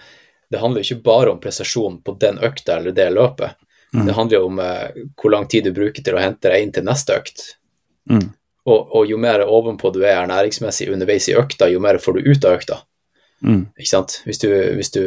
[0.50, 3.58] det handler jo ikke bare om prestasjon på den økta eller det løpet.
[3.94, 4.06] Mm.
[4.06, 6.74] Det handler jo om eh, hvor lang tid du bruker til å hente deg inn
[6.76, 7.44] til neste økt.
[8.10, 8.30] Mm.
[8.68, 12.32] Og, og jo mer ovenpå du er ernæringsmessig underveis i økta, jo mer får du
[12.32, 12.82] ut av økta.
[13.46, 13.64] Mm.
[13.78, 14.22] Ikke sant?
[14.26, 15.04] Hvis du, hvis du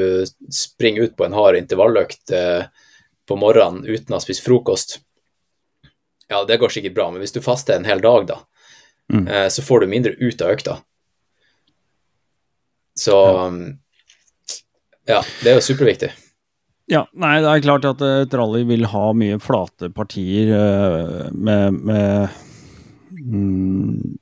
[0.54, 2.68] springer ut på en hard intervalløkt eh,
[3.28, 5.00] på morgenen uten å ha spist frokost,
[6.30, 8.38] ja, det går sikkert bra, men hvis du faster en hel dag, da,
[9.10, 9.26] Mm.
[9.28, 10.78] eh, så får du mindre ut av økta.
[12.98, 13.46] Så Ja.
[13.46, 13.78] um,
[15.08, 16.10] ja, det er jo superviktig.
[16.90, 21.76] Ja, nei, det er klart at et rally vil ha mye flate partier eh, med,
[21.86, 22.28] med
[23.14, 24.18] mm,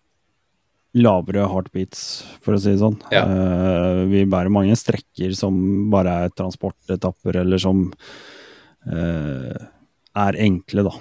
[1.00, 2.02] lavere heartbeats,
[2.44, 2.98] for å si det sånn.
[3.12, 3.24] Ja.
[3.24, 7.86] Uh, vi bærer mange strekker som bare er transportetapper, eller som
[8.88, 9.56] uh,
[10.18, 10.94] er enkle, da.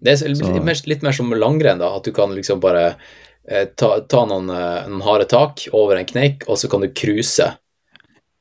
[0.00, 1.92] Det er litt mer, litt mer som langrenn, da.
[1.98, 3.10] At du kan liksom bare eh,
[3.50, 7.48] ta, ta, noen, eh, noen harde tak over en kneik, og så kan du cruise.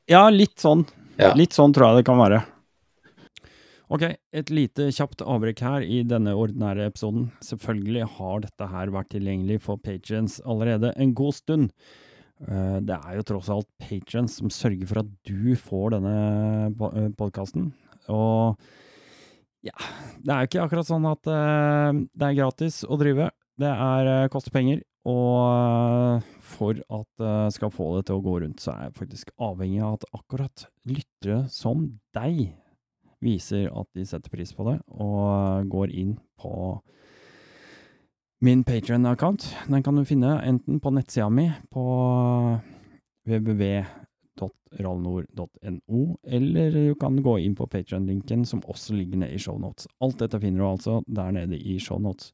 [0.10, 0.86] Ja, litt sånn.
[1.20, 1.34] Ja.
[1.38, 2.44] Litt sånn tror jeg det kan være.
[3.90, 7.32] Ok, et lite kjapt avbrekk her i denne ordinære episoden.
[7.42, 11.72] Selvfølgelig har dette her vært tilgjengelig for patrients allerede en god stund.
[12.46, 17.72] Eh, det er jo tross alt patrients som sørger for at du får denne podkasten.
[18.14, 18.62] Og
[19.66, 19.74] ja,
[20.22, 23.32] det er jo ikke akkurat sånn at det er gratis å drive.
[23.60, 24.86] Det er, koster penger.
[25.08, 28.98] Og uh, for at jeg skal få det til å gå rundt, så er jeg
[29.00, 31.86] faktisk avhengig av at akkurat lyttere som
[32.16, 32.50] deg
[33.24, 36.82] viser at de setter pris på det, og går inn på
[38.42, 39.56] min Patrion-account.
[39.68, 41.84] Den kan du finne enten på nettsida mi på
[43.28, 49.88] www.rallnord.no, eller du kan gå inn på Patrion-linken som også ligger nede i shownotes.
[50.00, 52.32] Alt dette finner du altså der nede i shownotes.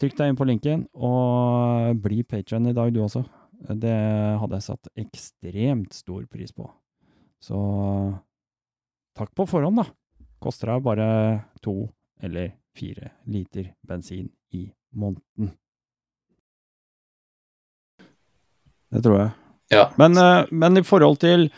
[0.00, 3.24] Trykk deg inn på linken, og bli Patrion i dag du også.
[3.60, 3.96] Det
[4.40, 6.64] hadde jeg satt ekstremt stor pris på.
[7.44, 7.58] Så
[9.16, 9.90] takk på forhånd, da
[10.40, 11.08] koster deg bare
[11.64, 11.74] to
[12.24, 15.52] eller fire liter bensin i måneden.
[18.90, 19.30] Det tror jeg.
[19.70, 19.86] Ja.
[20.00, 21.50] Men, eh, men, i forhold til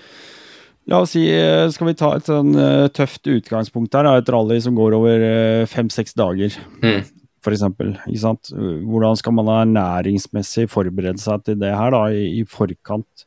[0.91, 4.59] La oss si, eh, skal vi ta et sånn eh, tøft utgangspunkt her, et rally
[4.61, 5.23] som går over
[5.71, 7.05] fem-seks dager, mm.
[7.43, 8.53] f.eks.
[8.87, 13.27] Hvordan skal man ernæringsmessig forberede seg til det her da, i, i forkant?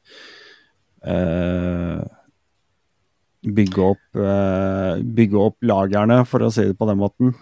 [1.06, 2.04] Eh,
[3.46, 7.36] bygge opp, eh, bygge opp lagrene, for å si det på den måten.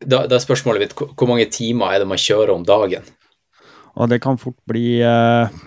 [0.00, 3.04] Da, da er spørsmålet mitt hvor mange timer er det man kjører om dagen?
[4.00, 5.60] Og det kan fort bli eh,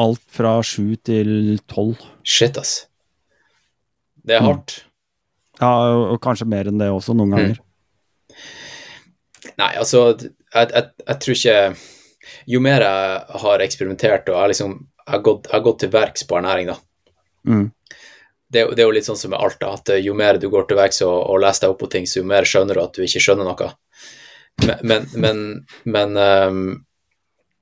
[0.00, 2.00] alt fra sju til tolv.
[2.26, 2.86] Shit, ass.
[4.26, 4.80] Det er hardt.
[4.80, 4.86] Mm.
[5.60, 5.72] Ja,
[6.14, 7.58] og kanskje mer enn det også, noen ganger.
[7.60, 7.69] Mm.
[9.60, 11.56] Nei, altså, jeg, jeg, jeg, tror ikke
[12.50, 16.38] Jo mer jeg har eksperimentert og jeg, liksom, jeg har gått, gått til verks på
[16.38, 16.78] ernæring, da,
[17.48, 17.70] Mm.
[18.52, 20.66] Det, det, er jo litt sånn som med alt, da, at jo mer du går
[20.68, 22.96] til verks og, og, leser deg opp på ting, så jo mer skjønner du at
[22.96, 23.68] du ikke skjønner noe.
[24.60, 25.42] Men, men, men,
[25.88, 26.64] men um,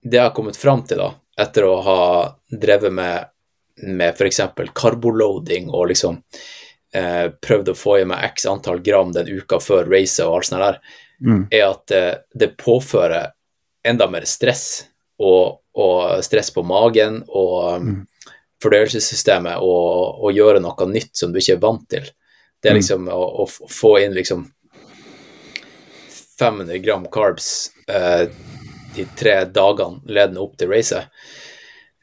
[0.03, 2.01] det jeg har kommet fram til, da, etter å ha
[2.51, 3.29] drevet med,
[3.85, 4.41] med f.eks.
[4.75, 6.17] carboloading og liksom
[6.97, 10.49] eh, prøvd å få i meg x antall gram den uka før racet og alt
[10.49, 10.81] sånt der,
[11.25, 11.43] mm.
[11.51, 13.33] er at eh, det påfører
[13.89, 14.87] enda mer stress,
[15.19, 17.99] og, og stress på magen og mm
[18.63, 22.07] fordøyelsessystemet og, og, gjøre noe nytt som du ikke er vant til.
[22.59, 22.81] Det er mm.
[22.81, 24.49] liksom å, å få inn liksom
[26.39, 28.27] 500 gram carbs eh,
[28.97, 31.15] de tre dagene ledende opp til racet.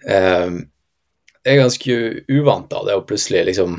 [0.08, 0.64] Eh,
[1.46, 2.00] det er ganske
[2.32, 3.78] uvant, da, det å plutselig liksom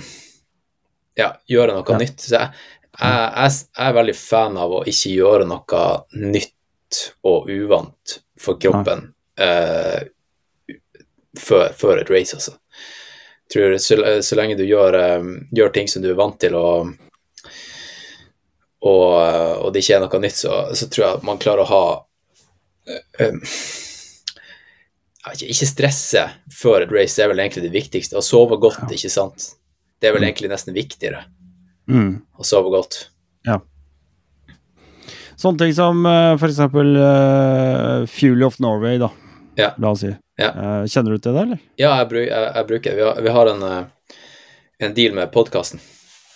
[1.17, 1.99] ja, gjøre noe ja.
[1.99, 2.21] nytt.
[2.23, 2.53] Så jeg,
[3.01, 5.87] jeg, jeg, jeg, er veldig fan av å ikke gjøre noe
[6.23, 9.09] nytt og uvant for kroppen
[9.41, 9.99] uh,
[11.37, 12.57] før, før, et race, altså
[13.53, 16.93] tror så, så lenge du gjør, um, gjør, ting som du er vant til, og,
[18.83, 21.85] og, og det ikke er noe nytt, så, så, tror jeg man klarer å ha
[23.23, 23.39] um,
[25.33, 28.19] ikke, ikke stresse før et race, det er vel egentlig det viktigste.
[28.19, 29.53] Å sove godt, ikke sant.
[29.99, 30.29] Det er vel mm.
[30.31, 31.25] egentlig nesten viktigere
[31.91, 32.13] mm.
[32.39, 32.99] og sove godt.
[33.47, 33.61] Ja.
[35.37, 36.61] Sånne ting som f.eks.
[36.73, 39.11] Uh, Fuel of Norway, da.
[39.57, 39.75] Ja.
[39.79, 40.15] La oss si.
[40.37, 40.53] Ja.
[40.53, 41.61] Uh, kjenner du til det, eller?
[41.81, 44.17] Ja, jeg, bruk, jeg, jeg bruker Vi har, vi har en, uh,
[44.79, 45.81] en, deal med podkasten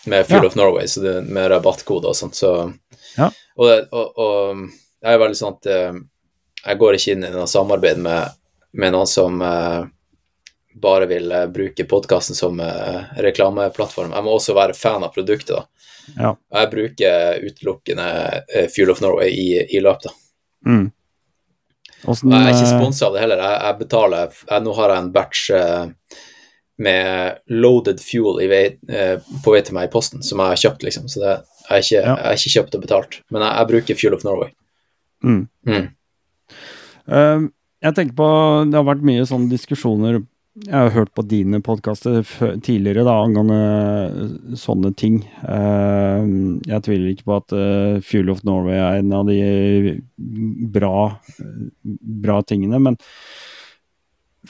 [0.09, 0.49] med Fuel ja.
[0.49, 2.39] of Norway, så det, med rabattkode og sånt.
[2.39, 2.73] Så,
[3.19, 3.29] ja.
[3.61, 4.63] og, og, og,
[5.01, 5.99] jeg er veldig sånn at uh,
[6.65, 8.39] jeg går ikke inn i noe samarbeid med,
[8.81, 9.41] med noen som
[10.75, 12.61] bare vil bruke podkasten som
[13.18, 14.12] reklameplattform.
[14.14, 15.57] Jeg må også være fan av produktet.
[15.57, 15.66] da.
[16.16, 16.31] Ja.
[16.61, 18.07] Jeg bruker utelukkende
[18.75, 20.03] Fuel of Norway i, i løp.
[20.07, 20.14] da.
[20.66, 20.89] Mm.
[22.01, 23.43] Sånn, jeg er ikke eh, sponsa av det heller.
[23.45, 26.18] Jeg, jeg betaler jeg, Nå har jeg en batch uh,
[26.81, 30.87] med loaded fuel vei, uh, på vei til meg i posten, som jeg har kjøpt,
[30.89, 31.09] liksom.
[31.12, 32.14] Så det, jeg, er ikke, ja.
[32.14, 33.21] jeg er ikke kjøpt og betalt.
[33.29, 34.53] Men jeg, jeg bruker Fuel of Norway.
[35.21, 35.43] Mm.
[35.68, 35.89] Mm.
[37.11, 37.49] Uh,
[37.85, 38.27] jeg tenker på
[38.71, 40.23] Det har vært mye sånne diskusjoner
[40.59, 42.25] jeg har hørt på dine podkaster
[42.65, 45.21] tidligere da, angående eh, sånne ting.
[45.45, 49.95] Uh, jeg tviler ikke på at uh, Fuel of Norway er en av de
[50.75, 51.07] bra,
[52.27, 52.99] bra tingene, men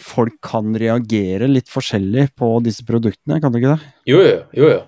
[0.01, 3.93] folk kan reagere litt forskjellig på disse produktene, kan du ikke det?
[4.09, 4.81] Jo, jo, jo.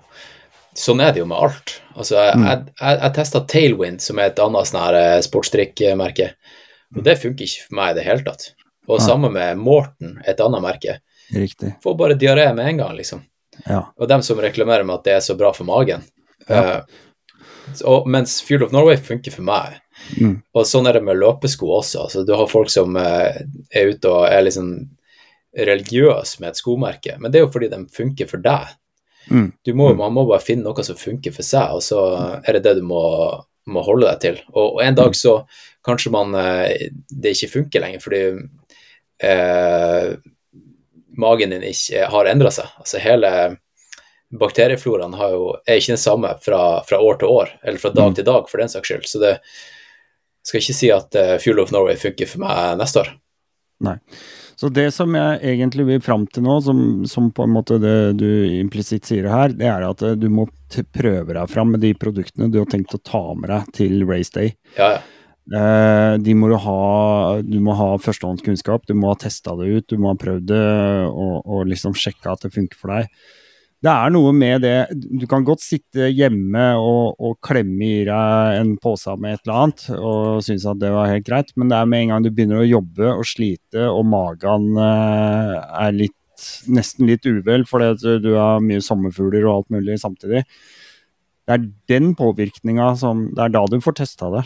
[0.79, 1.75] Sånn er det jo med alt.
[1.93, 2.49] Altså, jeg, mm.
[2.49, 6.31] jeg, jeg, jeg testa Tailwind, som er et annet sånn sportsdrikkmerke,
[6.97, 8.49] og det funker ikke for meg i det hele tatt.
[8.87, 9.05] Og ja.
[9.05, 10.97] sammen med Morten, et annet merke.
[11.33, 11.75] Riktig.
[11.83, 13.23] Får bare diaré med en gang, liksom.
[13.65, 13.93] Ja.
[13.95, 16.03] Og dem som reklamerer med at det er så bra for magen.
[16.47, 16.63] Ja.
[16.63, 17.01] Uh,
[17.87, 19.79] og, mens Fuel of Norway funker for meg.
[20.19, 20.41] Mm.
[20.55, 22.07] Og sånn er det med løpesko også.
[22.07, 23.31] Altså, du har folk som uh,
[23.71, 24.75] er ute og er liksom
[25.53, 28.71] religiøse med et skomerke, men det er jo fordi de funker for deg.
[29.29, 29.51] Mm.
[29.63, 32.01] Du må, Man må bare finne noe som funker for seg, og så
[32.41, 33.03] er det det du må,
[33.69, 34.41] må holde deg til.
[34.51, 35.37] Og, og en dag så
[35.85, 36.67] kanskje man uh,
[37.09, 38.23] det ikke funker lenger, fordi
[39.21, 40.15] eh,
[41.17, 42.71] magen din ikke har endra seg.
[42.79, 43.33] Altså hele
[44.33, 48.09] bakteriefloraen har jo, er ikke den samme fra, fra, år til år, eller fra dag
[48.09, 48.15] Mm.
[48.15, 49.05] til dag, for den saks skyld.
[49.05, 49.35] Så det
[50.43, 53.13] skal ikke si at uh, Fuel of Norway funker for meg neste år.
[53.83, 53.99] Nei.
[54.55, 56.77] Så det som jeg egentlig vil fram til nå, som,
[57.09, 60.45] som på en måte det du implisitt sier her, det er at eh, du må
[60.93, 64.31] prøve deg fram med de produktene du har tenkt å ta med deg til race
[64.33, 64.53] day.
[64.77, 65.01] Ja, ja.
[65.51, 69.97] Eh, de må ha Du må ha førstehåndskunnskap, du må ha testa det ut, du
[69.99, 70.65] må ha prøvd det
[71.09, 73.09] og, og liksom sjekka at det funker for deg.
[73.83, 78.61] Det er noe med det Du kan godt sitte hjemme og, og klemme i deg
[78.61, 81.79] en pose med et eller annet og synes at det var helt greit, men det
[81.79, 86.15] er med en gang du begynner å jobbe og slite og magen uh, er litt
[86.71, 90.45] nesten litt uvel fordi du har mye sommerfugler og alt mulig samtidig.
[91.43, 94.45] Det er den påvirkninga som Det er da du får testa det.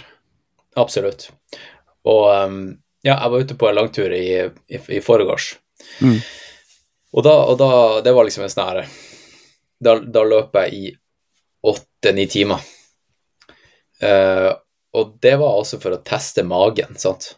[0.78, 1.30] Absolutt.
[2.08, 2.60] Og um,
[3.02, 5.56] ja, jeg var ute på en langtur i, i, i forgårs.
[6.02, 6.18] Mm.
[7.14, 7.70] Og, da, og da
[8.04, 8.80] Det var liksom en sånn her
[9.80, 10.88] Da, da løp jeg i
[11.68, 12.62] åtte-ni timer.
[14.02, 14.54] Uh,
[14.98, 17.32] og det var altså for å teste magen, sant.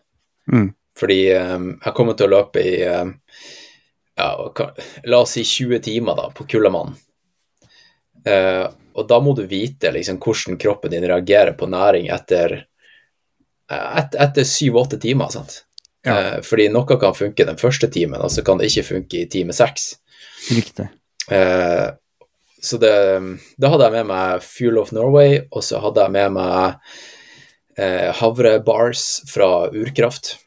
[0.51, 0.69] Mm.
[0.99, 3.13] Fordi um, jeg kommer til å løpe i um,
[4.19, 4.29] ja,
[5.03, 6.99] la oss si 20 timer da, på Kullamannen.
[8.27, 8.67] Uh,
[8.99, 12.57] og da må du vite liksom, hvordan kroppen din reagerer på næring etter
[13.69, 15.29] et, etter syv-åtte timer.
[15.33, 15.63] sant?
[16.05, 16.15] Ja.
[16.17, 19.29] Eh, fordi noe kan funke den første timen, og så kan det ikke funke i
[19.29, 19.95] time seks.
[20.49, 20.87] Riktig.
[21.29, 21.89] Eh,
[22.61, 22.93] så det,
[23.59, 26.79] da hadde jeg med meg Fuel of Norway, og så hadde jeg med meg
[27.77, 30.37] eh, havrebars fra Urkraft.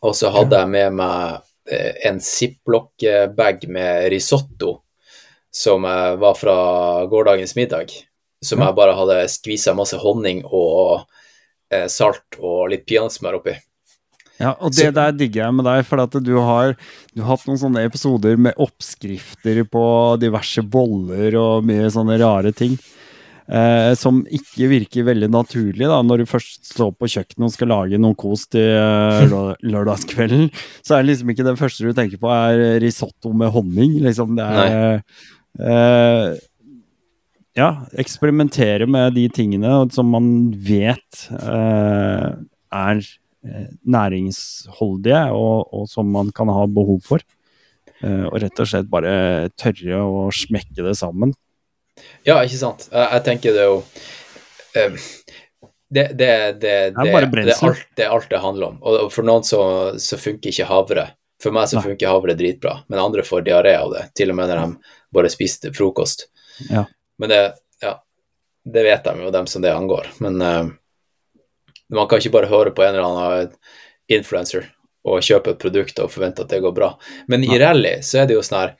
[0.00, 4.78] Og så hadde jeg med meg eh, en ziplock-bag med risotto
[5.52, 6.54] som var fra
[7.10, 7.90] gårsdagens middag.
[8.40, 8.66] Som Ja.
[8.70, 11.02] jeg bare hadde skvisa masse honning og
[11.90, 13.56] salt og litt peanøttsmør oppi.
[14.40, 16.72] Ja, og det der digger jeg med deg, for at du har,
[17.12, 19.84] du har hatt noen sånne episoder med oppskrifter på
[20.22, 22.78] diverse boller og mye sånne rare ting.
[23.50, 27.72] Eh, som ikke virker veldig naturlig da, når du først står på kjøkkenet og skal
[27.72, 30.46] lage noe kos til eh, lørdagskvelden.
[30.86, 33.98] Så er det liksom ikke det første du tenker på er risotto med honning.
[34.06, 34.38] Liksom.
[34.38, 35.02] Det er
[35.66, 36.38] eh,
[37.58, 42.28] Ja, eksperimentere med de tingene som man vet eh,
[42.70, 47.24] er eh, næringsholdige, og, og som man kan ha behov for.
[48.00, 51.34] Eh, og rett og slett bare tørre å smekke det sammen.
[52.24, 52.86] Ja, ikke sant.
[52.92, 53.80] Jeg, tenker det er jo
[54.78, 55.00] eh,
[55.90, 56.30] det, det,
[56.62, 58.78] det, det, er alt, det er alt det handler om.
[58.86, 59.62] Og for noen så,
[59.98, 61.08] så funker ikke havre.
[61.42, 64.06] For meg så funker havre dritbra, men andre får diaré av det.
[64.14, 66.28] Til og med når de bare spiser frokost.
[66.68, 66.84] Ja.
[67.20, 67.40] Men det,
[67.84, 67.94] ja,
[68.64, 70.10] det vet de jo, dem som det angår.
[70.24, 70.68] Men uh,
[71.92, 73.56] man kan ikke bare høre på en eller annen
[74.10, 74.70] influencer
[75.06, 76.94] og kjøpe et produkt og forvente at det går bra.
[77.30, 78.72] Men i rally så er det jo sånn her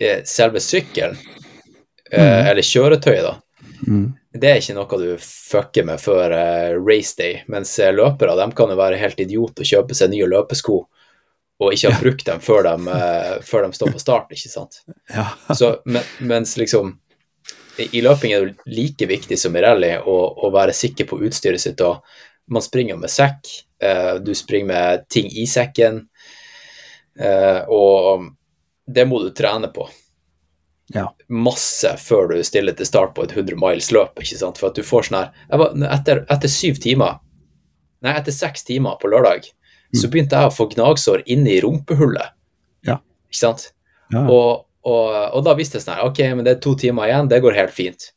[0.00, 2.16] eh, Selve sykkelen, mm.
[2.16, 3.36] uh, eller kjøretøyet, da,
[3.82, 4.12] Mm.
[4.38, 8.48] det er ikke noe du fucker med før uh, race day, mens eh, løpere de
[8.54, 10.76] kan jo være helt idiot og kjøpe seg nye løpesko
[11.62, 14.80] og ikke ha brukt dem før de, uh, før de står på start, ikke sant.
[15.10, 15.28] Ja.
[15.54, 16.96] Så, men, mens liksom
[17.78, 21.60] i, løping er det like viktig som i rally å, å være sikker på utstyret
[21.62, 21.80] sitt.
[21.80, 22.02] og
[22.52, 23.48] Man springer med sekk,
[23.82, 26.02] eh, du springer med ting i sekken,
[27.18, 28.28] eh, og
[28.86, 29.88] det må du trene på
[30.92, 31.06] Ja.
[31.28, 34.58] masse før du stiller til start på et 100 miles løp, ikke sant?
[34.58, 37.20] For at du får sånn her var, etter, etter syv timer,
[38.02, 39.46] nei, etter seks timer på lørdag,
[39.94, 42.32] så begynte jeg å få gnagsår inne i rumpehullet.
[42.84, 42.98] Ja.
[43.28, 43.72] Ikke sant?
[44.12, 44.26] Ja.
[44.28, 45.06] Og, og,
[45.36, 47.54] og da visste jeg sånn her, ok, men det er to timer igjen, det går
[47.58, 48.08] helt fint.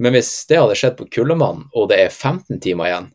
[0.00, 3.08] Men hvis det hadde skjedd på Kullemannen, og det er 15 timer igjen,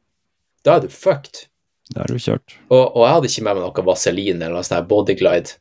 [0.65, 1.45] da er du fucked.
[1.93, 2.55] Da er du kjørt.
[2.69, 5.55] Og, og jeg hadde ikke med meg noe vaselin eller noe sånn bodyglide.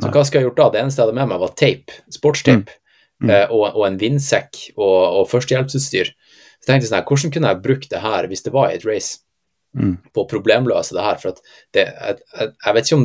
[0.00, 0.12] Så Nei.
[0.14, 0.66] hva skal jeg gjort da?
[0.72, 2.78] Det eneste jeg hadde med meg, var tape, sportstape,
[3.22, 3.28] Mm.
[3.28, 3.52] mm.
[3.54, 6.08] og, og en vindsekk og, og førstehjelpsutstyr.
[6.10, 8.78] Så tenkte jeg sånn her, hvordan kunne jeg brukt det her hvis det var i
[8.80, 9.20] et race,
[9.72, 9.92] Mm.
[10.12, 11.20] på å problemløse det her?
[11.22, 11.38] For at
[11.72, 13.04] det, jeg, jeg, jeg vet ikke om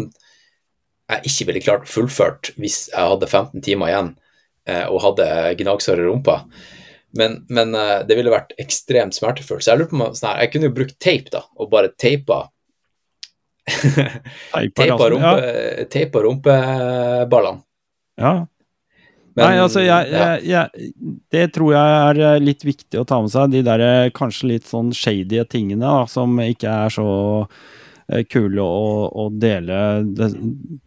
[1.07, 4.11] jeg ikke ville klart fullført hvis jeg hadde 15 timer igjen
[4.67, 5.29] eh, og hadde
[5.61, 6.41] gnagsår i rumpa.
[7.17, 9.63] Men, men eh, det ville vært ekstremt smertefullt.
[9.63, 11.93] Så jeg lurer på om sånn her, jeg kunne jo brukt teip, da, og bare
[11.95, 12.45] teipa
[14.77, 15.31] Teipa rumpe,
[15.91, 16.21] ja.
[16.23, 17.65] rumpeballene.
[18.15, 18.35] Ja.
[19.37, 23.19] Men, Nei, altså, jeg, jeg, jeg, det tror jeg er eh, litt viktig å ta
[23.21, 23.51] med seg.
[23.53, 23.83] De der
[24.17, 27.09] kanskje litt sånn shady tingene da, som ikke er så
[28.31, 29.79] kule å, å dele
[30.15, 30.29] det,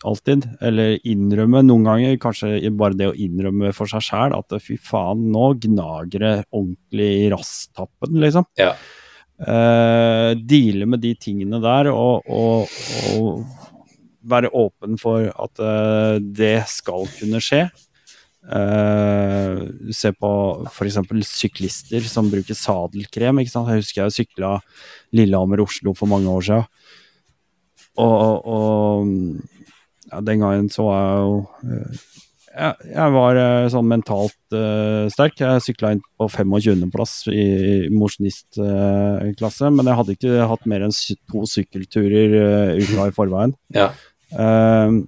[0.08, 0.46] alltid.
[0.64, 2.16] Eller innrømme noen ganger.
[2.22, 7.10] Kanskje bare det å innrømme for seg sjæl at fy faen, nå gnager det ordentlig
[7.26, 8.48] i rasstappen, liksom.
[8.60, 8.72] Ja.
[9.40, 12.72] Uh, deale med de tingene der og, og,
[13.16, 13.70] og
[14.28, 17.64] være åpen for at uh, det skal kunne skje.
[18.40, 20.30] Uh, se på
[20.68, 20.98] f.eks.
[21.28, 23.40] syklister som bruker sadelkrem.
[23.40, 23.72] Ikke sant?
[23.72, 24.58] Jeg husker jeg sykla
[25.16, 26.68] Lillehammer-Oslo for mange år siden.
[28.00, 31.36] Og, og ja, den gangen så var jeg jo
[31.68, 32.00] uh,
[32.50, 34.56] jeg, jeg, var uh, sånn mentalt
[35.14, 35.38] sterk.
[35.38, 37.44] Jeg sykla inn på 25.-plass i,
[37.86, 40.96] i mosjonistklasse, men jeg hadde ikke hatt mer enn
[41.30, 43.56] to sykkelturer uka i forveien.
[43.80, 43.92] Ja.
[44.30, 45.02] Uh,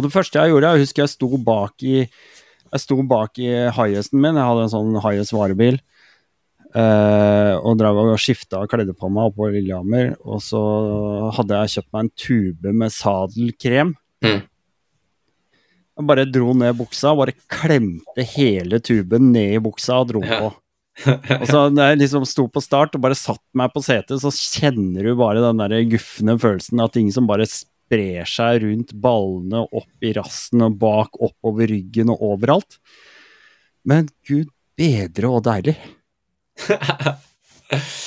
[0.00, 1.96] og det første jeg gjorde, jeg husker jeg sto bak i
[2.70, 5.80] jeg sto bak i Highesten min, jeg hadde en sånn Highest varebil.
[6.70, 10.14] Uh, og drev og skifta og kledde på meg oppå Lillehammer.
[10.22, 10.60] Og så
[11.36, 13.92] hadde jeg kjøpt meg en tube med sadelkrem.
[14.22, 14.40] Mm.
[16.00, 20.52] Jeg bare dro ned buksa, bare klemte hele tuben ned i buksa og dro på.
[21.40, 24.32] og så når jeg liksom sto på start og bare satt meg på setet, så
[24.32, 29.64] kjenner du bare den der gufne følelsen av ting som bare sprer seg rundt ballene,
[29.66, 32.78] opp i rassen og bak, oppover ryggen og overalt.
[33.84, 35.76] Men gud bedre og deilig.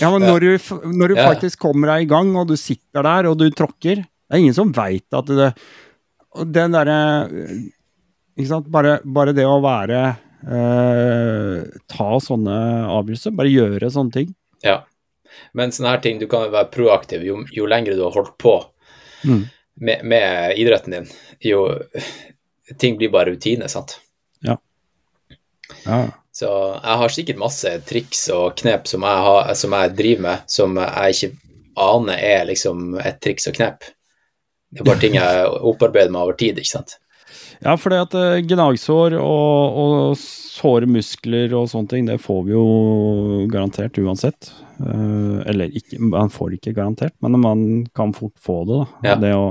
[0.02, 0.50] Ja, men når du,
[0.92, 4.36] når du faktisk kommer deg i gang, og du sitter der og du tråkker Det
[4.36, 5.54] er ingen som veit at det
[6.52, 6.98] Den derre
[8.36, 8.68] Ikke sant.
[8.68, 11.64] Bare, bare, det å være eh,
[11.96, 12.58] Ta sånne
[12.92, 13.38] avgjørelser.
[13.40, 14.36] Bare gjøre sånne ting.
[14.68, 14.82] Ja.
[15.56, 18.58] Men sånne her ting, du kan være proaktiv jo, jo lengre du har holdt på.
[19.24, 21.08] Mm med, med, idretten din,
[21.40, 21.80] jo
[22.80, 23.98] Ting blir bare rutine, sant?
[24.40, 24.56] Ja.
[25.84, 25.98] ja.
[26.34, 30.48] Så jeg har sikkert masse triks og knep som jeg, har, som jeg driver med,
[30.50, 31.32] som jeg ikke
[31.84, 33.86] aner er liksom et triks og knep.
[34.74, 36.96] Det er bare ting jeg opparbeider meg over tid, ikke sant.
[37.64, 40.24] Ja, for det at uh, gnagsår og, og,
[40.54, 42.66] såre muskler og sånne ting, det får vi jo
[43.52, 44.50] garantert uansett.
[44.82, 47.64] Uh, eller ikke, man får det ikke garantert, men man
[47.96, 48.82] kan fort få det.
[48.82, 49.12] da.
[49.12, 49.16] Ja.
[49.22, 49.46] Det å,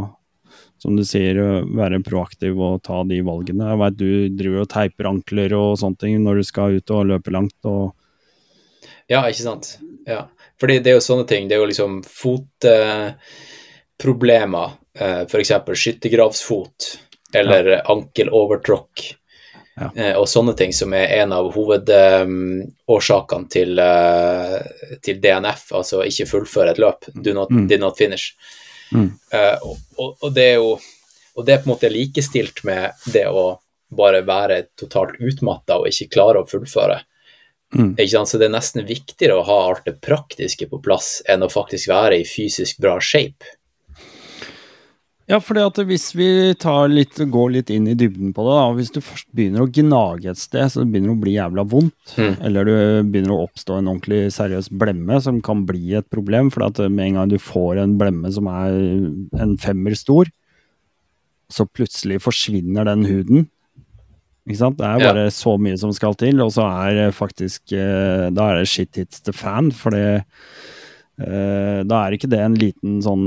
[0.82, 1.38] som du sier,
[1.78, 3.68] være proaktiv og ta de valgene.
[3.70, 7.08] Jeg veit du driver og teiper ankler og sånne ting når du skal ut og
[7.12, 7.58] løpe langt.
[7.62, 7.92] og
[9.10, 9.78] ja, ikke sant.
[10.06, 10.28] Ja.
[10.60, 11.48] Fordi det er jo sånne ting.
[11.48, 14.68] Det er jo liksom fotproblemer,
[15.00, 15.52] uh, f.eks.
[15.84, 16.78] skyttergravsfot
[17.34, 17.80] eller ja.
[17.92, 18.96] ankelovertråkk.
[19.72, 19.88] Ja.
[19.96, 24.60] Eh, og sånne ting som er en av hovedårsakene um, til, uh,
[25.00, 27.04] til, DNF, altså ikke fullføre et løp.
[27.14, 27.68] Do not, mm.
[27.70, 28.34] Did not finish.
[28.92, 29.08] Mm.
[29.32, 30.76] Uh, og, og, det er jo
[31.32, 33.54] og det er på en måte likestilt med det å
[33.92, 37.00] bare være totalt utmatta og ikke klare å fullføre.
[37.72, 37.96] Mm.
[37.96, 41.88] Så det er nesten viktigere å ha alt det praktiske på plass enn å faktisk
[41.92, 43.56] være i fysisk bra shape.
[45.32, 45.56] Ja, for
[45.88, 46.26] hvis vi
[46.92, 50.28] litt, går litt inn i dybden på det, da, hvis du først begynner å gnage
[50.28, 52.34] et sted, så det begynner å bli jævla vondt, mm.
[52.44, 52.74] eller du
[53.08, 57.06] begynner å oppstå en ordentlig seriøs blemme som kan bli et problem, for at med
[57.06, 58.76] en gang du får en blemme som er
[59.40, 60.28] en femmer stor,
[61.52, 63.48] så plutselig forsvinner den huden.
[64.44, 64.78] Ikke sant?
[64.82, 65.32] Det er bare ja.
[65.32, 69.24] så mye som skal til, og så er faktisk eh, Da er det shit hits
[69.24, 70.22] the fan, for det
[71.20, 73.26] Uh, da er ikke det en liten sånn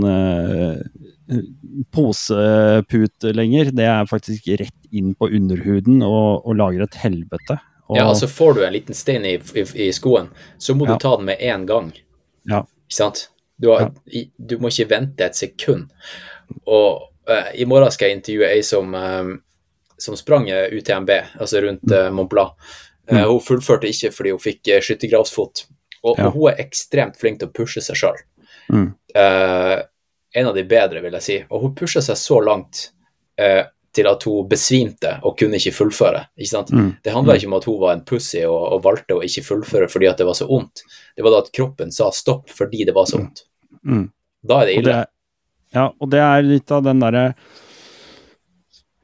[1.31, 3.71] uh, posepute lenger.
[3.75, 7.59] Det er faktisk rett inn på underhuden og, og lager et helvete.
[7.85, 10.95] Og, ja, altså får du en liten stein i, i, i skoen, så må ja.
[10.95, 11.91] du ta den med én gang.
[12.49, 12.63] Ja.
[12.87, 13.27] Ikke sant?
[13.61, 14.23] Du, har, ja.
[14.37, 15.91] du, må ikke vente et sekund.
[16.65, 18.97] Og uh, i morgen skal jeg intervjue ei som,
[20.01, 22.57] som sprang UTMB, altså rundt uh, Mont Blanc.
[23.05, 23.21] Mm.
[23.21, 25.67] Hun fullførte ikke fordi hun fikk skyttergravsfot.
[26.05, 28.17] Og, og, hun er ekstremt flink til å pushe seg sjøl.
[28.73, 28.89] Mm.
[30.35, 31.37] En av de bedre, vil jeg si.
[31.49, 32.89] Og hun pusha seg så langt
[33.39, 33.63] eh,
[33.95, 36.25] til at hun besvimte og kunne ikke fullføre.
[36.43, 36.89] Ikke mm.
[37.03, 39.89] Det handla ikke om at hun var en pussy og, og, valgte å ikke fullføre
[39.91, 40.83] fordi at det var så vondt.
[41.15, 43.45] Det var da at kroppen sa stopp fordi det var så vondt.
[43.87, 44.09] Mm.
[44.45, 44.83] Da er det ille.
[44.83, 47.29] Og det, ja, og det er litt av den derre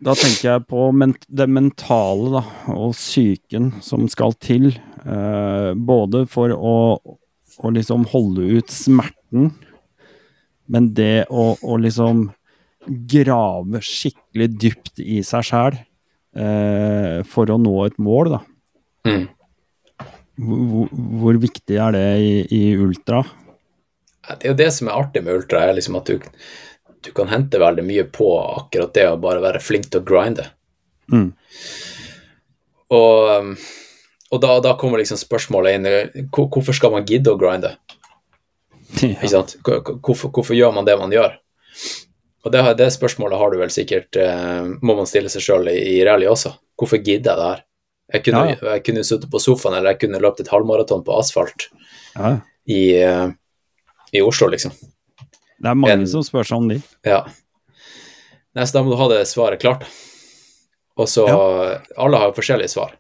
[0.01, 0.87] da tenker jeg på
[1.29, 2.41] det mentale da,
[2.73, 4.71] og psyken som skal til.
[5.05, 9.51] Eh, både for å, å, liksom holde ut smerten,
[10.71, 12.29] men det å, å liksom
[13.11, 18.41] grave skikkelig dypt i seg sjæl eh, for å nå et mål, da.
[19.09, 19.27] Mm.
[20.41, 20.89] Hvor,
[21.21, 23.21] hvor, viktig er det i, i ultra?
[24.31, 26.29] Det er jo det som er artig med ultra, er liksom at du
[27.01, 30.45] du kan hente veldig mye på akkurat det å bare være flink til å grinde.
[31.11, 31.31] Mm.
[32.93, 33.55] Og,
[34.29, 37.73] og da, da, kommer liksom spørsmålet inn Hvorfor skal man gidde å grinde?
[39.31, 39.41] Ja.
[40.01, 41.35] Hvorfor, hvorfor, gjør man det man gjør?
[42.45, 45.77] Og det, det spørsmålet har du vel sikkert eh, Må man stille seg sjøl i,
[45.95, 46.53] i, rally også.
[46.79, 47.65] Hvorfor gidder jeg det her?
[48.11, 48.57] Jeg kunne, ja.
[48.73, 51.69] jeg kunne sittet på sofaen, eller jeg kunne løpt et halvmaraton på asfalt
[52.17, 52.33] ja.
[52.67, 53.29] i, uh,
[54.11, 54.73] i, Oslo, liksom.
[54.75, 56.81] Det er mange en, som spør seg om de.
[57.07, 57.21] Ja.
[58.51, 59.85] Nei, så da må du ha det svaret klart.
[60.99, 62.97] Og så Alle har jo forskjellige svar.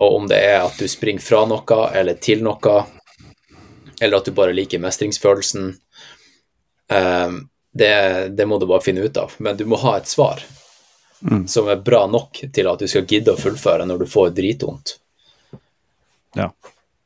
[0.00, 2.78] Og om det er at du springer fra noe eller til noe,
[4.00, 5.72] eller at du bare liker mestringsfølelsen,
[6.92, 7.38] um,
[7.74, 7.94] det,
[8.38, 9.34] det, må du bare finne ut av.
[9.38, 10.42] Men du må ha et svar
[11.20, 11.46] mm.
[11.50, 14.96] som er bra nok til at du skal gidde å fullføre når du får dritvondt.
[16.38, 16.50] Ja,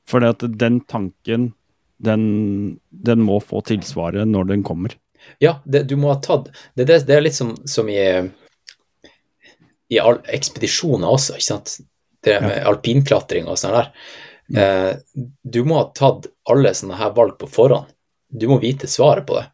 [0.08, 1.52] for den tanken,
[1.98, 2.24] den,
[2.88, 4.94] den, må få tilsvaret når den kommer.
[5.42, 7.98] Ja, det, du må ha tatt Det, det, det er litt som, som i,
[9.92, 11.78] i all, ekspedisjoner også, ikke sant.
[12.24, 12.64] Det med ja.
[12.70, 13.90] alpinklatring og sånn der.
[14.54, 14.62] Mm.
[14.62, 14.96] Eh,
[15.42, 17.88] du må ha tatt alle sånne her valg på forhånd.
[18.28, 19.46] Du må vite svaret på det.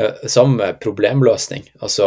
[0.00, 1.70] Eh, samme problemløsning.
[1.84, 2.06] Altså,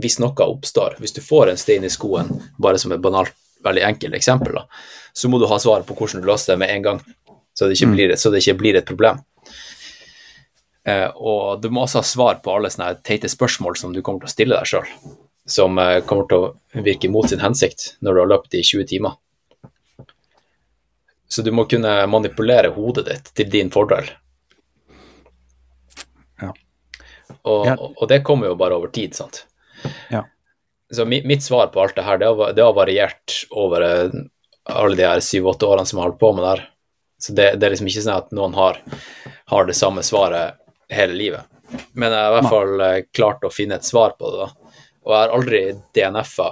[0.00, 3.34] hvis noe oppstår, hvis du får en stein i skoen, bare som et banalt,
[3.64, 4.62] veldig enkelt eksempel, da,
[5.12, 7.00] så må du ha svaret på hvordan du løser det med en gang,
[7.52, 7.96] så det ikke, mm.
[7.96, 9.18] blir, så det ikke blir et problem.
[10.88, 14.22] Eh, og du må også ha svar på alle sånne teite spørsmål som du kommer
[14.22, 14.88] til å stille deg sjøl,
[15.44, 15.76] som
[16.08, 19.18] kommer til å virke mot sin hensikt når du har løpt i 20 timer.
[21.30, 24.08] Så du må kunne manipulere hodet ditt til din fordel.
[26.40, 26.50] Ja.
[27.42, 29.44] Og, og, det kommer jo bare over tid, sant.
[30.10, 30.24] Ja.
[30.90, 34.16] Så mitt, svar på alt det her, det har, det har variert over eh,
[34.74, 36.64] alle de her syv-åtte årene som jeg har holdt på med det her.
[37.20, 38.80] Så det, det, er liksom ikke sånn at noen har,
[39.52, 40.58] har, det samme svaret
[40.90, 41.46] hele livet.
[41.92, 44.74] Men jeg har i hvert fall uh, klart å finne et svar på det, da.
[45.06, 45.60] Og jeg har aldri
[45.96, 46.48] DNF-a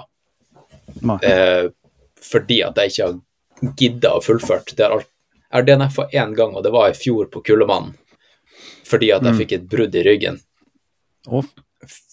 [1.21, 1.67] eh,
[2.25, 3.17] fordi at jeg ikke har
[3.77, 4.73] gidda og fullført.
[4.77, 7.95] Det har, jeg har DNF-a én gang, og det var i fjor på Kullemannen.
[8.89, 9.39] Fordi at jeg mm.
[9.43, 10.39] fikk et brudd i ryggen.
[11.29, 11.45] Oh.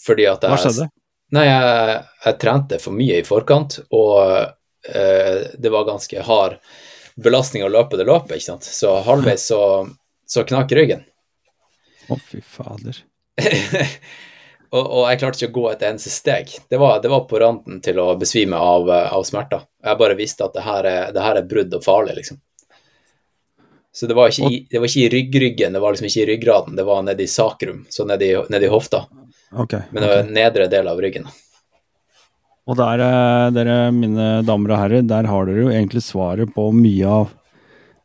[0.07, 0.89] Fordi at jeg, Hva skjedde?
[1.35, 4.21] Nei, jeg, jeg, trente for mye i forkant, og
[4.87, 6.61] eh, det var ganske hard
[7.17, 8.69] belastning å løpe det løpet, ikke sant.
[8.69, 9.61] Så halvveis så,
[10.29, 11.03] så knakk ryggen.
[12.07, 13.01] Å, oh, fy fader.
[14.71, 16.51] og, og, jeg klarte ikke å gå et eneste steg.
[16.71, 19.64] Det var, det var på randen til å besvime av, av, smerter.
[19.85, 22.41] Jeg bare visste at det her er, det her er brudd og farlig, liksom.
[23.97, 26.29] Så det var, ikke i, det var ikke i ryggryggen, det var liksom ikke i
[26.29, 29.07] ryggraden, det var nedi sakrum, så nedi, nedi hofta.
[29.57, 30.35] Okay, Men det var okay.
[30.37, 31.31] nedre del av ryggen.
[32.67, 36.67] Og der, eh, dere mine damer og herrer, der har dere jo egentlig svaret på
[36.77, 37.33] mye av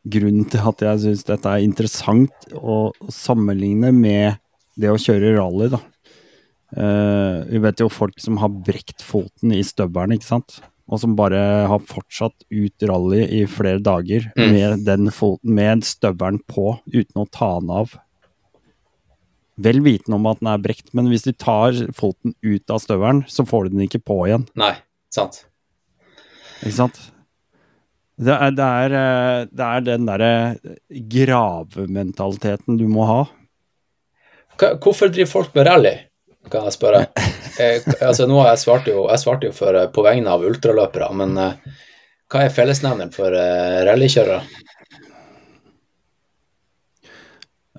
[0.08, 2.78] grunnen til at jeg syns dette er interessant å
[3.12, 4.38] sammenligne med
[4.80, 5.82] det å kjøre rally, da.
[6.72, 10.60] Uh, vi vet jo folk som har brekt foten i støvelen, ikke sant.
[10.92, 14.46] Og som bare har fortsatt ut rally i flere dager mm.
[14.52, 17.94] med den foten, med støvelen på, uten å ta den av
[19.62, 23.24] vel vitende om at den er brekt, men hvis du tar foten ut av støvelen,
[23.28, 24.46] så får du den ikke på igjen.
[24.58, 24.74] Nei,
[25.12, 25.44] sant.
[26.62, 27.00] Ikke sant?
[28.22, 30.32] Det er, det er, eh, det er den derre
[31.12, 33.22] gravementaliteten du må ha.
[34.60, 35.94] Hvorfor driver folk med rally,
[36.50, 37.06] kan jeg spørre?
[37.58, 41.10] Jeg, altså, nå jeg svarte jo, jeg svarte jo for, eh, på vegne av ultraløpere,
[41.18, 41.80] men uh,
[42.32, 44.40] hva er fellesnevneren for uh, rallykjørere?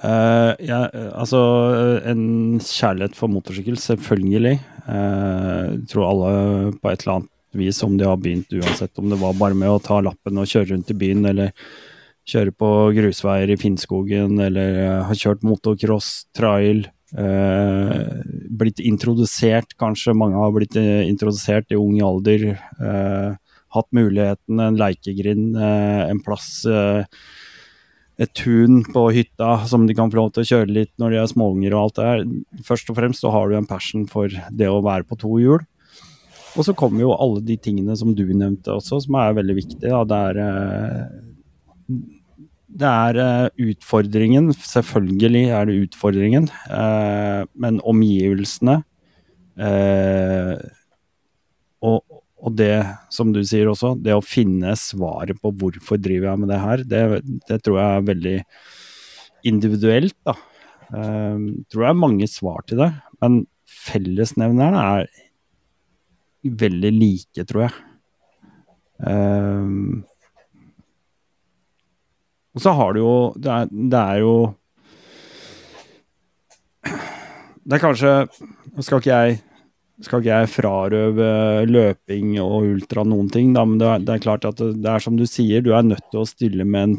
[0.04, 0.84] Uh, ja,
[1.16, 1.40] altså
[2.12, 4.58] en kjærlighet for motorsykkel, selvfølgelig.
[4.86, 6.34] Uh, jeg tror alle
[6.78, 9.72] på et eller annet vis, om de har begynt uansett om det var bare med
[9.72, 11.54] å ta lappen og kjøre rundt i byen, eller
[12.30, 14.80] kjøre på grusveier i Finnskogen, eller
[15.10, 16.86] har kjørt motocross, trail.
[17.14, 22.48] Blitt introdusert, kanskje mange har blitt introdusert i ung alder.
[23.74, 26.66] hatt muligheten, en leikegrind, en plass
[28.22, 31.20] et tun på hytta som de kan få lov til å kjøre litt når de
[31.22, 32.26] er småunger og alt det der.
[32.68, 35.64] Først og fremst så har du en passion for det å være på to hjul.
[36.54, 40.02] Og så kommer jo alle de tingene som du nevnte også, som er veldig viktige.
[40.10, 41.98] Det er, eh,
[42.74, 44.50] det er eh, utfordringen.
[44.58, 46.50] Selvfølgelig er det utfordringen.
[46.70, 48.82] Eh, men omgivelsene
[51.84, 52.00] og,
[52.44, 52.82] og det,
[53.14, 56.86] som du sier også, det å finne svaret på hvorfor driver jeg med det her,
[56.94, 57.04] det,
[57.50, 58.38] det tror jeg er veldig
[59.52, 60.36] individuelt, da.
[60.94, 62.90] Um, tror jeg er mange svar til det,
[63.24, 63.44] men
[63.84, 65.08] fellesnevnerne er
[66.64, 67.78] veldig like, tror jeg.
[69.04, 70.04] Um,
[72.54, 74.36] og så har du jo det er, det er, jo
[77.64, 78.14] Det er kanskje
[78.84, 79.42] skal ikke jeg
[80.04, 81.32] skal ikke jeg frarøve
[81.70, 85.04] løping og ultra noen ting, da, men det er, det er klart at det, er
[85.04, 86.96] som du sier, du er nødt til å stille med en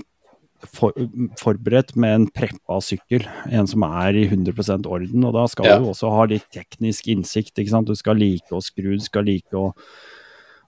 [0.73, 0.95] for,
[1.41, 5.27] forberedt med en preppa sykkel, en som er i 100 orden.
[5.27, 5.79] Og da skal ja.
[5.79, 7.57] du også ha litt teknisk innsikt.
[7.59, 7.91] ikke sant?
[7.91, 9.73] Du skal like å skru, du skal like å,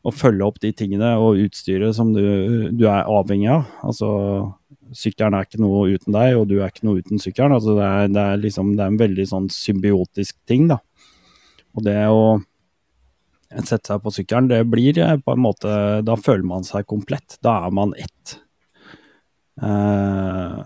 [0.06, 2.22] å følge opp de tingene og utstyret som du,
[2.72, 3.66] du, er avhengig av.
[3.86, 4.10] Altså,
[4.94, 7.56] sykkelen er ikke noe uten deg, og du er ikke noe uten sykkelen.
[7.56, 10.80] Altså, det, er, det, er liksom, det er en veldig sånn symbiotisk ting, da.
[11.76, 12.38] Og det å
[13.64, 15.70] sette seg på sykkelen, det blir eh, på en måte
[16.06, 17.38] Da føler man seg komplett.
[17.44, 18.38] Da er man ett.
[19.56, 20.60] Uh,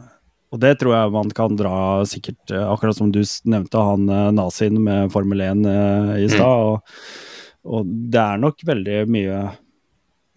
[0.51, 4.81] og det tror jeg man kan dra sikkert eh, Akkurat som du nevnte han nazien
[4.83, 6.41] med Formel 1 uh, i stad.
[6.41, 6.71] Mm.
[6.73, 7.05] Og,
[7.71, 9.41] og, det er nok veldig mye,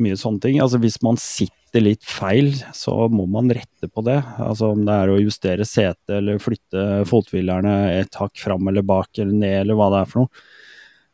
[0.03, 0.61] mye sånne ting.
[0.61, 4.19] Altså Hvis man sitter litt feil, så må man rette på det.
[4.37, 9.09] Altså Om det er å justere setet eller flytte fothvilerne et hakk fram eller bak
[9.17, 10.43] eller ned, eller hva det er for noe.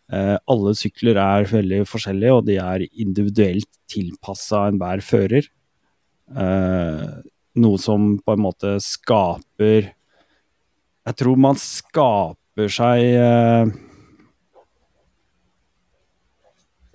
[0.10, 5.46] Eh, alle sykler er veldig forskjellige, og de er individuelt tilpassa enhver fører.
[6.30, 7.06] Eh,
[7.60, 13.72] noe som på en måte skaper Jeg tror man skaper seg eh,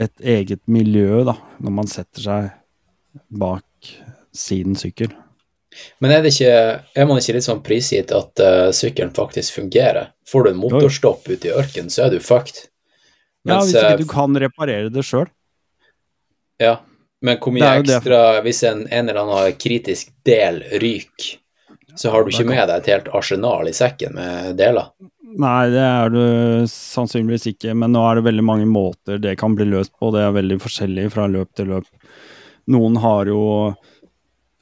[0.05, 2.53] et eget miljø, da, når man setter seg
[3.29, 3.93] bak
[4.35, 5.13] sin sykkel.
[5.99, 6.57] Men er, det ikke,
[6.95, 10.13] er man ikke litt sånn prisgitt at uh, sykkelen faktisk fungerer?
[10.31, 12.69] Får du en motorstopp ute i ørkenen, så er du fucked.
[13.45, 15.27] Ja, hvis ikke du kan reparere det sjøl.
[16.63, 16.79] Ja,
[17.25, 21.41] men hvor mye ekstra Hvis en, en eller annen kritisk del ryker,
[21.97, 24.91] så har du ikke med deg et helt arsenal i sekken med deler?
[25.35, 26.25] Nei, det er du
[26.71, 30.13] sannsynligvis ikke, men nå er det veldig mange måter det kan bli løst på.
[30.15, 31.89] Det er veldig forskjellig fra løp til løp.
[32.73, 33.43] Noen har jo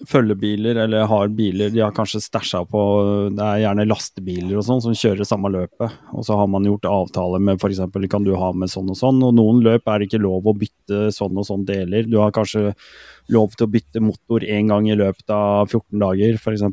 [0.08, 2.80] følgebiler eller har biler de har kanskje stæsja på
[3.36, 5.98] Det er gjerne lastebiler og sånn som kjører samme løpet.
[6.16, 7.82] Og så har man gjort avtale med f.eks.
[8.10, 9.22] kan du ha med sånn og sånn.
[9.22, 12.08] Og noen løp er det ikke lov å bytte sånn og sånn deler.
[12.08, 12.72] Du har kanskje
[13.32, 16.66] lov til å bytte motor én gang i løpet av 14 dager, f.eks.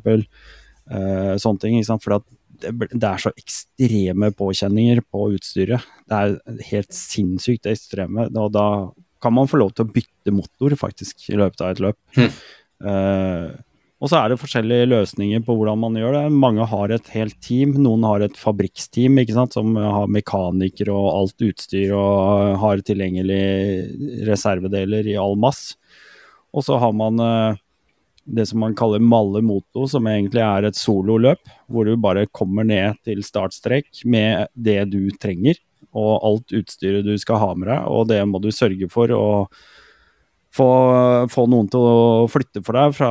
[0.90, 1.78] Eh, sånne ting.
[1.78, 2.06] Ikke sant?
[2.06, 5.86] For det, det er så ekstreme påkjenninger på utstyret.
[6.10, 8.28] Det er helt sinnssykt ekstreme.
[8.34, 8.68] Og da
[9.22, 12.00] kan man få lov til å bytte motor faktisk i løpet av et løp.
[12.18, 12.38] Mm.
[12.80, 13.58] Uh,
[14.00, 16.26] og så er det forskjellige løsninger på hvordan man gjør det.
[16.32, 17.74] Mange har et helt team.
[17.84, 24.24] Noen har et fabrikksteam ikke sant, som har mekanikere og alt utstyr og har tilgjengelig
[24.30, 25.74] reservedeler i all mass.
[26.56, 27.60] Og så har man uh,
[28.24, 31.52] det som man kaller Malle Moto, som egentlig er et sololøp.
[31.68, 35.60] Hvor du bare kommer ned til startstrek med det du trenger
[35.98, 37.86] og alt utstyret du skal ha med deg.
[37.90, 39.14] Og det må du sørge for.
[39.16, 39.30] å
[40.56, 40.68] få,
[41.32, 43.10] få, noen til å flytte for deg fra,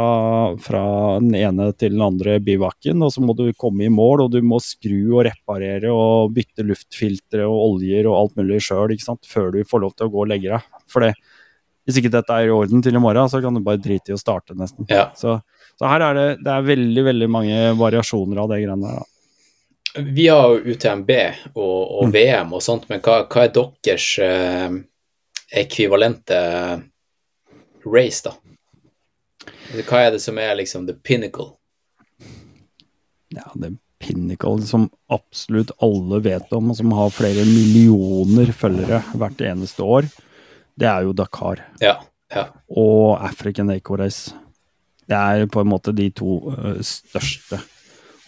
[0.63, 0.83] fra,
[1.23, 3.03] den ene til den andre bivakken.
[3.05, 6.67] Og så må du komme i mål, og du må skru og reparere og bytte
[6.67, 8.97] luftfiltre og oljer og alt mulig sjøl
[9.29, 10.81] før du får lov til å gå og legge deg.
[10.91, 11.13] For det,
[11.89, 14.17] hvis ikke dette er i orden til i morgen, så kan du bare drite i
[14.17, 14.89] å starte, nesten.
[14.91, 15.09] Ja.
[15.17, 15.39] Så,
[15.77, 18.99] så, her er det, det er veldig, veldig mange variasjoner av det greiene der.
[19.01, 19.15] da.
[20.05, 21.11] Vi har jo UTMB
[21.55, 22.13] og, og mm.
[22.15, 24.79] VM og sånt, men hva, hva er deres eh,
[25.63, 26.39] ekvivalente
[27.89, 28.35] race, da?
[29.69, 31.53] Altså, hva er det som er liksom the pinnacle?
[33.35, 39.43] Ja, det pinnacle som absolutt alle vet om, og som har flere millioner følgere hvert
[39.45, 40.09] eneste år,
[40.79, 41.65] det er jo Dakar.
[41.83, 41.99] Ja,
[42.33, 42.49] ja.
[42.71, 44.35] Og African Eco Race.
[45.09, 47.61] Det er på en måte de to uh, største.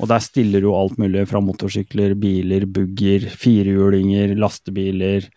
[0.01, 5.28] Og der stiller jo alt mulig fra motorsykler, biler, bugger, firehjulinger, lastebiler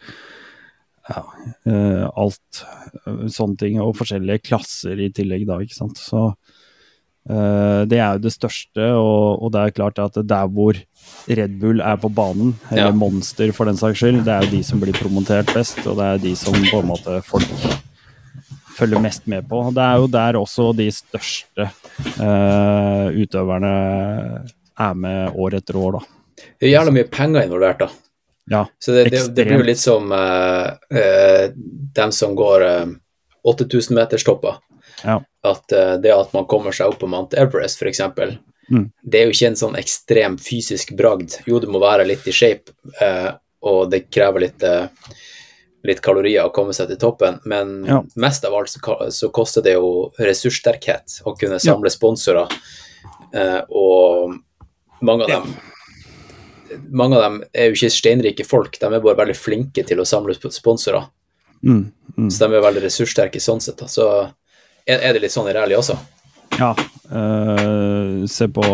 [1.09, 1.23] ja,
[1.67, 2.63] uh, alt
[3.07, 5.99] uh, sånne ting, og forskjellige klasser i tillegg da, ikke sant.
[5.99, 10.79] Så uh, det er jo det største, og, og, det er klart at der hvor
[11.27, 12.99] Red Bull er på banen, eller ja.
[13.03, 16.11] Monster for den saks skyld, det er jo de som blir promotert best, og det
[16.11, 17.51] er de som på en måte folk
[18.77, 19.61] følger mest med på.
[19.75, 21.69] Det er jo der også de største
[23.13, 23.73] utøverne
[24.79, 26.43] er med år etter år, da.
[26.59, 27.89] Det er jævla mye penger involvert, da.
[28.51, 31.45] Ja, så det, det, det, blir jo litt som uh, uh,
[31.95, 32.89] dem som går uh,
[33.47, 34.57] 8000-meterstopper.
[35.03, 35.21] Ja.
[35.47, 38.01] At uh, det at man kommer seg opp på Mount Everest, f.eks.,
[38.67, 38.89] mm.
[39.01, 41.39] det er jo ikke en sånn ekstrem fysisk bragd.
[41.47, 42.75] Jo, du må være litt i shape,
[43.63, 44.65] og det krever litt,
[45.83, 47.99] litt kalorier å komme seg til toppen, men ja.
[48.15, 48.79] mest av alt så,
[49.11, 51.95] så, koster det jo ressurssterkhet å kunne samle ja.
[51.97, 52.57] sponsorer,
[53.67, 54.37] og
[55.03, 55.53] mange av dem
[56.89, 60.07] mange av dem er jo ikke steinrike folk, de er bare veldig flinke til å
[60.07, 61.05] samle sponsorer.
[61.63, 61.85] Mm,
[62.17, 62.29] mm.
[62.31, 63.79] Så de er veldig ressurssterke sånn sett.
[63.79, 63.89] Da.
[63.91, 64.07] Så
[64.85, 65.97] er, er, det litt sånn i rally også?
[66.59, 66.73] Ja.
[67.13, 68.65] Øh, se på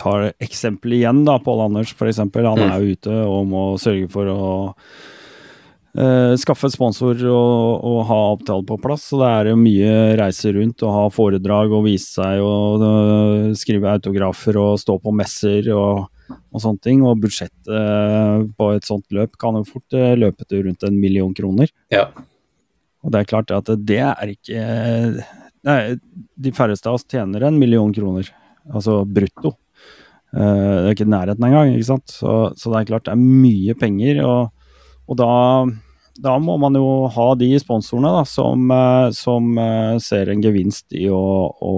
[0.00, 2.22] tar eksempel igjen, da, Pål Anders f.eks.
[2.22, 2.70] Han Mm.
[2.70, 5.15] er ute og må sørge for å eh,
[6.36, 9.06] skaffe sponsor og, og ha avtale på plass.
[9.10, 13.50] Så det er jo mye reise rundt og ha foredrag og vise seg og øh,
[13.56, 17.00] skrive autografer og stå på messer og, og sånne ting.
[17.06, 21.32] Og budsjettet øh, på et sånt løp kan jo fort løpe til rundt en million
[21.36, 21.72] kroner.
[21.94, 22.10] Ja.
[23.06, 24.62] Og det er klart at det er ikke
[25.66, 25.96] Nei,
[26.38, 28.28] de færreste av oss tjener en million kroner,
[28.70, 29.56] altså brutto.
[30.30, 32.12] Eh, det er ikke nærheten engang, ikke sant.
[32.12, 34.76] Så, så det er klart det er mye penger, og,
[35.10, 35.30] og da,
[36.22, 40.94] da må man jo ha de sponsorene da, som, eh, som eh, ser en gevinst
[40.96, 41.74] i å, å,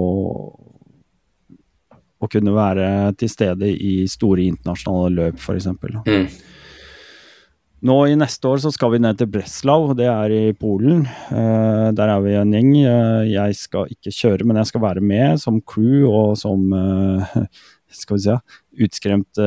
[2.19, 2.87] å kunne være
[3.19, 5.69] til stede i store internasjonale løp, f.eks.
[6.07, 6.29] Mm.
[7.89, 11.05] Nå i neste år så skal vi ned til Breslau, det er i Polen.
[11.31, 12.73] Uh, der er vi en gjeng.
[12.83, 17.39] Uh, jeg skal ikke kjøre, men jeg skal være med som crew og som uh,
[17.87, 18.35] skal vi si,
[18.87, 19.39] utskremt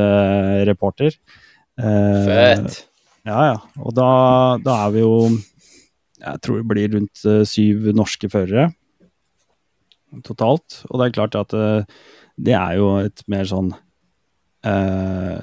[0.68, 1.14] reporter.
[1.78, 2.80] Fett.
[3.28, 3.58] Ja, ja.
[3.78, 4.10] Og da,
[4.62, 5.16] da er vi jo
[6.22, 8.70] Jeg tror det blir rundt eh, syv norske førere
[10.26, 10.82] totalt.
[10.90, 11.84] Og det er klart at eh,
[12.36, 13.70] det er jo et mer sånn
[14.66, 15.38] eh,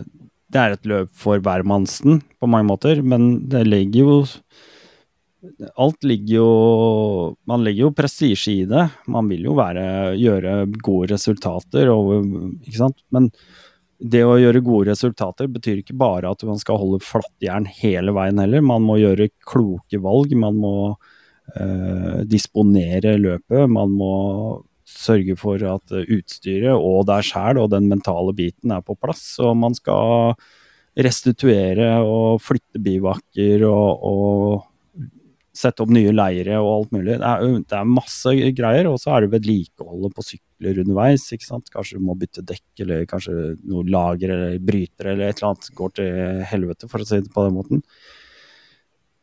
[0.49, 4.17] Det er et løp for hvermannsen på mange måter, men det legger jo
[5.79, 6.49] Alt ligger jo
[7.47, 8.89] Man legger jo prestisje i det.
[9.07, 12.27] Man vil jo være, gjøre gode resultater, og,
[12.67, 12.99] ikke sant.
[13.15, 13.31] Men
[13.99, 18.39] det å gjøre gode resultater betyr ikke bare at man skal holde flattjern hele veien
[18.39, 18.63] heller.
[18.63, 20.31] Man må gjøre kloke valg.
[20.39, 20.75] Man må
[21.55, 23.67] eh, disponere løpet.
[23.67, 24.13] Man må
[24.89, 29.25] sørge for at utstyret og deg sjæl og den mentale biten er på plass.
[29.43, 30.33] Og man skal
[30.99, 35.09] restituere og flytte bivakker og, og
[35.55, 37.17] sette opp nye leire og alt mulig.
[37.19, 40.25] Det er, det er masse greier, og så er det vedlikeholdet på
[40.59, 41.31] sykler underveis.
[41.31, 41.69] ikke sant?
[41.71, 45.75] Kanskje du må bytte dekk, eller kanskje noe lager eller bryter eller et eller annet
[45.75, 47.83] går til helvete, for å si det på den måten.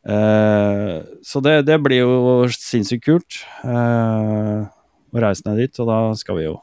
[0.07, 4.63] Eh, så det, det blir jo sinnssykt kult eh,
[5.11, 6.57] å reise ned dit, og da skal vi jo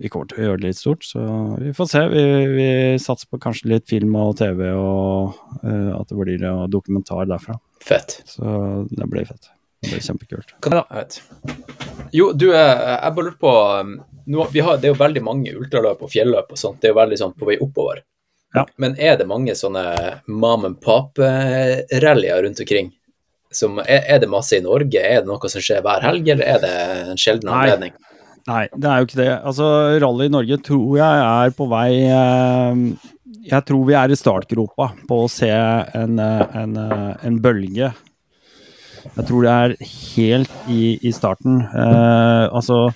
[0.00, 1.20] vi kommer til å gjøre det litt stort, så
[1.60, 2.00] vi får se.
[2.08, 2.22] Vi,
[2.54, 7.28] vi satser på kanskje litt film og TV, og uh, at det blir uh, dokumentar
[7.28, 7.58] derfra.
[7.84, 8.22] Fett.
[8.24, 8.48] Så
[8.88, 9.50] det blir fett.
[9.80, 10.54] Det er kjempekult.
[10.64, 11.20] Kan jeg vet.
[12.12, 13.96] Jo, du, eh, jeg bare lurte på um,
[14.30, 16.80] nå, vi har, Det er jo veldig mange ultraløp og fjelløp og sånt.
[16.80, 18.02] Det er jo veldig sånn på vei oppover.
[18.54, 18.66] Ja.
[18.82, 19.84] Men er det mange sånne
[20.26, 22.90] mam and pop-rallyer rundt omkring?
[23.54, 25.00] Som, er, er det masse i Norge?
[25.00, 26.74] Er det noe som skjer hver helg, eller er det
[27.14, 27.94] en sjelden anledning?
[28.48, 29.30] Nei, det er jo ikke det.
[29.46, 29.66] Altså,
[30.02, 32.84] Rally i Norge tror jeg er på vei eh,
[33.50, 37.92] Jeg tror vi er i startgropa på å se en, eh, en, eh, en bølge.
[39.16, 39.76] Jeg tror det er
[40.16, 41.60] helt i, i starten.
[41.66, 42.88] Eh, altså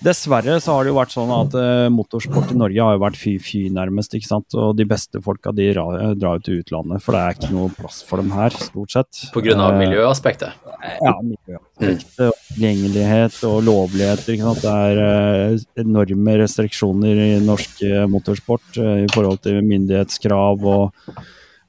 [0.00, 3.18] Dessverre så har det jo vært sånn at eh, motorsport i Norge har jo vært
[3.20, 4.14] fy-fy, nærmest.
[4.16, 4.54] ikke sant?
[4.56, 7.68] Og de beste folka de ra- drar jo til utlandet, for det er ikke noe
[7.76, 9.20] plass for dem her, stort sett.
[9.36, 10.56] Av Eh, miljøaspektet?
[11.04, 14.38] ja, miljøaspektet, og tilgjengelighet og lovligheter.
[14.38, 14.64] Ikke sant?
[14.64, 21.12] Det er eh, enorme restriksjoner i norsk eh, motorsport eh, i forhold til myndighetskrav og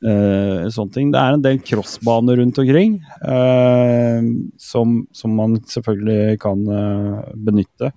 [0.06, 1.12] eh, sånne ting.
[1.14, 4.22] Det er en del crossbaner rundt omkring uh,
[4.62, 7.92] som, som man selvfølgelig kan uh, benytte.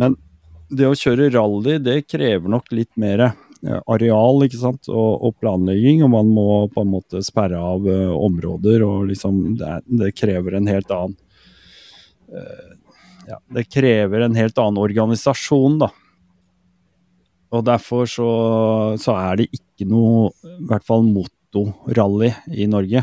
[0.00, 0.16] Men
[0.70, 3.30] det å kjøre rally, det krever nok litt mer
[3.90, 4.86] areal ikke sant?
[4.88, 7.84] Og, og planlegging, og man må på en måte sperre av
[8.16, 8.84] områder.
[8.86, 11.18] og liksom det, er- det krever en helt annen
[13.26, 15.90] ja, Det krever en helt annen organisasjon, da.
[17.50, 18.28] Og derfor så,
[19.02, 23.02] så er det ikke noe, i hvert fall motorrally i Norge.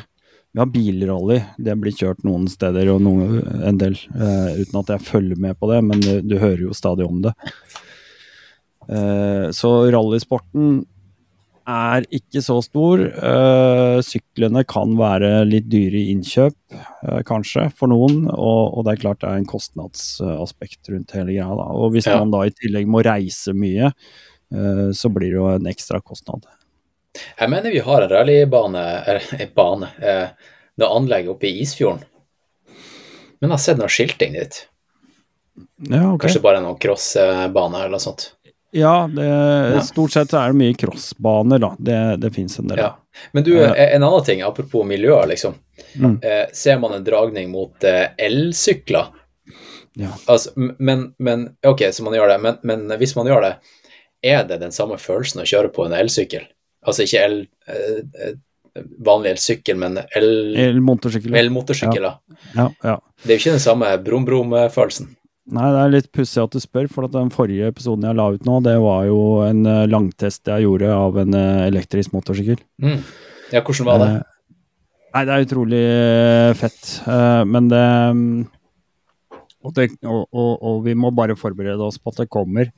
[0.56, 4.94] Vi har bilrally, det blir kjørt noen steder og noen, en del, eh, uten at
[4.96, 7.34] jeg følger med på det, men du, du hører jo stadig om det.
[8.88, 10.86] Eh, så rallysporten
[11.68, 13.02] er ikke så stor.
[13.04, 16.56] Eh, syklene kan være litt dyre i innkjøp,
[17.04, 18.24] eh, kanskje, for noen.
[18.32, 21.50] Og, og det er klart det er en kostnadsaspekt rundt hele greia.
[21.60, 21.68] Da.
[21.76, 22.22] Og hvis Ja.
[22.24, 23.92] man da i tillegg må reise mye,
[24.94, 26.46] så blir det jo en ekstra kostnad.
[27.40, 30.30] Jeg mener vi har en rallybane, eller en bane, eh,
[30.78, 32.04] noe anlegg oppe i Isfjorden.
[33.40, 34.60] Men jeg har sett noe skilting dit.
[35.90, 36.28] Ja, okay.
[36.28, 38.32] Kanskje bare noen crossbane eller noe sånt.
[38.76, 39.82] Ja, det, Ja.
[39.82, 41.76] stort sett er det mye crossbaner, da.
[41.80, 42.82] Det, det fins en del.
[42.84, 42.96] Ja.
[43.32, 45.56] Men du, en annen ting, apropos miljø, liksom.
[45.96, 46.20] Mm.
[46.22, 49.08] Eh, ser man en dragning mot eh, elsykler?
[49.98, 50.12] Ja.
[50.28, 53.54] Altså, men, men Ok, så man gjør det, men, men hvis man gjør det,
[54.28, 56.48] er det den samme følelsen å kjøre på en elsykkel?
[56.88, 57.38] Altså ikke el,
[57.68, 61.34] eh, eh, vanlig elsykkel, men el, el motorsykkel.
[62.04, 62.14] da.
[62.56, 62.98] Ja, ja.
[63.24, 65.14] Det er jo ikke den samme brum-brum-følelsen.
[65.58, 68.26] Nei, det er litt pussig at du spør, for at den forrige episoden jeg la
[68.36, 72.60] ut nå, det var jo en eh, langtest jeg gjorde av en elektrisk motorsykkel.
[72.84, 73.00] Mm.
[73.54, 74.10] Ja, hvordan var det?
[74.18, 74.34] Eh,
[75.16, 75.84] Nei, det er utrolig
[76.60, 77.84] fett, eh, men det
[78.14, 78.42] mm,
[79.66, 82.70] og, det og, og, og vi må bare forberede oss på at det kommer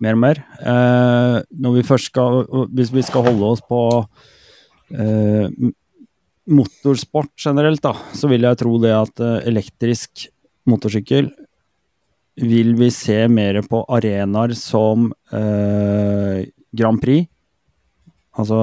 [0.00, 0.40] mer og mer.
[0.60, 3.80] Eh, når vi først skal Hvis vi skal holde oss på
[4.96, 5.46] eh,
[6.50, 10.26] motorsport generelt, da, så vil jeg tro det at eh, elektrisk
[10.68, 11.30] motorsykkel
[12.40, 16.46] vil vi se mer på arenaer som eh,
[16.76, 17.28] Grand Prix,
[18.38, 18.60] altså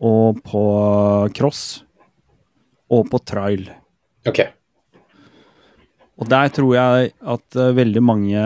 [0.00, 0.62] og på
[1.36, 1.82] cross
[2.90, 3.66] og på trail.
[4.28, 4.40] Ok.
[6.20, 8.44] Og der tror jeg at veldig mange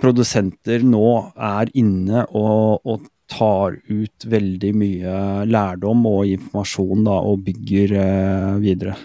[0.00, 5.18] produsenter nå er inne og, og tar ut veldig mye
[5.48, 8.96] lærdom og informasjon da, og bygger eh, videre.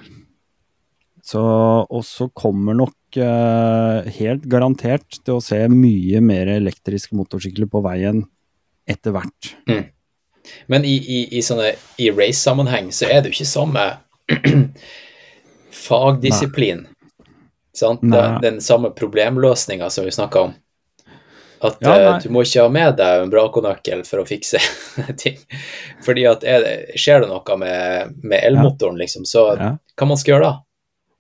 [1.24, 1.41] Så,
[1.86, 7.84] og så kommer nok eh, helt garantert til å se mye mer elektriske motorsykler på
[7.86, 8.24] veien
[8.90, 9.54] etter hvert.
[10.72, 13.86] Men i, i, i, sånne, i race-sammenheng så er det jo ikke samme
[15.86, 16.88] fagdisiplin.
[17.80, 18.03] Sant?
[18.03, 20.57] Den, den samme problemløsninga som vi snakka om.
[21.60, 24.61] At Ja, eh, du må ikke ha med deg en brakonøkkel for å fikse
[25.22, 25.39] ting.
[26.06, 29.76] Fordi at det, skjer det noe med, med elmotoren, liksom, så Ja.
[29.99, 30.57] hva man skal gjøre da?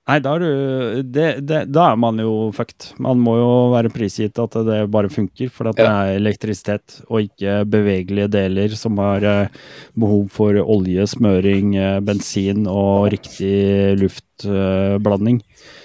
[0.09, 2.95] Nei, da er, du, det, det, da er man jo fucked.
[3.03, 7.27] Man må jo være prisgitt at det bare funker, for at det er elektrisitet og
[7.27, 9.59] ikke bevegelige deler som har eh,
[9.99, 15.43] behov for olje, smøring, eh, bensin og riktig luftblanding.
[15.43, 15.78] Eh,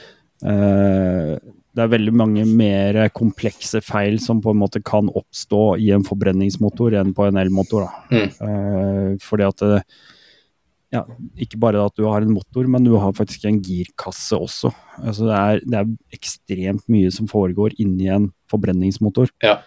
[0.44, 6.04] det er veldig mange mer komplekse feil som på en måte kan oppstå i en
[6.06, 7.88] forbrenningsmotor enn på en elmotor.
[8.12, 8.28] Mm.
[8.28, 9.80] Eh, fordi at det,
[10.94, 11.02] ja,
[11.42, 14.70] ikke bare at du har en motor, men du har faktisk en girkasse også.
[15.00, 19.32] Altså det, er, det er ekstremt mye som foregår inni en forbrenningsmotor.
[19.42, 19.58] Ja.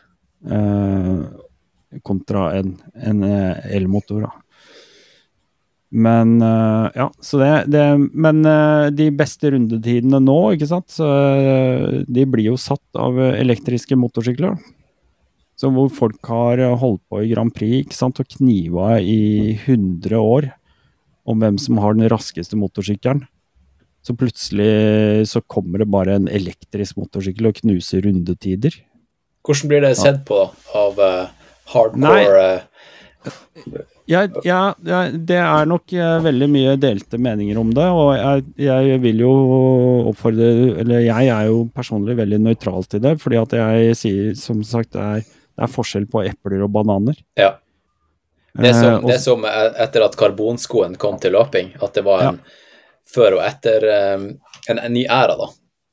[0.47, 4.46] Eh, kontra en, en eh, elmotor, da.
[5.89, 11.07] Men uh, ja, så det, det Men uh, de beste rundetidene nå, ikke sant, så,
[11.07, 14.57] uh, de blir jo satt av elektriske motorsykler.
[15.57, 20.19] Så hvor folk har holdt på i Grand Prix ikke sant, og kniva i 100
[20.19, 20.51] år
[21.27, 23.23] om hvem som har den raskeste motorsykkelen.
[24.05, 28.77] Så plutselig så kommer det bare en elektrisk motorsykkel og knuser rundetider.
[29.47, 30.45] Hvordan blir det sett på
[30.77, 31.01] av
[31.73, 32.47] hardcore
[33.65, 33.87] Nei.
[34.07, 38.45] Ja, ja, ja, det er nok eh, veldig mye delte meninger om det, og jeg,
[38.63, 39.31] jeg vil jo
[40.13, 40.47] oppfordre
[40.79, 44.93] Eller jeg er jo personlig veldig nøytral til det, fordi at jeg sier som sagt
[44.95, 47.19] det er, det er forskjell på epler og bananer.
[47.39, 47.55] Ja.
[48.57, 51.93] Det er, som, Eh, det er som e- etter at karbonskoen kom til løping, at
[51.99, 52.39] det var en
[53.07, 54.23] før og etter eh,
[54.71, 55.49] en, en ny æra, da.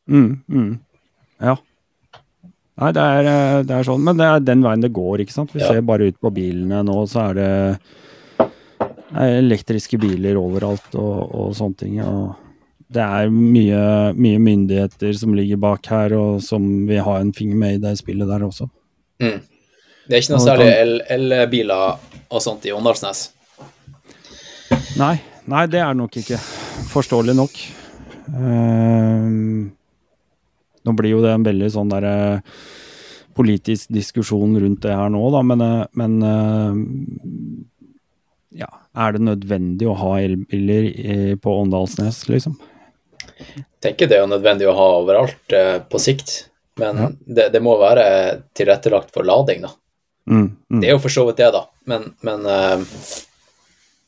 [0.08, 0.70] Mm, mm.
[1.44, 1.56] Ja.
[2.80, 3.28] Nei, det er,
[3.68, 5.52] det er sånn, men det er den veien det går, ikke sant.
[5.54, 5.68] Vi Ja.
[5.74, 7.50] ser bare ut på bilene nå, så er det
[9.14, 11.98] elektriske biler overalt og, og sånne ting.
[12.02, 12.34] Og
[12.94, 13.82] det er mye,
[14.18, 17.96] mye myndigheter som ligger bak her, og som vil ha en finger med i det
[18.00, 18.68] spillet der også.
[19.22, 19.40] Mm.
[20.04, 20.68] Det er ikke noe særlig
[21.14, 21.96] elbiler
[22.28, 23.30] og sånt i Åndalsnes.
[25.00, 25.16] Nei,
[25.50, 26.38] nei, det er nok ikke.
[26.90, 27.56] Forståelig nok.
[28.28, 29.72] Um,
[30.84, 32.14] nå blir jo det en veldig sånn derre
[33.34, 36.74] politisk diskusjon rundt det her nå, da, men, eh, men eh,
[38.62, 42.56] ja, er det nødvendig å ha elbiler på Åndalsnes, liksom?
[43.34, 46.34] Jeg tenker det er nødvendig å ha overalt eh, på sikt,
[46.80, 47.08] men Ja.
[47.38, 48.04] det, det må være
[48.54, 49.72] tilrettelagt for lading, da.
[50.30, 50.80] Mm, mm.
[50.80, 52.84] Det er jo for så vidt det, da, men, men eh,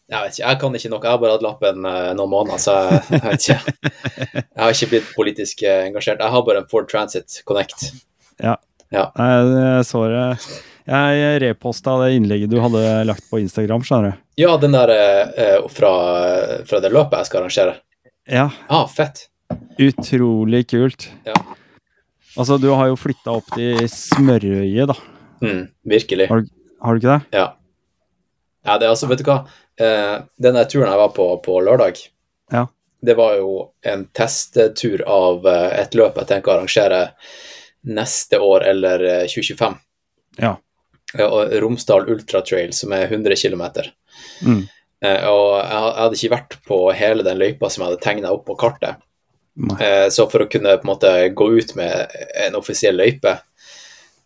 [0.07, 1.03] jeg vet ikke, jeg kan ikke noe.
[1.03, 3.91] Jeg har bare hatt lappen eh, noen måneder, så jeg, vet ikke.
[4.39, 6.23] Jeg har ikke blitt politisk eh, engasjert.
[6.23, 7.89] Jeg har bare en Ford Transit Connect.
[8.39, 8.55] Nei,
[8.95, 10.27] jeg så det.
[10.87, 14.21] Jeg reposta det innlegget du hadde lagt på Instagram, skjønner du.
[14.45, 15.91] Ja, den der eh, fra,
[16.69, 17.77] fra det løpet jeg skal arrangere.
[18.31, 19.29] Ja, Ah, fett.
[19.79, 21.09] utrolig kult.
[21.27, 21.35] Ja.
[22.37, 24.97] Altså, du har jo flytta opp til Smørøyet, da.
[25.43, 26.27] Mm, virkelig.
[26.31, 27.39] Har du ikke det?
[27.39, 27.47] Ja.
[28.67, 29.39] ja, det er altså, vet du hva.
[29.81, 31.99] Eh, den turen jeg var på på lørdag,
[32.53, 32.67] Ja.
[33.03, 37.03] det var jo en testtur av eh, et løp jeg tenker å arrangere
[37.87, 39.77] neste år eller eh, 2025.
[40.43, 40.57] Ja.
[41.15, 41.29] Ja,
[41.63, 43.63] Romsdal Ultra Trail, som er 100 km.
[44.43, 44.63] Mm.
[45.05, 48.47] Eh, og jeg hadde ikke vært på hele den løypa som jeg hadde tegna opp
[48.49, 49.03] på kartet.
[49.57, 49.77] Nei.
[49.81, 52.17] Eh, så for å kunne på en måte gå ut med
[52.47, 53.37] en offisiell løype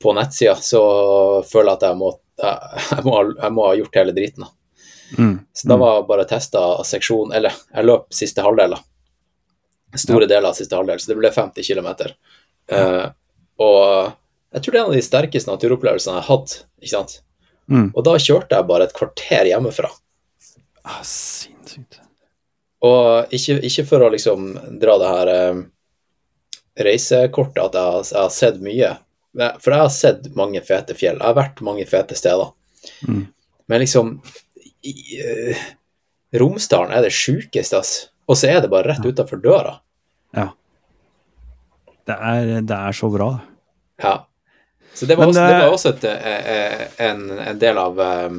[0.01, 0.81] på nettsida, så
[1.47, 4.47] føler jeg at jeg må, jeg, må, ha- jeg må ha gjort hele driten.
[4.47, 4.55] da.
[5.19, 5.37] Mm.
[5.53, 8.77] Så da var jeg bare testa seksjon Eller jeg løp siste halvdel,
[9.91, 11.89] Store store deler av siste halvdel, så det ble 50 km.
[12.71, 13.09] Uh,
[13.59, 14.13] og
[14.51, 16.55] jeg tror det er en av de sterkeste naturopplevelsene jeg har hatt.
[16.83, 17.19] ikke sant?
[17.71, 17.91] Mm.
[17.95, 19.91] Og da kjørte jeg bare et kvarter hjemmefra.
[20.83, 22.01] Ah, sinnssykt.
[22.87, 24.49] Og ikke, ikke for å liksom
[24.81, 25.61] dra det her eh,
[26.89, 28.95] reisekortet at jeg, jeg har sett mye,
[29.61, 31.21] for jeg har sett mange fete fjell.
[31.21, 32.51] Jeg har vært mange fete steder.
[33.07, 33.27] Mm.
[33.71, 34.17] Men liksom
[34.83, 35.69] i, eh,
[36.41, 37.93] Romsdalen er det sjukeste, ass.
[38.31, 39.77] Og så er det bare rett utafor døra.
[40.35, 40.49] Ja.
[42.07, 43.33] Det er, det er så bra.
[44.03, 44.15] Ja.
[44.95, 48.01] Så det var, også, det- det var også et, eh, eh, en, en del av,
[48.01, 48.31] eh,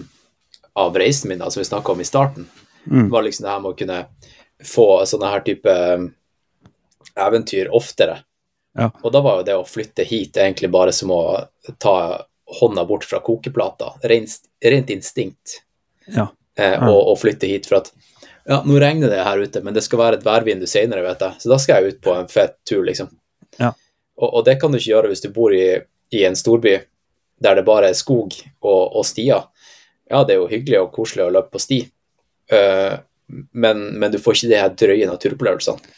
[0.76, 2.48] av reisen min, da, som vi snakka om i starten.
[2.92, 3.10] Mm.
[3.14, 4.06] var liksom det her med å kunne
[4.66, 5.74] få sånne her type
[7.16, 8.20] eventyr oftere.
[8.78, 8.90] Ja.
[9.04, 11.22] Og da var jo det å flytte hit egentlig bare som å
[11.78, 11.96] ta
[12.62, 13.94] hånda bort fra kokeplata.
[14.08, 14.30] Rent,
[14.66, 15.60] rent instinkt.
[16.08, 16.30] Ja.
[16.58, 16.90] Eh, Ja.
[16.90, 17.92] og, og flytte hit for at
[18.48, 21.36] ja, nå regner det her ute, men det skal være et værvindu senere, vet jeg.
[21.44, 23.12] Så da skal jeg ut på en fet tur, liksom.
[23.62, 23.70] Ja.
[24.18, 25.76] Og, og det kan du ikke gjøre hvis du bor i,
[26.16, 26.78] i en storby
[27.42, 29.48] der det bare er skog og, og stier.
[30.12, 31.80] Ja, det er jo hyggelig og koselig å løpe på sti,
[32.54, 33.00] uh,
[33.56, 35.96] men, men du får ikke de her drøye naturopplevelsene.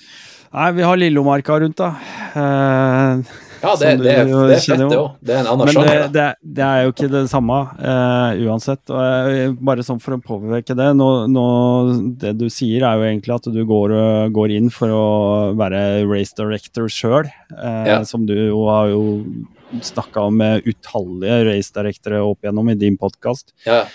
[0.53, 1.89] Nei, vi har Lillomarka rundt, da.
[2.37, 5.13] Uh, Ja, det, det, er, det er fett, det òg.
[5.23, 6.01] Det er en annen men det, sjanger.
[6.01, 6.07] da.
[6.17, 8.91] det, det er jo ikke det samme uh, uansett.
[8.91, 11.45] Og bare sånn for å påvirke det nå, nå,
[12.19, 13.95] Det du sier, er jo egentlig at du går,
[14.35, 15.05] går inn for å
[15.59, 17.31] være race director sjøl.
[17.55, 18.01] uh, Ja.
[18.07, 19.03] Som du jo har jo
[19.81, 23.53] snakka med utallige race directorer opp igjennom i din podkast.
[23.65, 23.85] Ja,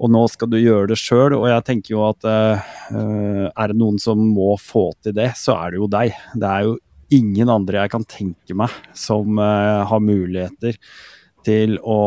[0.00, 3.72] Og nå skal du gjøre det sjøl, og jeg tenker jo at eh, eh, er
[3.72, 6.14] det noen som må få til det, så er det jo deg.
[6.32, 6.78] Det er jo
[7.12, 10.78] ingen andre jeg kan tenke meg som uh, har muligheter
[11.44, 11.98] til å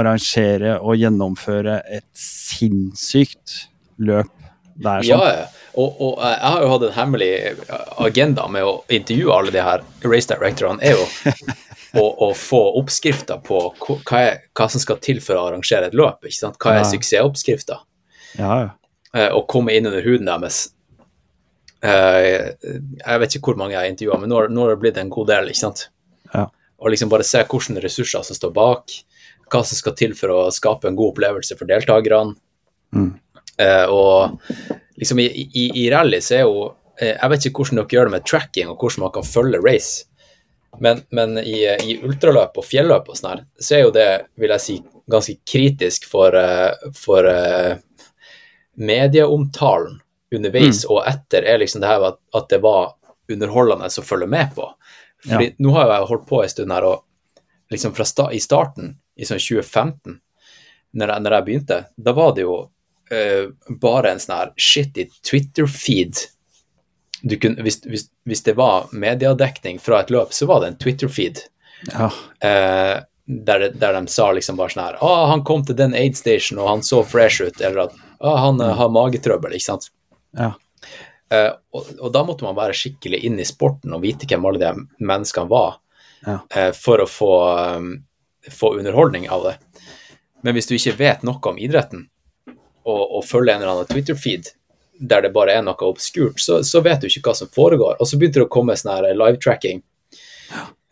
[0.00, 3.56] arrangere og gjennomføre et sinnssykt
[4.02, 4.32] løp.
[4.80, 5.24] Det er sånn.
[5.24, 5.48] ja.
[5.78, 7.32] Og, og eh, jeg har jo hatt en hemmelig
[8.02, 11.04] agenda med å intervjue alle de her race directorene, er jo
[11.94, 15.94] å, å få oppskrifter på hva, er, hva som skal til for å arrangere et
[15.98, 16.20] løp.
[16.24, 16.58] ikke sant?
[16.62, 16.90] Hva er Ja.
[16.90, 17.80] suksessoppskrifta?
[18.38, 18.70] Ja, ja.
[19.14, 20.68] Eh, Og komme inn under huden deres.
[21.82, 22.52] Eh,
[23.06, 25.10] Jeg vet ikke hvor mange jeg har intervjua, men nå nå har det blitt en
[25.10, 25.48] god del.
[25.48, 25.88] ikke sant?
[26.34, 26.46] Ja.
[26.80, 28.90] Og liksom bare se hvilke ressurser som står bak,
[29.50, 32.36] hva som skal til for å skape en god opplevelse for deltakerne.
[32.94, 33.18] Mm.
[33.58, 34.38] Eh, og
[34.98, 38.12] liksom i, i, i rally så er jo Jeg vet ikke hvordan dere gjør det
[38.12, 40.04] med tracking, og hvordan man kan følge race.
[40.78, 44.08] Men, men i, i ultraløp og fjelløp og sånn her, så er jo det,
[44.40, 44.76] vil jeg si,
[45.10, 47.74] ganske kritisk for, eh, for eh,
[48.78, 49.98] medieomtalen
[50.30, 52.94] underveis og etter er liksom det her at, at det var
[53.30, 54.66] underholdende å følge med på.
[55.26, 59.26] Fordi nå har jeg holdt på en stund her, og liksom sta i starten, i
[59.28, 60.18] sånn 2015,
[60.96, 65.06] når jeg, når jeg begynte, da var det jo uh, bare en sånn her shitty
[65.26, 66.24] Twitter-feed.
[67.22, 70.78] Du kunne, hvis, hvis, hvis det var mediedekning fra et løp, så var det en
[70.80, 71.42] Twitter-feed
[71.92, 72.08] ja.
[72.40, 76.16] eh, der, der de sa liksom bare sånn her Å, han kom til den aid
[76.18, 77.60] station, og han så fresh ut.
[77.60, 78.72] Eller at å, han mm.
[78.80, 79.90] har magetrøbbel, ikke sant.
[80.38, 80.54] ja.
[81.30, 84.58] Eh, og, og da måtte man være skikkelig inn i sporten og vite hvem alle
[84.64, 85.76] de menneskene var,
[86.26, 86.40] Ja.
[86.50, 87.34] eh, for å få,
[87.78, 87.92] um,
[88.50, 89.52] få underholdning av det.
[90.42, 92.08] Men hvis du ikke vet noe om idretten,
[92.50, 94.50] og, og følger en eller annen Twitter-feed
[95.00, 97.96] der det bare er noe obskurt, så, så vet du ikke hva som foregår.
[98.00, 99.80] Og så begynte det å komme sånn live-tracking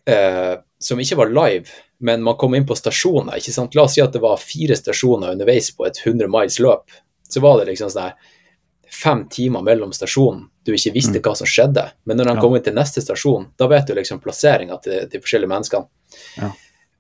[0.09, 1.69] eh, som ikke var live,
[2.01, 3.37] men man kom inn på stasjoner.
[3.37, 3.75] ikke sant?
[3.75, 6.91] La oss si at det var fire stasjoner underveis på et 100 miles løp.
[7.29, 8.15] Så var det liksom sånn
[9.03, 11.85] fem timer mellom stasjonen du ikke visste hva som skjedde.
[12.09, 12.41] Men når de Ja.
[12.41, 15.89] kom inn til neste stasjon, da vet du liksom plasseringa til de forskjellige menneskene.
[16.37, 16.53] Ja.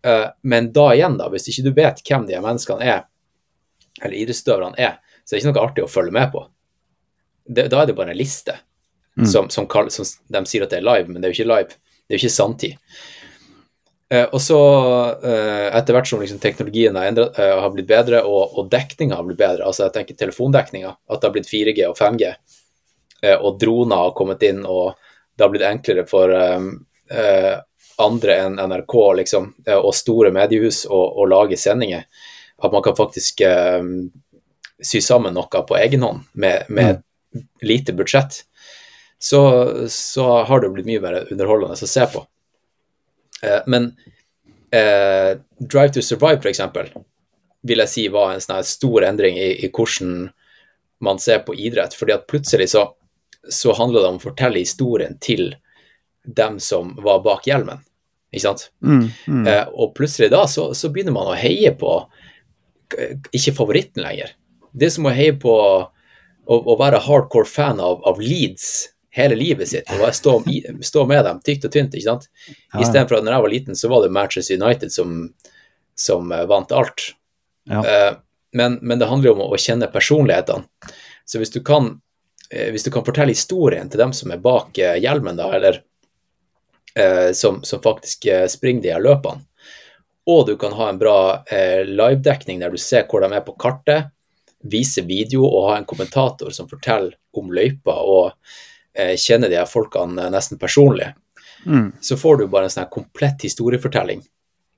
[0.05, 3.05] Eh, men da igjen, da, hvis ikke du vet hvem de menneskene er,
[4.03, 6.45] eller idrettsutøverne er, så er det ikke noe artig å følge med på.
[7.49, 8.59] Det, da er det bare en liste
[9.19, 9.27] Mm.
[9.27, 11.49] som, som, kall- som de sier at det er live, men det er jo ikke
[11.51, 11.73] live.
[12.07, 12.77] Det er jo ikke sanntid.
[14.15, 14.59] Eh, og så,
[15.27, 19.19] eh, etter hvert som liksom teknologien har, endret, eh, har blitt bedre, og, og dekninga
[19.19, 22.31] har blitt bedre, altså jeg tenker telefondekninga, at det har blitt 4G og 5G,
[23.25, 24.95] eh, og droner har kommet inn, og
[25.35, 26.71] det har blitt enklere for eh,
[27.11, 27.59] eh,
[28.07, 29.51] andre enn NRK liksom,
[29.83, 32.07] og store mediehus å, å lage sendinger,
[32.63, 33.43] at man kan faktisk
[34.79, 37.03] sy sammen noe på egen hånd med, med
[37.63, 38.43] lite budsjett,
[39.19, 39.41] så,
[39.89, 42.23] så har det blitt mye mer underholdende å se på.
[43.43, 43.93] Eh, men
[44.71, 46.91] eh, Drive to Survive, eksempel,
[47.67, 50.29] vil jeg si var en sånn stor endring i, i hvordan
[51.05, 51.95] man ser på idrett.
[51.95, 52.89] fordi at plutselig så,
[53.49, 55.53] så handler det om å fortelle historien til
[56.23, 57.83] dem som var bak hjelmen.
[58.33, 58.69] Ikke sant?
[58.85, 59.45] Mm, mm.
[59.49, 61.93] Eh, og plutselig da så, så begynner man å heie på
[63.37, 64.33] ikke favoritten lenger.
[64.73, 65.55] Det er som å heie på
[66.49, 68.89] å, å være hardcore fan av, av Leeds
[69.19, 70.39] hele livet sitt og stå,
[70.85, 71.95] stå med dem tykt og tynt.
[71.95, 72.29] ikke sant?
[72.79, 75.17] Istedenfor at når jeg var liten, så var det Manchester United som,
[75.99, 77.11] som eh, vant alt.
[77.69, 77.83] Ja.
[77.83, 78.13] Eh,
[78.57, 80.93] men, men det handler jo om å, kjenne personlighetene.
[81.29, 81.97] Så hvis du kan
[82.53, 85.83] eh, hvis du kan fortelle historien til dem som er bak hjelmen, da, eller
[86.95, 89.45] eh, som, som faktisk springer de her løpene,
[90.29, 91.19] og du kan ha en bra
[91.89, 94.11] livedekning der du ser hvor de er på kartet,
[94.65, 98.33] vise video og ha en kommentator som forteller om løypa og
[98.95, 101.13] eh, kjenner de her folkene eh, nesten personlig,
[101.67, 101.93] Mm.
[102.01, 104.21] så får du bare en sånn komplett historiefortelling.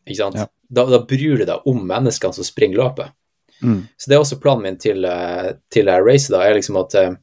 [0.06, 0.38] Ikke sant?
[0.40, 0.46] Ja.
[0.72, 3.12] Da, da bryr du deg om menneskene som springer løpet.
[3.60, 3.82] Mm.
[3.96, 7.18] Så det er også planen min til, eh, til racet, da, er liksom at eh,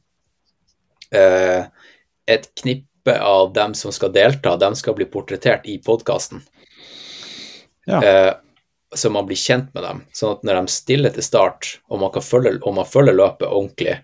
[1.18, 1.90] eh,
[2.30, 6.44] et knippe av dem som skal delta, dem skal bli portrettert i podkasten.
[7.88, 7.98] Ja.
[7.98, 8.32] Eh,
[8.96, 12.12] så man blir kjent med dem, sånn at når de stiller til start, og man,
[12.14, 13.96] kan følge, og man følger løpet ordentlig,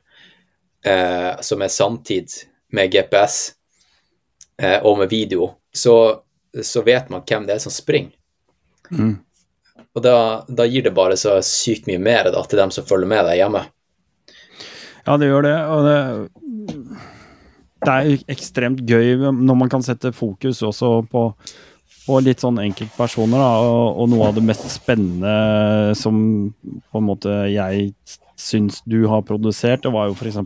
[0.84, 2.34] eh, som er samtid
[2.74, 3.54] med GPS
[4.60, 5.96] eh, og med video, så,
[6.62, 8.12] så vet man hvem det er som springer.
[8.90, 9.16] Mm.
[9.94, 10.16] Og da,
[10.48, 13.38] da gir det bare så sykt mye mer da, til dem som følger med deg
[13.40, 13.62] hjemme.
[15.04, 15.56] Ja, det gjør det.
[15.70, 15.98] Og det,
[17.84, 21.28] det er ekstremt gøy når man kan sette fokus også på,
[22.04, 23.40] på litt sånn enkeltpersoner.
[23.40, 26.20] Da, og, og noe av det mest spennende som
[26.92, 27.90] på en måte jeg
[28.40, 30.40] syns du har produsert, det var jo f.eks.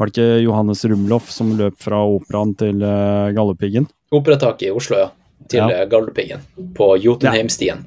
[0.00, 3.88] Var det ikke Johannes Rumloff som løp fra operaen til uh, Galdhøpiggen?
[4.16, 5.10] Operataket i Oslo, ja.
[5.50, 5.80] Til Ja.
[5.80, 5.88] ja.
[5.90, 6.44] Galdhøpiggen.
[6.76, 7.84] På Jotunheimstien.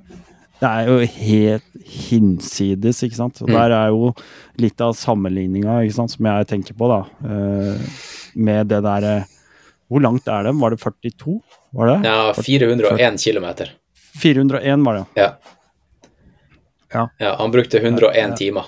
[0.59, 3.41] Det er jo helt hinsides, ikke sant.
[3.41, 3.55] Og Mm.
[3.55, 4.13] Der er jo
[4.57, 7.01] litt av sammenligninga som jeg tenker på, da.
[7.23, 7.81] Uh,
[8.35, 9.25] med det derre
[9.93, 10.53] Hvor langt er det?
[10.57, 11.33] Var det 42?
[11.77, 11.97] Var det?
[12.09, 13.47] Ja, 401 km.
[14.21, 15.05] 401 var det.
[15.21, 15.27] Ja.
[16.93, 17.03] Ja.
[17.21, 17.35] ja.
[17.39, 18.35] Han brukte 101 Ja.
[18.37, 18.65] timer.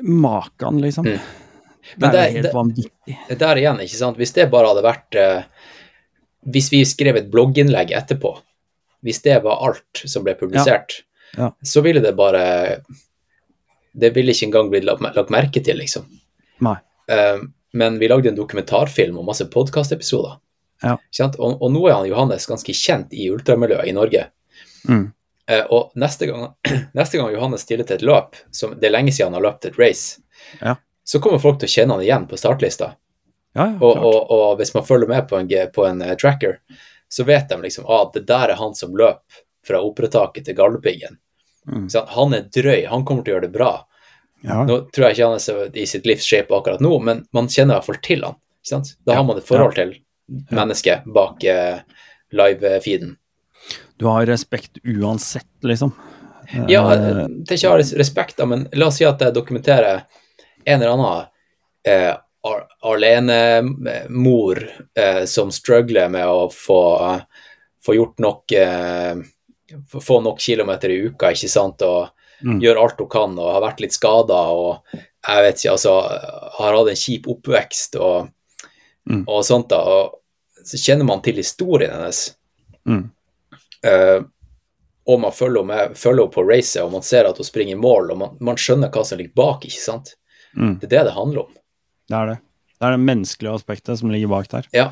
[0.00, 1.06] Makan, liksom.
[1.06, 1.18] Mm.
[1.96, 3.18] Det Men er det- jo helt vanvittig.
[3.28, 4.16] Det der igjen, ikke sant.
[4.18, 5.42] Hvis det bare hadde vært eh,
[6.48, 8.30] Hvis vi skrev et blogginnlegg etterpå,
[9.02, 11.02] hvis det var alt som ble publisert,
[11.36, 11.50] Ja.
[11.64, 12.82] så ville det bare
[13.98, 16.06] Det ville ikke engang blitt lagt, lagt merke til, liksom.
[16.60, 16.76] Nei.
[17.08, 17.38] Eh,
[17.72, 20.38] men vi lagde en dokumentarfilm og masse podkastepisoder.
[20.82, 20.96] Ja.
[21.38, 24.28] Og, og nå er han Johannes ganske kjent i ultramiljøet i Norge.
[24.88, 25.08] Mm.
[25.50, 26.52] Eh, og neste gang,
[26.98, 29.68] neste gang Johannes stiller til et løp, som det er lenge siden han har løpt
[29.70, 30.20] et race,
[30.60, 30.76] Ja.
[31.04, 32.94] så kommer folk til å kjenne han igjen på startlista.
[33.56, 36.60] Ja, ja, Og, og, og hvis man følger med på en, på en eh, tracker,
[37.08, 39.24] så vet de liksom at det der er han som løp
[39.66, 41.16] fra operataket til Galdhøpiggen.
[41.68, 41.88] Mm.
[42.14, 43.72] Han er drøy, han kommer til å gjøre det bra.
[44.46, 44.62] Ja.
[44.68, 47.48] Nå tror jeg ikke han er så i sitt livs shape akkurat nå, men man
[47.50, 48.36] kjenner i hvert fall til han.
[48.62, 48.92] Ikke sant?
[49.06, 49.96] Da har man et forhold til
[50.54, 51.80] mennesket bak eh,
[52.36, 53.16] live-feeden.
[53.98, 55.90] Du har respekt uansett, liksom.
[56.70, 60.04] Ja, jeg det er ikke å respekt, da, men la oss si at jeg dokumenterer
[60.64, 61.26] en eller annen
[61.84, 62.14] eh,
[62.86, 66.78] alenemor eh, som struggler med å få,
[67.84, 69.16] få gjort nok eh,
[69.92, 72.08] få- Få nok kilometer i uka, ikke sant, og
[72.44, 72.60] Mm.
[72.62, 75.94] gjør alt hun kan, og har vært litt skada og jeg vet ikke, altså
[76.58, 78.28] har hatt en kjip oppvekst og,
[79.08, 79.22] Mm.
[79.26, 79.78] og sånt, da.
[79.80, 82.34] Og så kjenner man til historien hennes.
[82.84, 83.06] Mm.
[83.80, 84.20] Uh,
[85.08, 88.18] og man følger henne på racet, og man ser at hun springer i mål, og
[88.20, 90.12] man, man skjønner hva som ligger bak, ikke sant?
[90.52, 90.74] Mm.
[90.82, 91.54] Det er det det handler om.
[92.08, 92.36] Det er det.
[92.78, 94.68] Det er det menneskelige aspektet som ligger bak der.
[94.76, 94.90] Ja.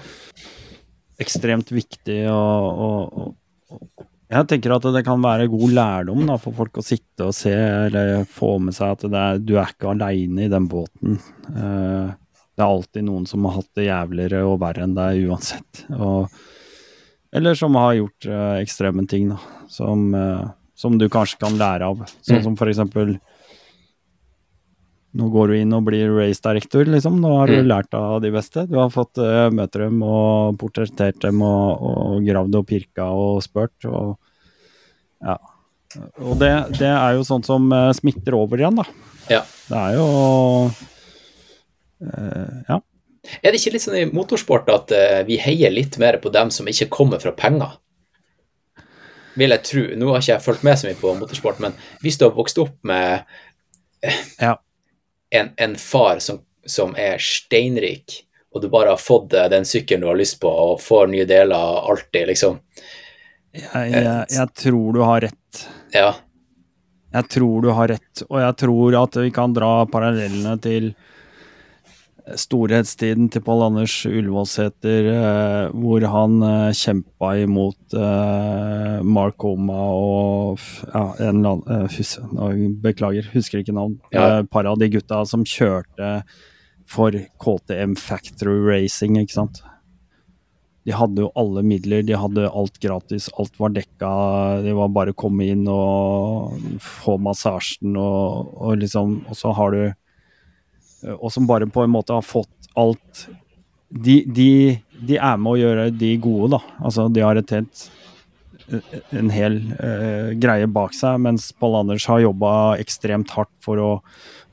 [1.20, 2.40] Ekstremt viktig å,
[2.88, 2.88] å,
[3.76, 7.34] å Jeg tenker at det kan være god lærdom da, for folk å sitte og
[7.36, 11.20] se eller få med seg at det er, du er ikke aleine i den båten.
[11.46, 12.10] Uh,
[12.56, 15.84] det er alltid noen som har hatt det jævligere og verre enn deg uansett.
[15.94, 16.32] Og,
[17.36, 19.38] eller som har gjort uh, ekstreme ting, da,
[19.70, 20.42] som, uh,
[20.74, 22.02] som du kanskje kan lære av.
[22.18, 22.46] Sånn Mm.
[22.48, 23.18] som for eksempel
[25.16, 27.18] nå går du inn og blir race director, liksom.
[27.22, 27.68] Nå har du Mm.
[27.70, 28.66] lært av de beste.
[28.68, 33.42] Du har fått uh, møte dem og portrettert dem og, og gravd og pirka og
[33.44, 33.74] spurt.
[33.88, 34.16] Og,
[35.24, 35.38] ja.
[36.20, 38.84] og det, det er jo sånt som uh, smitter over igjen, da.
[39.32, 39.40] Ja.
[39.70, 40.06] Det er jo
[42.04, 42.80] uh, Ja.
[43.42, 46.52] Er det ikke litt sånn i motorsport at eh, vi heier litt mer på dem
[46.54, 47.72] som ikke kommer fra penger?
[49.34, 49.82] Vil jeg tro.
[49.98, 51.74] Nå har ikke jeg fulgt med så mye på motorsport, men
[52.04, 53.26] hvis du har vokst opp med
[54.38, 54.52] Ja.
[55.30, 58.22] En, en far som, som er steinrik,
[58.54, 61.26] og du bare har fått eh, den sykkelen du har lyst på, og får nye
[61.28, 62.60] deler alltid, liksom
[63.56, 65.66] Jeg, jeg, jeg tror du har rett.
[65.94, 66.14] Ja.
[67.16, 70.90] Jeg tror du har rett, og jeg tror at vi kan dra parallellene til
[72.34, 80.64] storhetstiden til Pål Anders Ullevålseter, eh, hvor han eh, kjempa imot eh, Mark Homa og
[80.90, 82.50] ja, en eller annen eh, hus, nå,
[82.82, 84.00] Beklager, husker ikke navn.
[84.10, 84.40] Ja.
[84.40, 86.10] Eh, par av de gutta som kjørte
[86.86, 89.62] for KTM Factory Racing, ikke sant.
[90.86, 94.10] De hadde jo alle midler, de hadde alt gratis, alt var dekka.
[94.62, 99.74] Det var bare å komme inn og få massasjen og, og liksom Og så har
[99.74, 99.80] du
[101.18, 103.26] Og som bare på en måte har fått alt
[103.88, 104.50] de, de,
[105.06, 106.76] de er med å gjøre de gode, da.
[106.84, 107.86] Altså, de har et helt
[109.14, 112.52] en hel uh, greie bak seg, mens Pål Anders har jobba
[112.82, 113.90] ekstremt hardt for å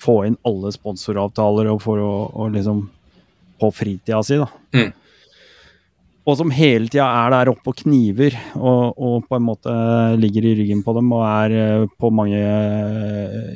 [0.01, 2.89] få inn alle sponsoravtaler og for å, og liksom
[3.61, 4.47] På fritida si, da.
[4.75, 4.91] Mm.
[6.23, 9.73] Og som hele tida er der oppe og kniver, og, og, på en måte
[10.19, 12.41] ligger i ryggen på dem og er uh, på mange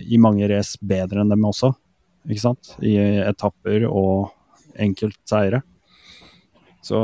[0.07, 1.73] i mange race bedre enn dem også,
[2.27, 2.75] ikke sant?
[2.83, 4.29] I etapper og
[4.77, 5.63] enkeltseiere.
[6.85, 6.99] Så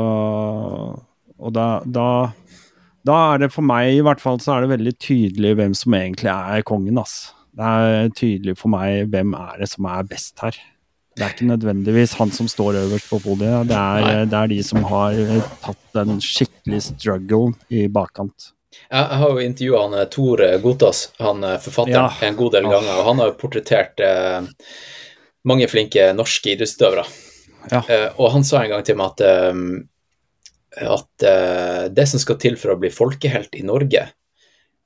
[1.34, 2.06] Og da, da
[3.04, 5.96] da er det for meg i hvert fall så er det veldig tydelig hvem som
[5.98, 6.96] egentlig er kongen.
[6.98, 7.34] ass.
[7.54, 10.56] Det er tydelig for meg hvem er det som er best her.
[11.14, 14.62] Det er ikke nødvendigvis han som står øverst på podiet, det er, det er de
[14.66, 15.14] som har
[15.62, 18.50] tatt en skikkelig struggle i bakkant.
[18.90, 22.26] Jeg har jo intervjua han Tor Gotas, han forfatteren, ja.
[22.26, 22.96] en god del ganger.
[22.98, 24.48] Og han har jo portrettert eh,
[25.48, 27.04] mange flinke norske idrettsutøvere.
[27.70, 27.80] Ja.
[27.88, 29.64] Uh, og han sa en gang til meg at eh,
[30.74, 34.08] at uh, det som skal til for å bli folkehelt i Norge,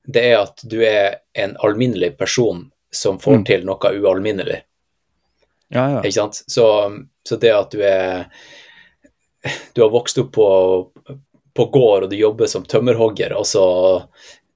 [0.08, 3.44] det er at du er en alminnelig person som får mm.
[3.48, 4.58] til noe ualminnelig.
[5.72, 6.02] Ja, ja.
[6.02, 6.42] Ikke sant?
[6.46, 6.66] Så,
[7.28, 8.28] så, det at du er
[9.76, 10.48] Du har vokst opp på,
[11.54, 13.64] på gård, og du jobber som tømmerhogger, og så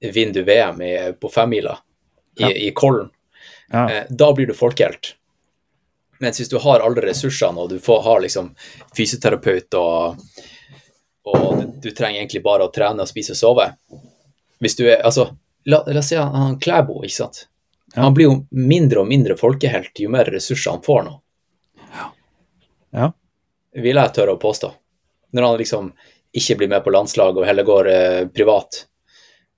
[0.03, 1.77] vinner du VM i, på femmila
[2.37, 2.49] i, ja.
[2.49, 3.09] i Kollen.
[3.71, 4.03] Ja.
[4.09, 5.15] Da blir du folkehelt.
[6.23, 8.51] Mens hvis du har alle ressursene, og du får, har liksom
[8.95, 10.23] fysioterapeut og
[11.23, 13.69] og du, du, trenger egentlig bare å trene og spise og sove.
[14.59, 15.29] Hvis du er Altså,
[15.63, 17.45] la, la oss si han, han Klæbo, ikke sant.
[17.95, 21.13] Han blir jo mindre og mindre folkehelt jo mer ressurser han får nå.
[21.93, 22.07] Ja.
[22.97, 23.11] ja.
[23.85, 24.71] Vil jeg tørre å påstå.
[25.33, 25.91] Når han liksom
[26.33, 28.83] ikke blir med på landslaget og heller går eh, privat.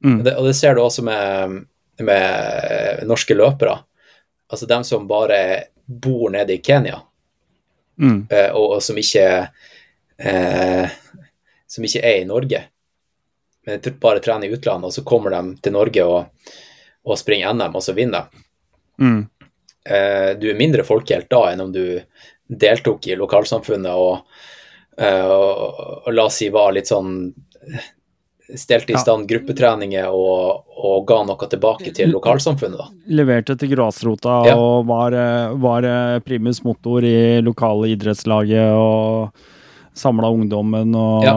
[0.03, 0.19] Mm.
[0.25, 1.61] Det, og det ser du også med,
[2.03, 3.77] med norske løpere.
[4.51, 5.39] Altså dem som bare
[5.85, 7.01] bor nede i Kenya,
[8.01, 8.27] mm.
[8.29, 9.25] eh, og, og, som ikke
[10.17, 10.95] eh,
[11.67, 12.63] som ikke er i Norge,
[13.65, 16.51] men bare trener i utlandet, og så kommer de til Norge og,
[17.05, 18.43] og springer NM, og så vinner de.
[19.01, 19.21] Mm.
[19.89, 21.99] Eh, du er mindre folkehelt da enn om du
[22.45, 24.39] deltok i lokalsamfunnet og,
[24.97, 27.33] eh, og, og la oss si var litt sånn
[28.45, 29.29] Stelte i stand ja.
[29.31, 30.64] gruppetreninger og,
[31.05, 32.81] og, ga noe tilbake til lokalsamfunnet.
[32.81, 32.89] da.
[33.21, 34.55] Leverte til grasrota ja.
[34.57, 35.15] og var,
[35.61, 35.89] var
[36.25, 39.45] primus motor i lokale idrettslaget og
[39.95, 41.35] samla ungdommen og ja.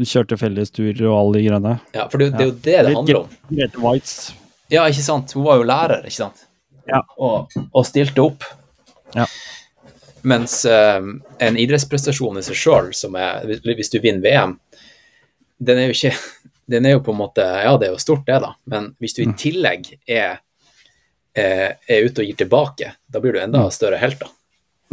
[0.00, 1.74] kjørte fellesturer og alle de greiene.
[1.96, 3.34] Ja, for det, det, er jo det det handler om.
[3.50, 4.14] Grete Waitz.
[4.72, 5.34] Ja, ikke sant.
[5.36, 6.46] Hun var jo lærer, ikke sant.
[6.88, 7.02] Ja.
[7.18, 8.46] Og, og stilte opp.
[9.16, 9.26] Ja.
[10.22, 11.00] Mens uh,
[11.42, 13.16] en idrettsprestasjon i seg sjøl, som
[13.64, 14.56] Hvis du vinner VM,
[15.60, 16.14] den er jo ikke
[16.70, 18.54] Den er jo på en måte Ja, det er jo stort, det, da.
[18.70, 19.36] Men hvis du i mm.
[19.40, 20.38] tillegg er,
[21.34, 23.72] er, er ute og gir tilbake, da blir du enda mm.
[23.74, 24.30] større helt, da.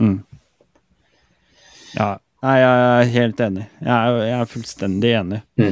[0.02, 0.18] Mm.
[1.98, 3.64] Ja, Nei, jeg er helt enig.
[3.82, 5.40] Jeg er, jeg er fullstendig enig.
[5.58, 5.72] Mm.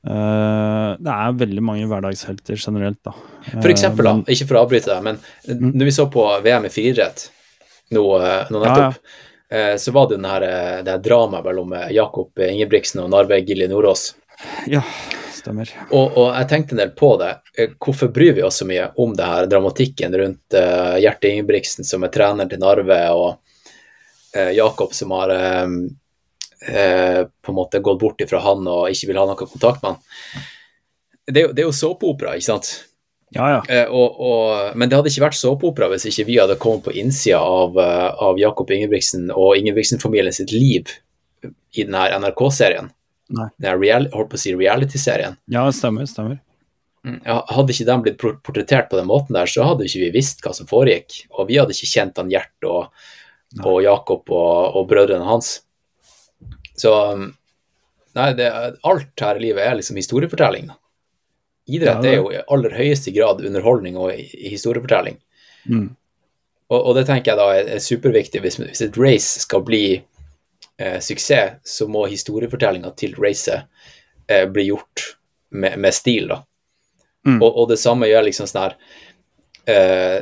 [0.00, 3.14] Uh, det er veldig mange hverdagshelter generelt, da.
[3.52, 5.74] For eksempel, da, ikke for å avbryte deg, men mm.
[5.76, 7.28] når vi så på VM i friidrett
[7.94, 9.10] nå, eh, nå, nettopp, ja,
[9.50, 9.78] ja.
[9.82, 10.44] Så var det den her,
[10.86, 14.04] det her dramaet mellom Jakob Ingebrigtsen og Narve Gilje Nordås.
[14.70, 14.82] Ja,
[15.34, 15.70] stemmer.
[15.90, 17.30] Og, og, jeg tenkte en del på det.
[17.80, 22.04] Hvorfor bryr vi oss så mye om det her dramatikken rundt uh, Gjerte Ingebrigtsen, som
[22.06, 23.30] er trener til Narve, og
[24.36, 25.80] uh, Jakob som har uh,
[26.68, 29.94] eh, på en måte gått bort ifra han og ikke vil ha noe kontakt med
[29.94, 30.46] han.
[31.30, 32.70] Det, det er jo såpeopera, ikke sant?
[33.30, 33.60] Ja, ja.
[33.70, 36.94] Eh, og, og, men det hadde ikke vært såpeopera hvis ikke vi hadde kommet på
[36.98, 40.90] innsida av, eh, av Jakob Ingebrigtsen og Ingebrigtsen-familien sitt liv
[41.46, 42.90] i denne NRK-serien.
[43.60, 45.38] Real, holdt på å si reality-serien.
[45.52, 46.40] Ja, stemmer, stemmer.
[47.06, 50.42] Mm, hadde ikke de blitt portrettert på den måten der, så hadde ikke vi visst
[50.44, 51.22] hva som foregikk.
[51.38, 52.90] Og vi hadde ikke kjent han Gjert og,
[53.62, 55.60] og Jakob og, og brødrene hans.
[56.78, 56.94] Så
[58.18, 58.48] Nei, det,
[58.82, 60.70] alt her i livet er liksom historiefortelling.
[61.70, 65.20] Idrett ja, er jo i aller høyeste grad underholdning og historiefortelling.
[65.70, 65.92] Mm.
[66.70, 68.42] Og, og, det tenker jeg da er, er superviktig.
[68.42, 69.84] Hvis, hvis, et race skal bli
[71.02, 73.66] suksess, så må historiefortellinga til racet
[74.30, 75.06] eh, bli gjort
[75.50, 76.42] med, med stil, da.
[77.26, 77.40] Mm.
[77.42, 78.76] Og, og, det samme gjør liksom sånn her
[79.68, 80.18] eh,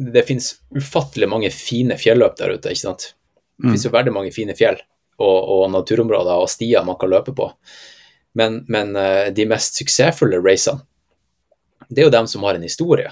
[0.00, 2.72] det finnes ufattelig mange fine fjelløp der ute.
[2.72, 3.12] ikke sant?
[3.58, 3.70] Det mm.
[3.70, 4.78] finnes jo veldig mange fine fjell
[5.20, 7.50] og, og, naturområder og stier man kan løpe på.
[8.38, 10.80] Men, men uh, de mest suksessfulle racene,
[11.90, 13.10] det er jo dem som har en historie,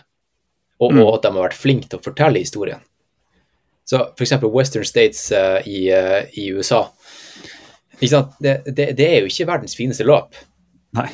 [0.78, 1.00] og, mm.
[1.02, 2.80] og, at de har vært flinke til å fortelle historien.
[3.88, 4.32] Så f.eks.
[4.42, 6.92] Western States uh, i, uh, i, USA.
[8.00, 10.36] Det, det, det, er jo ikke verdens fineste løp,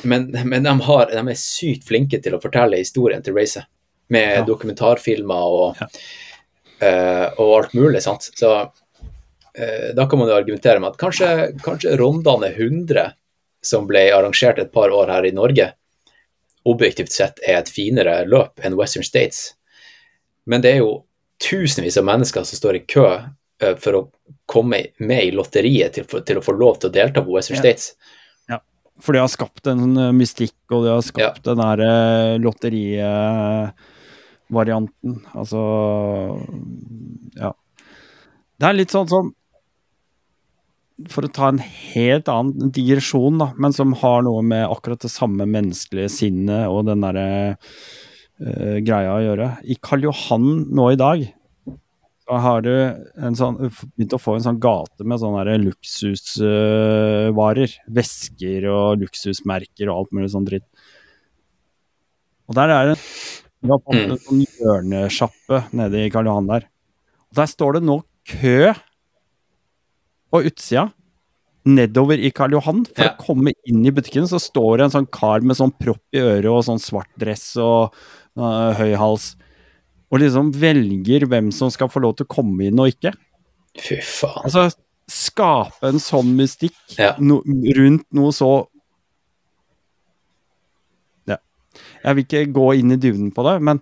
[0.03, 3.69] men, men de, har, de, er sykt flinke til å fortelle historien til racet.
[4.11, 4.41] Med ja.
[4.45, 5.87] dokumentarfilmer og, ja.
[6.83, 8.03] uh, og alt mulig.
[8.05, 8.27] sant?
[8.37, 8.51] Så
[9.95, 11.27] da kan man jo argumentere med at kanskje,
[11.63, 13.13] kanskje rondene 100,
[13.63, 15.69] som ble arrangert et par år her i Norge,
[16.67, 19.53] objektivt sett er et finere løp enn Western States.
[20.43, 21.05] Men det er jo
[21.41, 24.09] tusenvis av mennesker som står i kø uh, for å
[24.49, 27.63] komme med i lotteriet til, til, å få lov til å delta på Western ja.
[27.63, 27.85] States.
[28.51, 28.57] Ja,
[29.01, 31.47] for de har skapt en sånn, eh, mystikk, og de har skapt ja.
[31.51, 31.77] den der
[32.43, 35.11] lotterivarianten.
[35.33, 35.61] Altså
[37.41, 37.51] Ja.
[38.55, 39.25] Det er litt sånn som
[41.11, 45.11] For å ta en helt annen digresjon, da, men som har noe med akkurat det
[45.11, 47.59] samme menneskelige sinnet og den derre
[48.43, 49.47] uh, greia å gjøre.
[49.63, 51.23] I Karl Johan nå i dag
[52.25, 52.71] så har du
[53.37, 57.69] sånn, begynt å få en sånn gate med sånne luksusvarer.
[57.69, 60.67] Uh, Vesker og luksusmerker og alt mulig sånn dritt.
[62.49, 62.97] Og der er det
[63.65, 66.63] en, en sånn hjørnesjappe nede i Karl Johan der.
[67.29, 67.95] Og der står det nå
[68.25, 68.73] kø
[70.33, 70.85] på utsida
[71.65, 72.85] nedover i Karl Johan.
[72.91, 73.11] For ja.
[73.13, 76.21] å komme inn i butikken så står det en sånn kar med sånn propp i
[76.21, 77.95] øret og sånn svart dress og
[78.35, 79.33] høy hals,
[80.11, 83.13] og liksom velger hvem som skal få lov til å komme inn og ikke.
[83.79, 84.43] Fy faen.
[84.47, 84.69] Altså,
[85.11, 87.13] skape en sånn mystikk ja.
[87.21, 87.41] no,
[87.77, 88.49] rundt noe så
[91.29, 91.37] Ja.
[92.03, 93.81] Jeg vil ikke gå inn i dybden på det, men,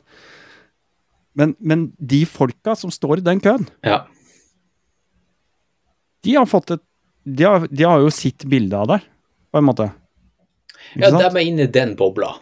[1.39, 4.03] men, men de folka som står i den køen, ja.
[6.27, 6.83] de har fått et
[7.23, 9.05] de har, de har jo sitt bilde av deg,
[9.51, 9.87] på en måte.
[10.93, 11.21] Ikke ja, sant?
[11.23, 12.33] de er inne i den bobla.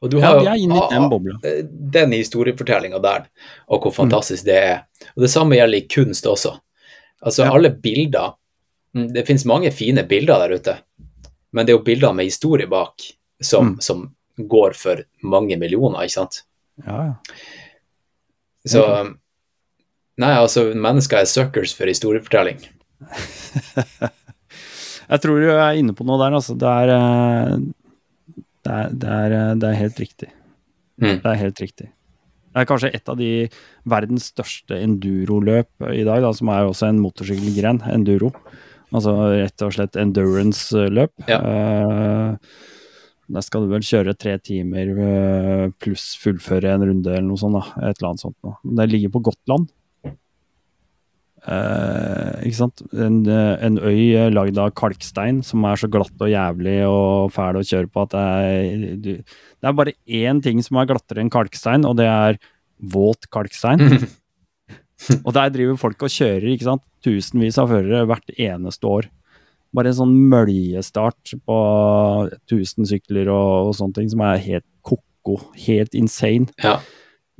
[0.00, 3.26] Og du har ja, jo den, eh, den historiefortellinga der,
[3.68, 4.48] og hvor fantastisk mm.
[4.48, 4.78] det er.
[5.14, 6.54] Og Det samme gjelder i kunst også.
[7.20, 7.52] Altså ja.
[7.52, 8.32] alle bilder
[8.96, 10.76] mm, Det finnes mange fine bilder der ute,
[11.52, 13.04] men det er jo bilder med historie bak
[13.42, 13.80] som, mm.
[13.84, 14.06] som
[14.40, 16.44] går for mange millioner, ikke sant?
[16.86, 17.40] Ja, ja.
[18.68, 18.84] Så
[20.20, 22.58] Nei, altså, mennesker er suckers for historiefortelling.
[25.10, 26.56] jeg tror du er inne på noe der, altså.
[26.60, 27.54] Det er eh,
[28.66, 30.30] det er, det er, eh, det er helt riktig.
[31.00, 31.16] Mm.
[31.22, 31.88] Det er helt riktig.
[32.50, 33.30] Det er kanskje et av de
[33.88, 38.32] verdens største enduroløp i dag, da, som er også en motorsykkelgren, enduro.
[38.90, 41.12] Altså rett og slett endurance-løp.
[41.30, 41.38] Ja.
[41.38, 42.56] Uh,
[43.30, 47.54] der skal du vel kjøre tre timer uh, pluss fullføre en runde eller noe sånt.
[47.54, 48.38] da, et eller annet sånt.
[48.42, 48.56] Nå.
[48.80, 49.70] Det ligger på Gotland.
[51.50, 52.82] Uh, ikke sant?
[52.94, 57.64] En, en øy lagd av kalkstein som er så glatt og jævlig og fæl å
[57.66, 61.32] kjøre på at det er, du, det er bare én ting som er glattere enn
[61.32, 62.38] kalkstein, og det er
[62.92, 63.82] våt kalkstein.
[65.26, 66.86] og der driver folk og kjører, ikke sant.
[67.04, 69.10] Tusenvis av førere hvert eneste år.
[69.74, 71.58] Bare en sånn møljestart på
[72.44, 75.38] 1000 sykler og, og sånne ting som er helt ko-ko.
[75.66, 76.50] Helt insane.
[76.62, 76.78] Ja.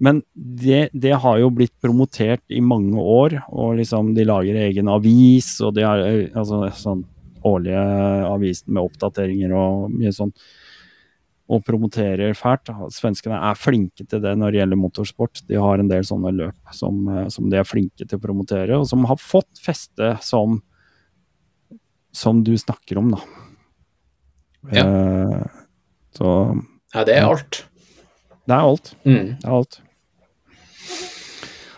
[0.00, 4.88] Men det, det, har jo blitt promotert i mange år, og liksom de lager egen
[4.88, 7.04] avis, og de har eh, altså sånn
[7.46, 7.82] årlige
[8.28, 10.32] avis med oppdateringer og mye sånn.
[11.50, 12.70] Og promoterer fælt.
[12.94, 15.40] Svenskene er flinke til det når det gjelder motorsport.
[15.50, 18.80] De har en del sånne løp som, eh, som de er flinke til å promotere,
[18.80, 20.60] og som har fått feste som
[22.12, 23.20] som du snakker om, da.
[24.74, 24.84] Ja.
[24.86, 25.44] Uh,
[26.16, 26.30] så
[26.94, 27.64] Ja, det er alt.
[28.46, 28.94] Det er alt.
[29.04, 29.36] Mm.
[29.38, 29.80] Det er alt.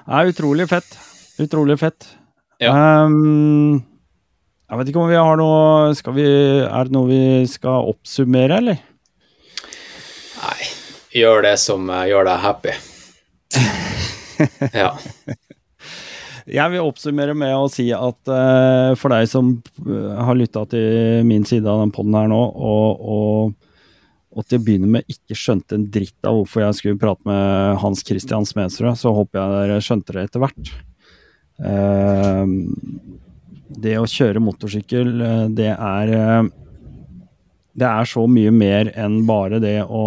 [0.02, 0.98] Det er utrolig fett.
[1.42, 2.06] Utrolig fett.
[2.62, 2.72] Ja.
[3.06, 3.82] Um,
[4.70, 6.26] jeg vet ikke om vi har noe skal vi,
[6.64, 8.80] Er det noe vi skal oppsummere, eller?
[10.42, 10.68] Nei,
[11.22, 12.76] gjør det som uh, gjør deg happy.
[14.82, 14.90] ja.
[16.50, 19.54] Jeg vil oppsummere med å si at uh, for deg som
[19.86, 23.71] uh, har lytta til min side av den poden her nå, og, og
[24.32, 27.80] og til å begynne med ikke skjønte en dritt av hvorfor jeg skulle prate med
[27.82, 30.72] Hans Christian Smedsrud, så håper jeg dere skjønte det etter hvert.
[31.62, 32.46] Uh,
[33.82, 36.48] det å kjøre motorsykkel, eh, det er uh,
[37.72, 40.02] Det er så mye mer enn bare det å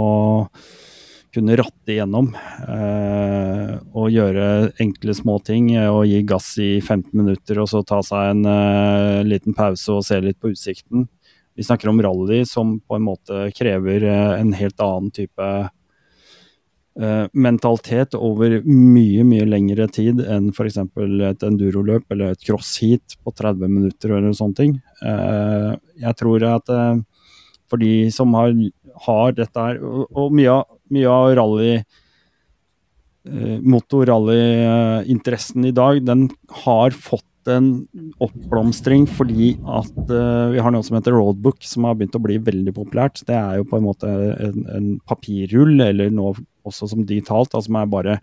[1.33, 7.59] kunne ratte igjennom uh, og gjøre enkle små ting og gi gass i 15 minutter
[7.59, 11.09] og så ta seg en liten pause og se litt på utsikten.
[11.55, 15.47] Vi snakker om rally som på en måte krever eh, en helt annen type
[16.99, 20.81] uh, mentalitet over mye, mye lengre tid enn f.eks.
[20.83, 24.77] et enduroløp eller et crossheat på 30 minutter eller sånne ting.
[25.03, 26.71] Uh, jeg tror at
[27.69, 28.53] for de som har,
[29.07, 30.63] har dette her, og, mye,
[30.93, 31.85] mye av rally eh,
[33.75, 36.29] motorrallyinteressen i dag, den
[36.65, 37.69] har fått en
[38.23, 42.37] oppblomstring fordi at uh, vi har noe som heter roadbook, som har begynt å bli
[42.41, 43.21] veldig populært.
[43.27, 46.31] Det er jo på en måte en, en papirrull, eller nå
[46.65, 48.15] også som digitalt, altså som er bare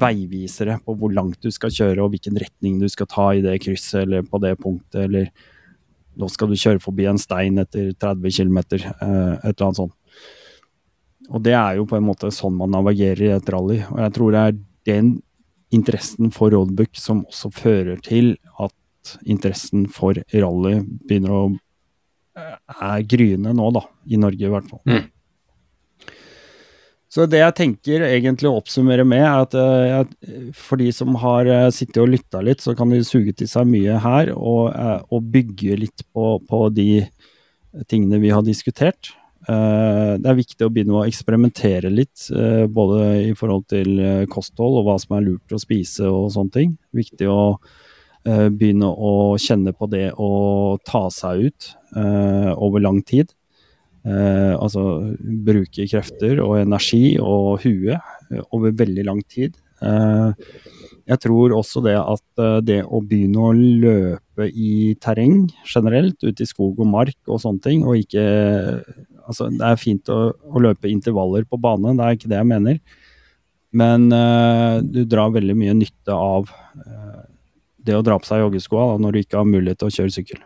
[0.00, 3.58] veivisere på hvor langt du skal kjøre og hvilken retning du skal ta i det
[3.64, 5.28] krysset eller på det punktet, eller
[6.16, 9.96] nå skal du kjøre forbi en stein etter 30 km, uh, et eller annet sånt.
[11.26, 13.80] Og det er jo på en måte sånn man navigerer i et rally.
[13.90, 15.08] Og jeg tror det er den
[15.76, 21.44] interessen for roadbook som også fører til at interessen for rally begynner å
[22.36, 23.86] er gryende nå, da.
[24.12, 24.82] I Norge, i hvert fall.
[24.84, 25.04] Mm.
[27.16, 31.48] Så det jeg tenker egentlig å oppsummere med, er at jeg, for de som har
[31.72, 34.74] sittet og lytta litt, så kan de suge til seg mye her og,
[35.08, 37.06] og bygge litt på, på, de
[37.88, 39.14] tingene vi har diskutert.
[39.46, 42.24] Det er viktig å begynne å eksperimentere litt,
[42.74, 44.00] både i forhold til
[44.32, 46.72] kosthold og hva som er lurt å spise og sånne ting.
[46.96, 47.56] Viktig å
[48.26, 50.32] begynne å kjenne på det å
[50.82, 51.68] ta seg ut
[52.58, 53.30] over lang tid.
[54.06, 54.82] Eh, altså
[55.18, 57.96] bruke krefter og energi og huet
[58.30, 59.56] eh, over veldig lang tid.
[59.82, 60.52] Eh,
[61.10, 66.44] jeg tror også det at eh, det å begynne å løpe i terreng generelt, ute
[66.44, 68.26] i skog og mark og sånne ting, og ikke
[69.26, 72.50] Altså, det er fint å, å løpe intervaller på bane, det er ikke det jeg
[72.52, 72.80] mener.
[73.76, 77.24] Men uh, du drar veldig mye nytte av uh,
[77.86, 80.44] det å dra på seg joggeskoa når du ikke har mulighet til å kjøre sykkel.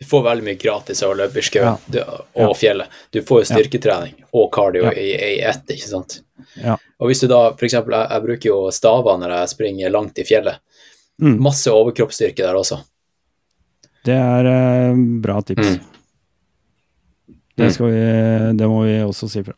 [0.00, 2.04] Du får veldig mye gratis av å løpe i skauen Ja.
[2.34, 2.54] og Ja.
[2.56, 2.88] fjellet.
[3.12, 4.92] Du får jo styrketrening og cardio Ja.
[4.96, 6.20] i, i ett, ikke sant.
[6.56, 6.78] Ja.
[6.98, 10.24] Og hvis du da, eksempel, jeg, jeg bruker jo staver når jeg springer langt i
[10.24, 10.58] fjellet.
[11.20, 11.36] Mm.
[11.44, 12.80] Masse overkroppsstyrke der også.
[14.04, 15.76] Det er eh, bra tips.
[15.76, 15.93] Mm.
[17.54, 17.70] Det, Mm.
[17.70, 17.98] skal vi,
[18.58, 19.52] det må vi også si fra.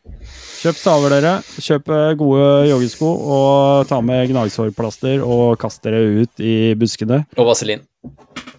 [0.61, 1.31] Kjøp staver, dere.
[1.65, 7.23] Kjøp eh, gode joggesko, og ta med gnagsårplaster og kast dere ut i buskene.
[7.41, 7.81] Og vaselin.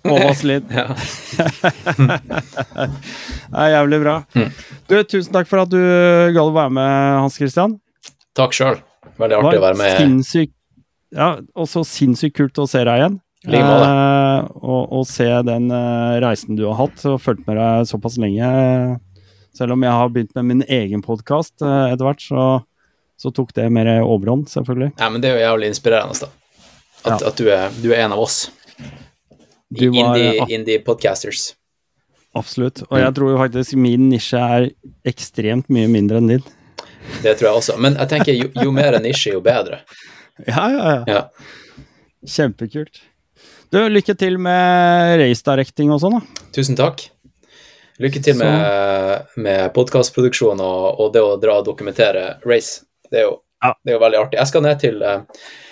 [0.08, 0.66] Og vaselin.
[0.74, 0.88] Ja.
[3.48, 4.16] Det er jævlig bra.
[4.36, 4.50] Mm.
[4.90, 7.78] Du, tusen takk for at du gadd å være med, Hans Christian.
[8.38, 8.82] Takk sjøl.
[9.18, 9.96] Veldig artig å være med.
[10.02, 10.54] Sinnssykt,
[11.16, 13.20] ja, og så sinnssykt kult å se deg igjen.
[13.48, 13.88] I like måte.
[13.88, 18.18] Eh, og, og se den eh, reisen du har hatt, og fulgt med deg såpass
[18.22, 18.50] lenge.
[19.58, 22.44] Selv om jeg har begynt med min egen podkast eh, etter hvert, så,
[23.18, 24.92] så tok det mer overhånd, selvfølgelig.
[25.00, 26.30] Ja, men det er jo jævlig inspirerende, da.
[27.08, 27.28] At, Ja.
[27.32, 28.40] at du, er, du er en av oss.
[29.74, 30.18] Du var
[30.50, 31.54] Indie, podcasters.
[32.38, 32.84] Absolutt.
[32.92, 34.68] Og jeg tror jo faktisk min nisje er
[35.10, 36.44] ekstremt mye mindre enn din.
[37.24, 37.78] Det tror jeg også.
[37.82, 39.82] Men jeg tenker jo, jo mer nisje, jo bedre.
[40.46, 41.04] Ja, ja, ja.
[41.08, 41.22] Ja.
[42.28, 43.00] Kjempekult.
[43.74, 46.46] Du, lykke til med race directing og sånn, da.
[46.56, 47.08] Tusen takk.
[47.98, 52.84] Lykke til med, med podkastproduksjon og, og det å dra og dokumentere race.
[53.10, 53.72] Det er jo, Ja.
[53.82, 54.38] det er jo veldig artig.
[54.38, 55.24] Jeg skal ned til uh,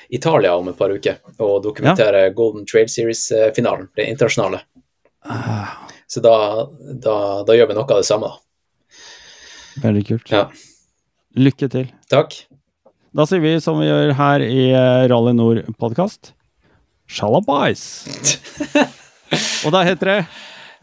[0.09, 4.63] Italia om et par uker og dokumentere Golden Trade Series-finalen, det internasjonale.
[5.29, 5.75] Ah,
[6.09, 6.65] Så da,
[7.01, 7.15] da,
[7.45, 9.03] da gjør vi noe av det samme, da.
[9.85, 10.33] veldig kult.
[10.33, 10.43] Ja.
[11.37, 11.87] Lykke til.
[12.09, 12.33] Takk.
[13.15, 16.33] Da sier vi som vi gjør her i eh, Rally Nord-podkast.
[17.09, 17.85] Shalabais!
[19.65, 20.19] og da heter det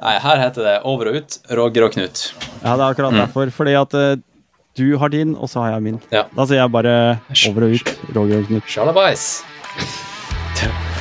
[0.02, 2.22] Nei, her heter det Over og ut, Roger og Knut.
[2.62, 3.20] Ja, det er akkurat Mm.
[3.22, 3.50] derfor.
[3.54, 4.16] Fordi at eh,
[4.76, 6.00] du har din, og så har jeg min.
[6.10, 6.24] Ja.
[6.36, 7.18] Da sier jeg bare
[7.48, 7.94] over og ut.
[8.16, 8.64] Roger og Knut.
[8.66, 9.42] Shalabais.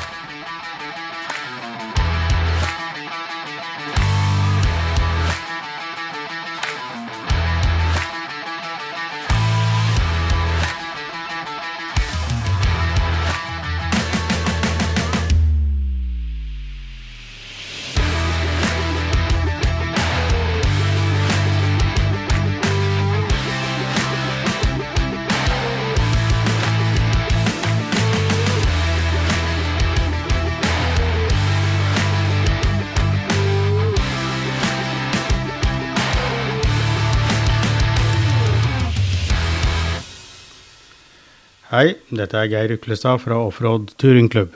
[41.82, 44.52] Hei, dette er Geir Uklestad fra Offroad Turingklubb.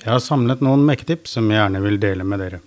[0.00, 2.58] Jeg har samlet noen mekketips som jeg gjerne vil dele med dere.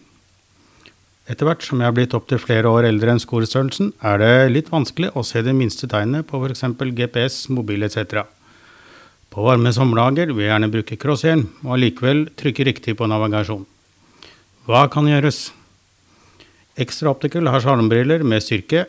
[1.27, 4.69] Etter hvert som jeg har blitt opptil flere år eldre enn skolestørrelsen, er det litt
[4.72, 6.64] vanskelig å se de minste tegnene på f.eks.
[7.01, 8.22] GPS, mobil etc.
[9.34, 13.68] På varme sommerdager vil jeg gjerne bruke crosshjelm, og allikevel trykke riktig på navigasjon.
[14.69, 15.49] Hva kan gjøres?
[16.80, 18.85] Extra Optical har slalåmbriller med styrke,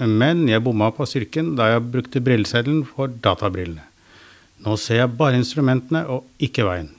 [0.00, 3.87] men jeg bomma på styrken da jeg brukte brilleseddelen for databrillene.
[4.64, 6.90] Nå ser jeg bare instrumentene og ikke veien.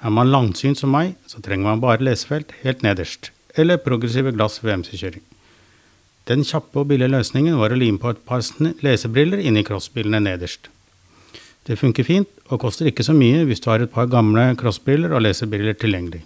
[0.00, 4.60] Er man langsynt som meg, så trenger man bare lesefelt helt nederst, eller progressive glass
[4.64, 5.24] ved MC-kjøring.
[6.28, 8.44] Den kjappe og billige løsningen var å lime på et par
[8.84, 10.68] lesebriller inni crossbrillene nederst.
[11.66, 15.12] Det funker fint, og koster ikke så mye hvis du har et par gamle crossbriller
[15.14, 16.22] og lesebriller tilgjengelig.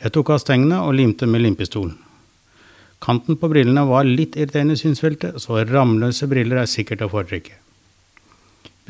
[0.00, 1.98] Jeg tok av stengene og limte med limpistolen.
[3.00, 7.56] Kanten på brillene var litt irriterende i synsfeltet, så ramløse briller er sikkert å foretrekke.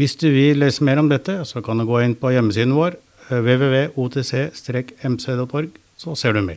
[0.00, 2.96] Hvis du vil lese mer om dette, så kan du gå inn på hjemmesiden vår
[3.28, 5.68] www.otc-mc.org,
[6.00, 6.56] så ser du mer.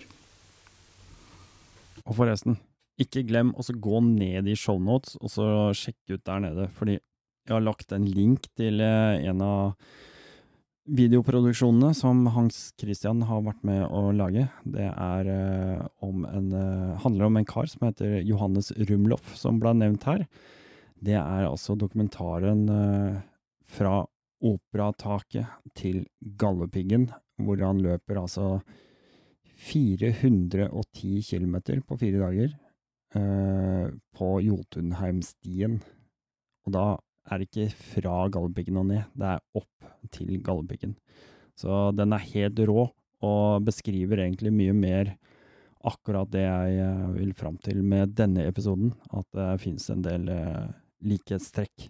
[2.07, 2.55] Og forresten,
[3.03, 7.51] ikke glem å gå ned i shownotes og så sjekke ut der nede, fordi jeg
[7.51, 9.75] har lagt en link til eh, en av
[10.87, 14.47] videoproduksjonene som Hans Christian har vært med å lage.
[14.63, 19.59] Det er eh, om en, eh, handler om en kar som heter Johannes Rumloff, som
[19.59, 20.23] ble nevnt her.
[21.03, 23.19] Det er altså dokumentaren eh,
[23.73, 24.03] fra
[24.43, 25.47] operataket
[25.77, 26.03] til
[26.39, 27.07] Galdhøpiggen,
[27.43, 28.47] hvor han løper altså
[29.63, 31.55] 410 km
[31.87, 32.49] på fire dager
[33.15, 33.87] eh,
[34.17, 35.79] på Jotunheimstien.
[36.67, 36.87] Og da
[37.31, 40.97] er det ikke fra Galdhøpiggen og ned, det er opp til Galdhøpiggen.
[41.55, 42.89] Så den er helt rå,
[43.23, 45.13] og beskriver egentlig mye mer
[45.87, 50.29] akkurat det jeg eh, vil fram til med denne episoden, at det finnes en del
[50.31, 50.71] eh,
[51.03, 51.89] likhetstrekk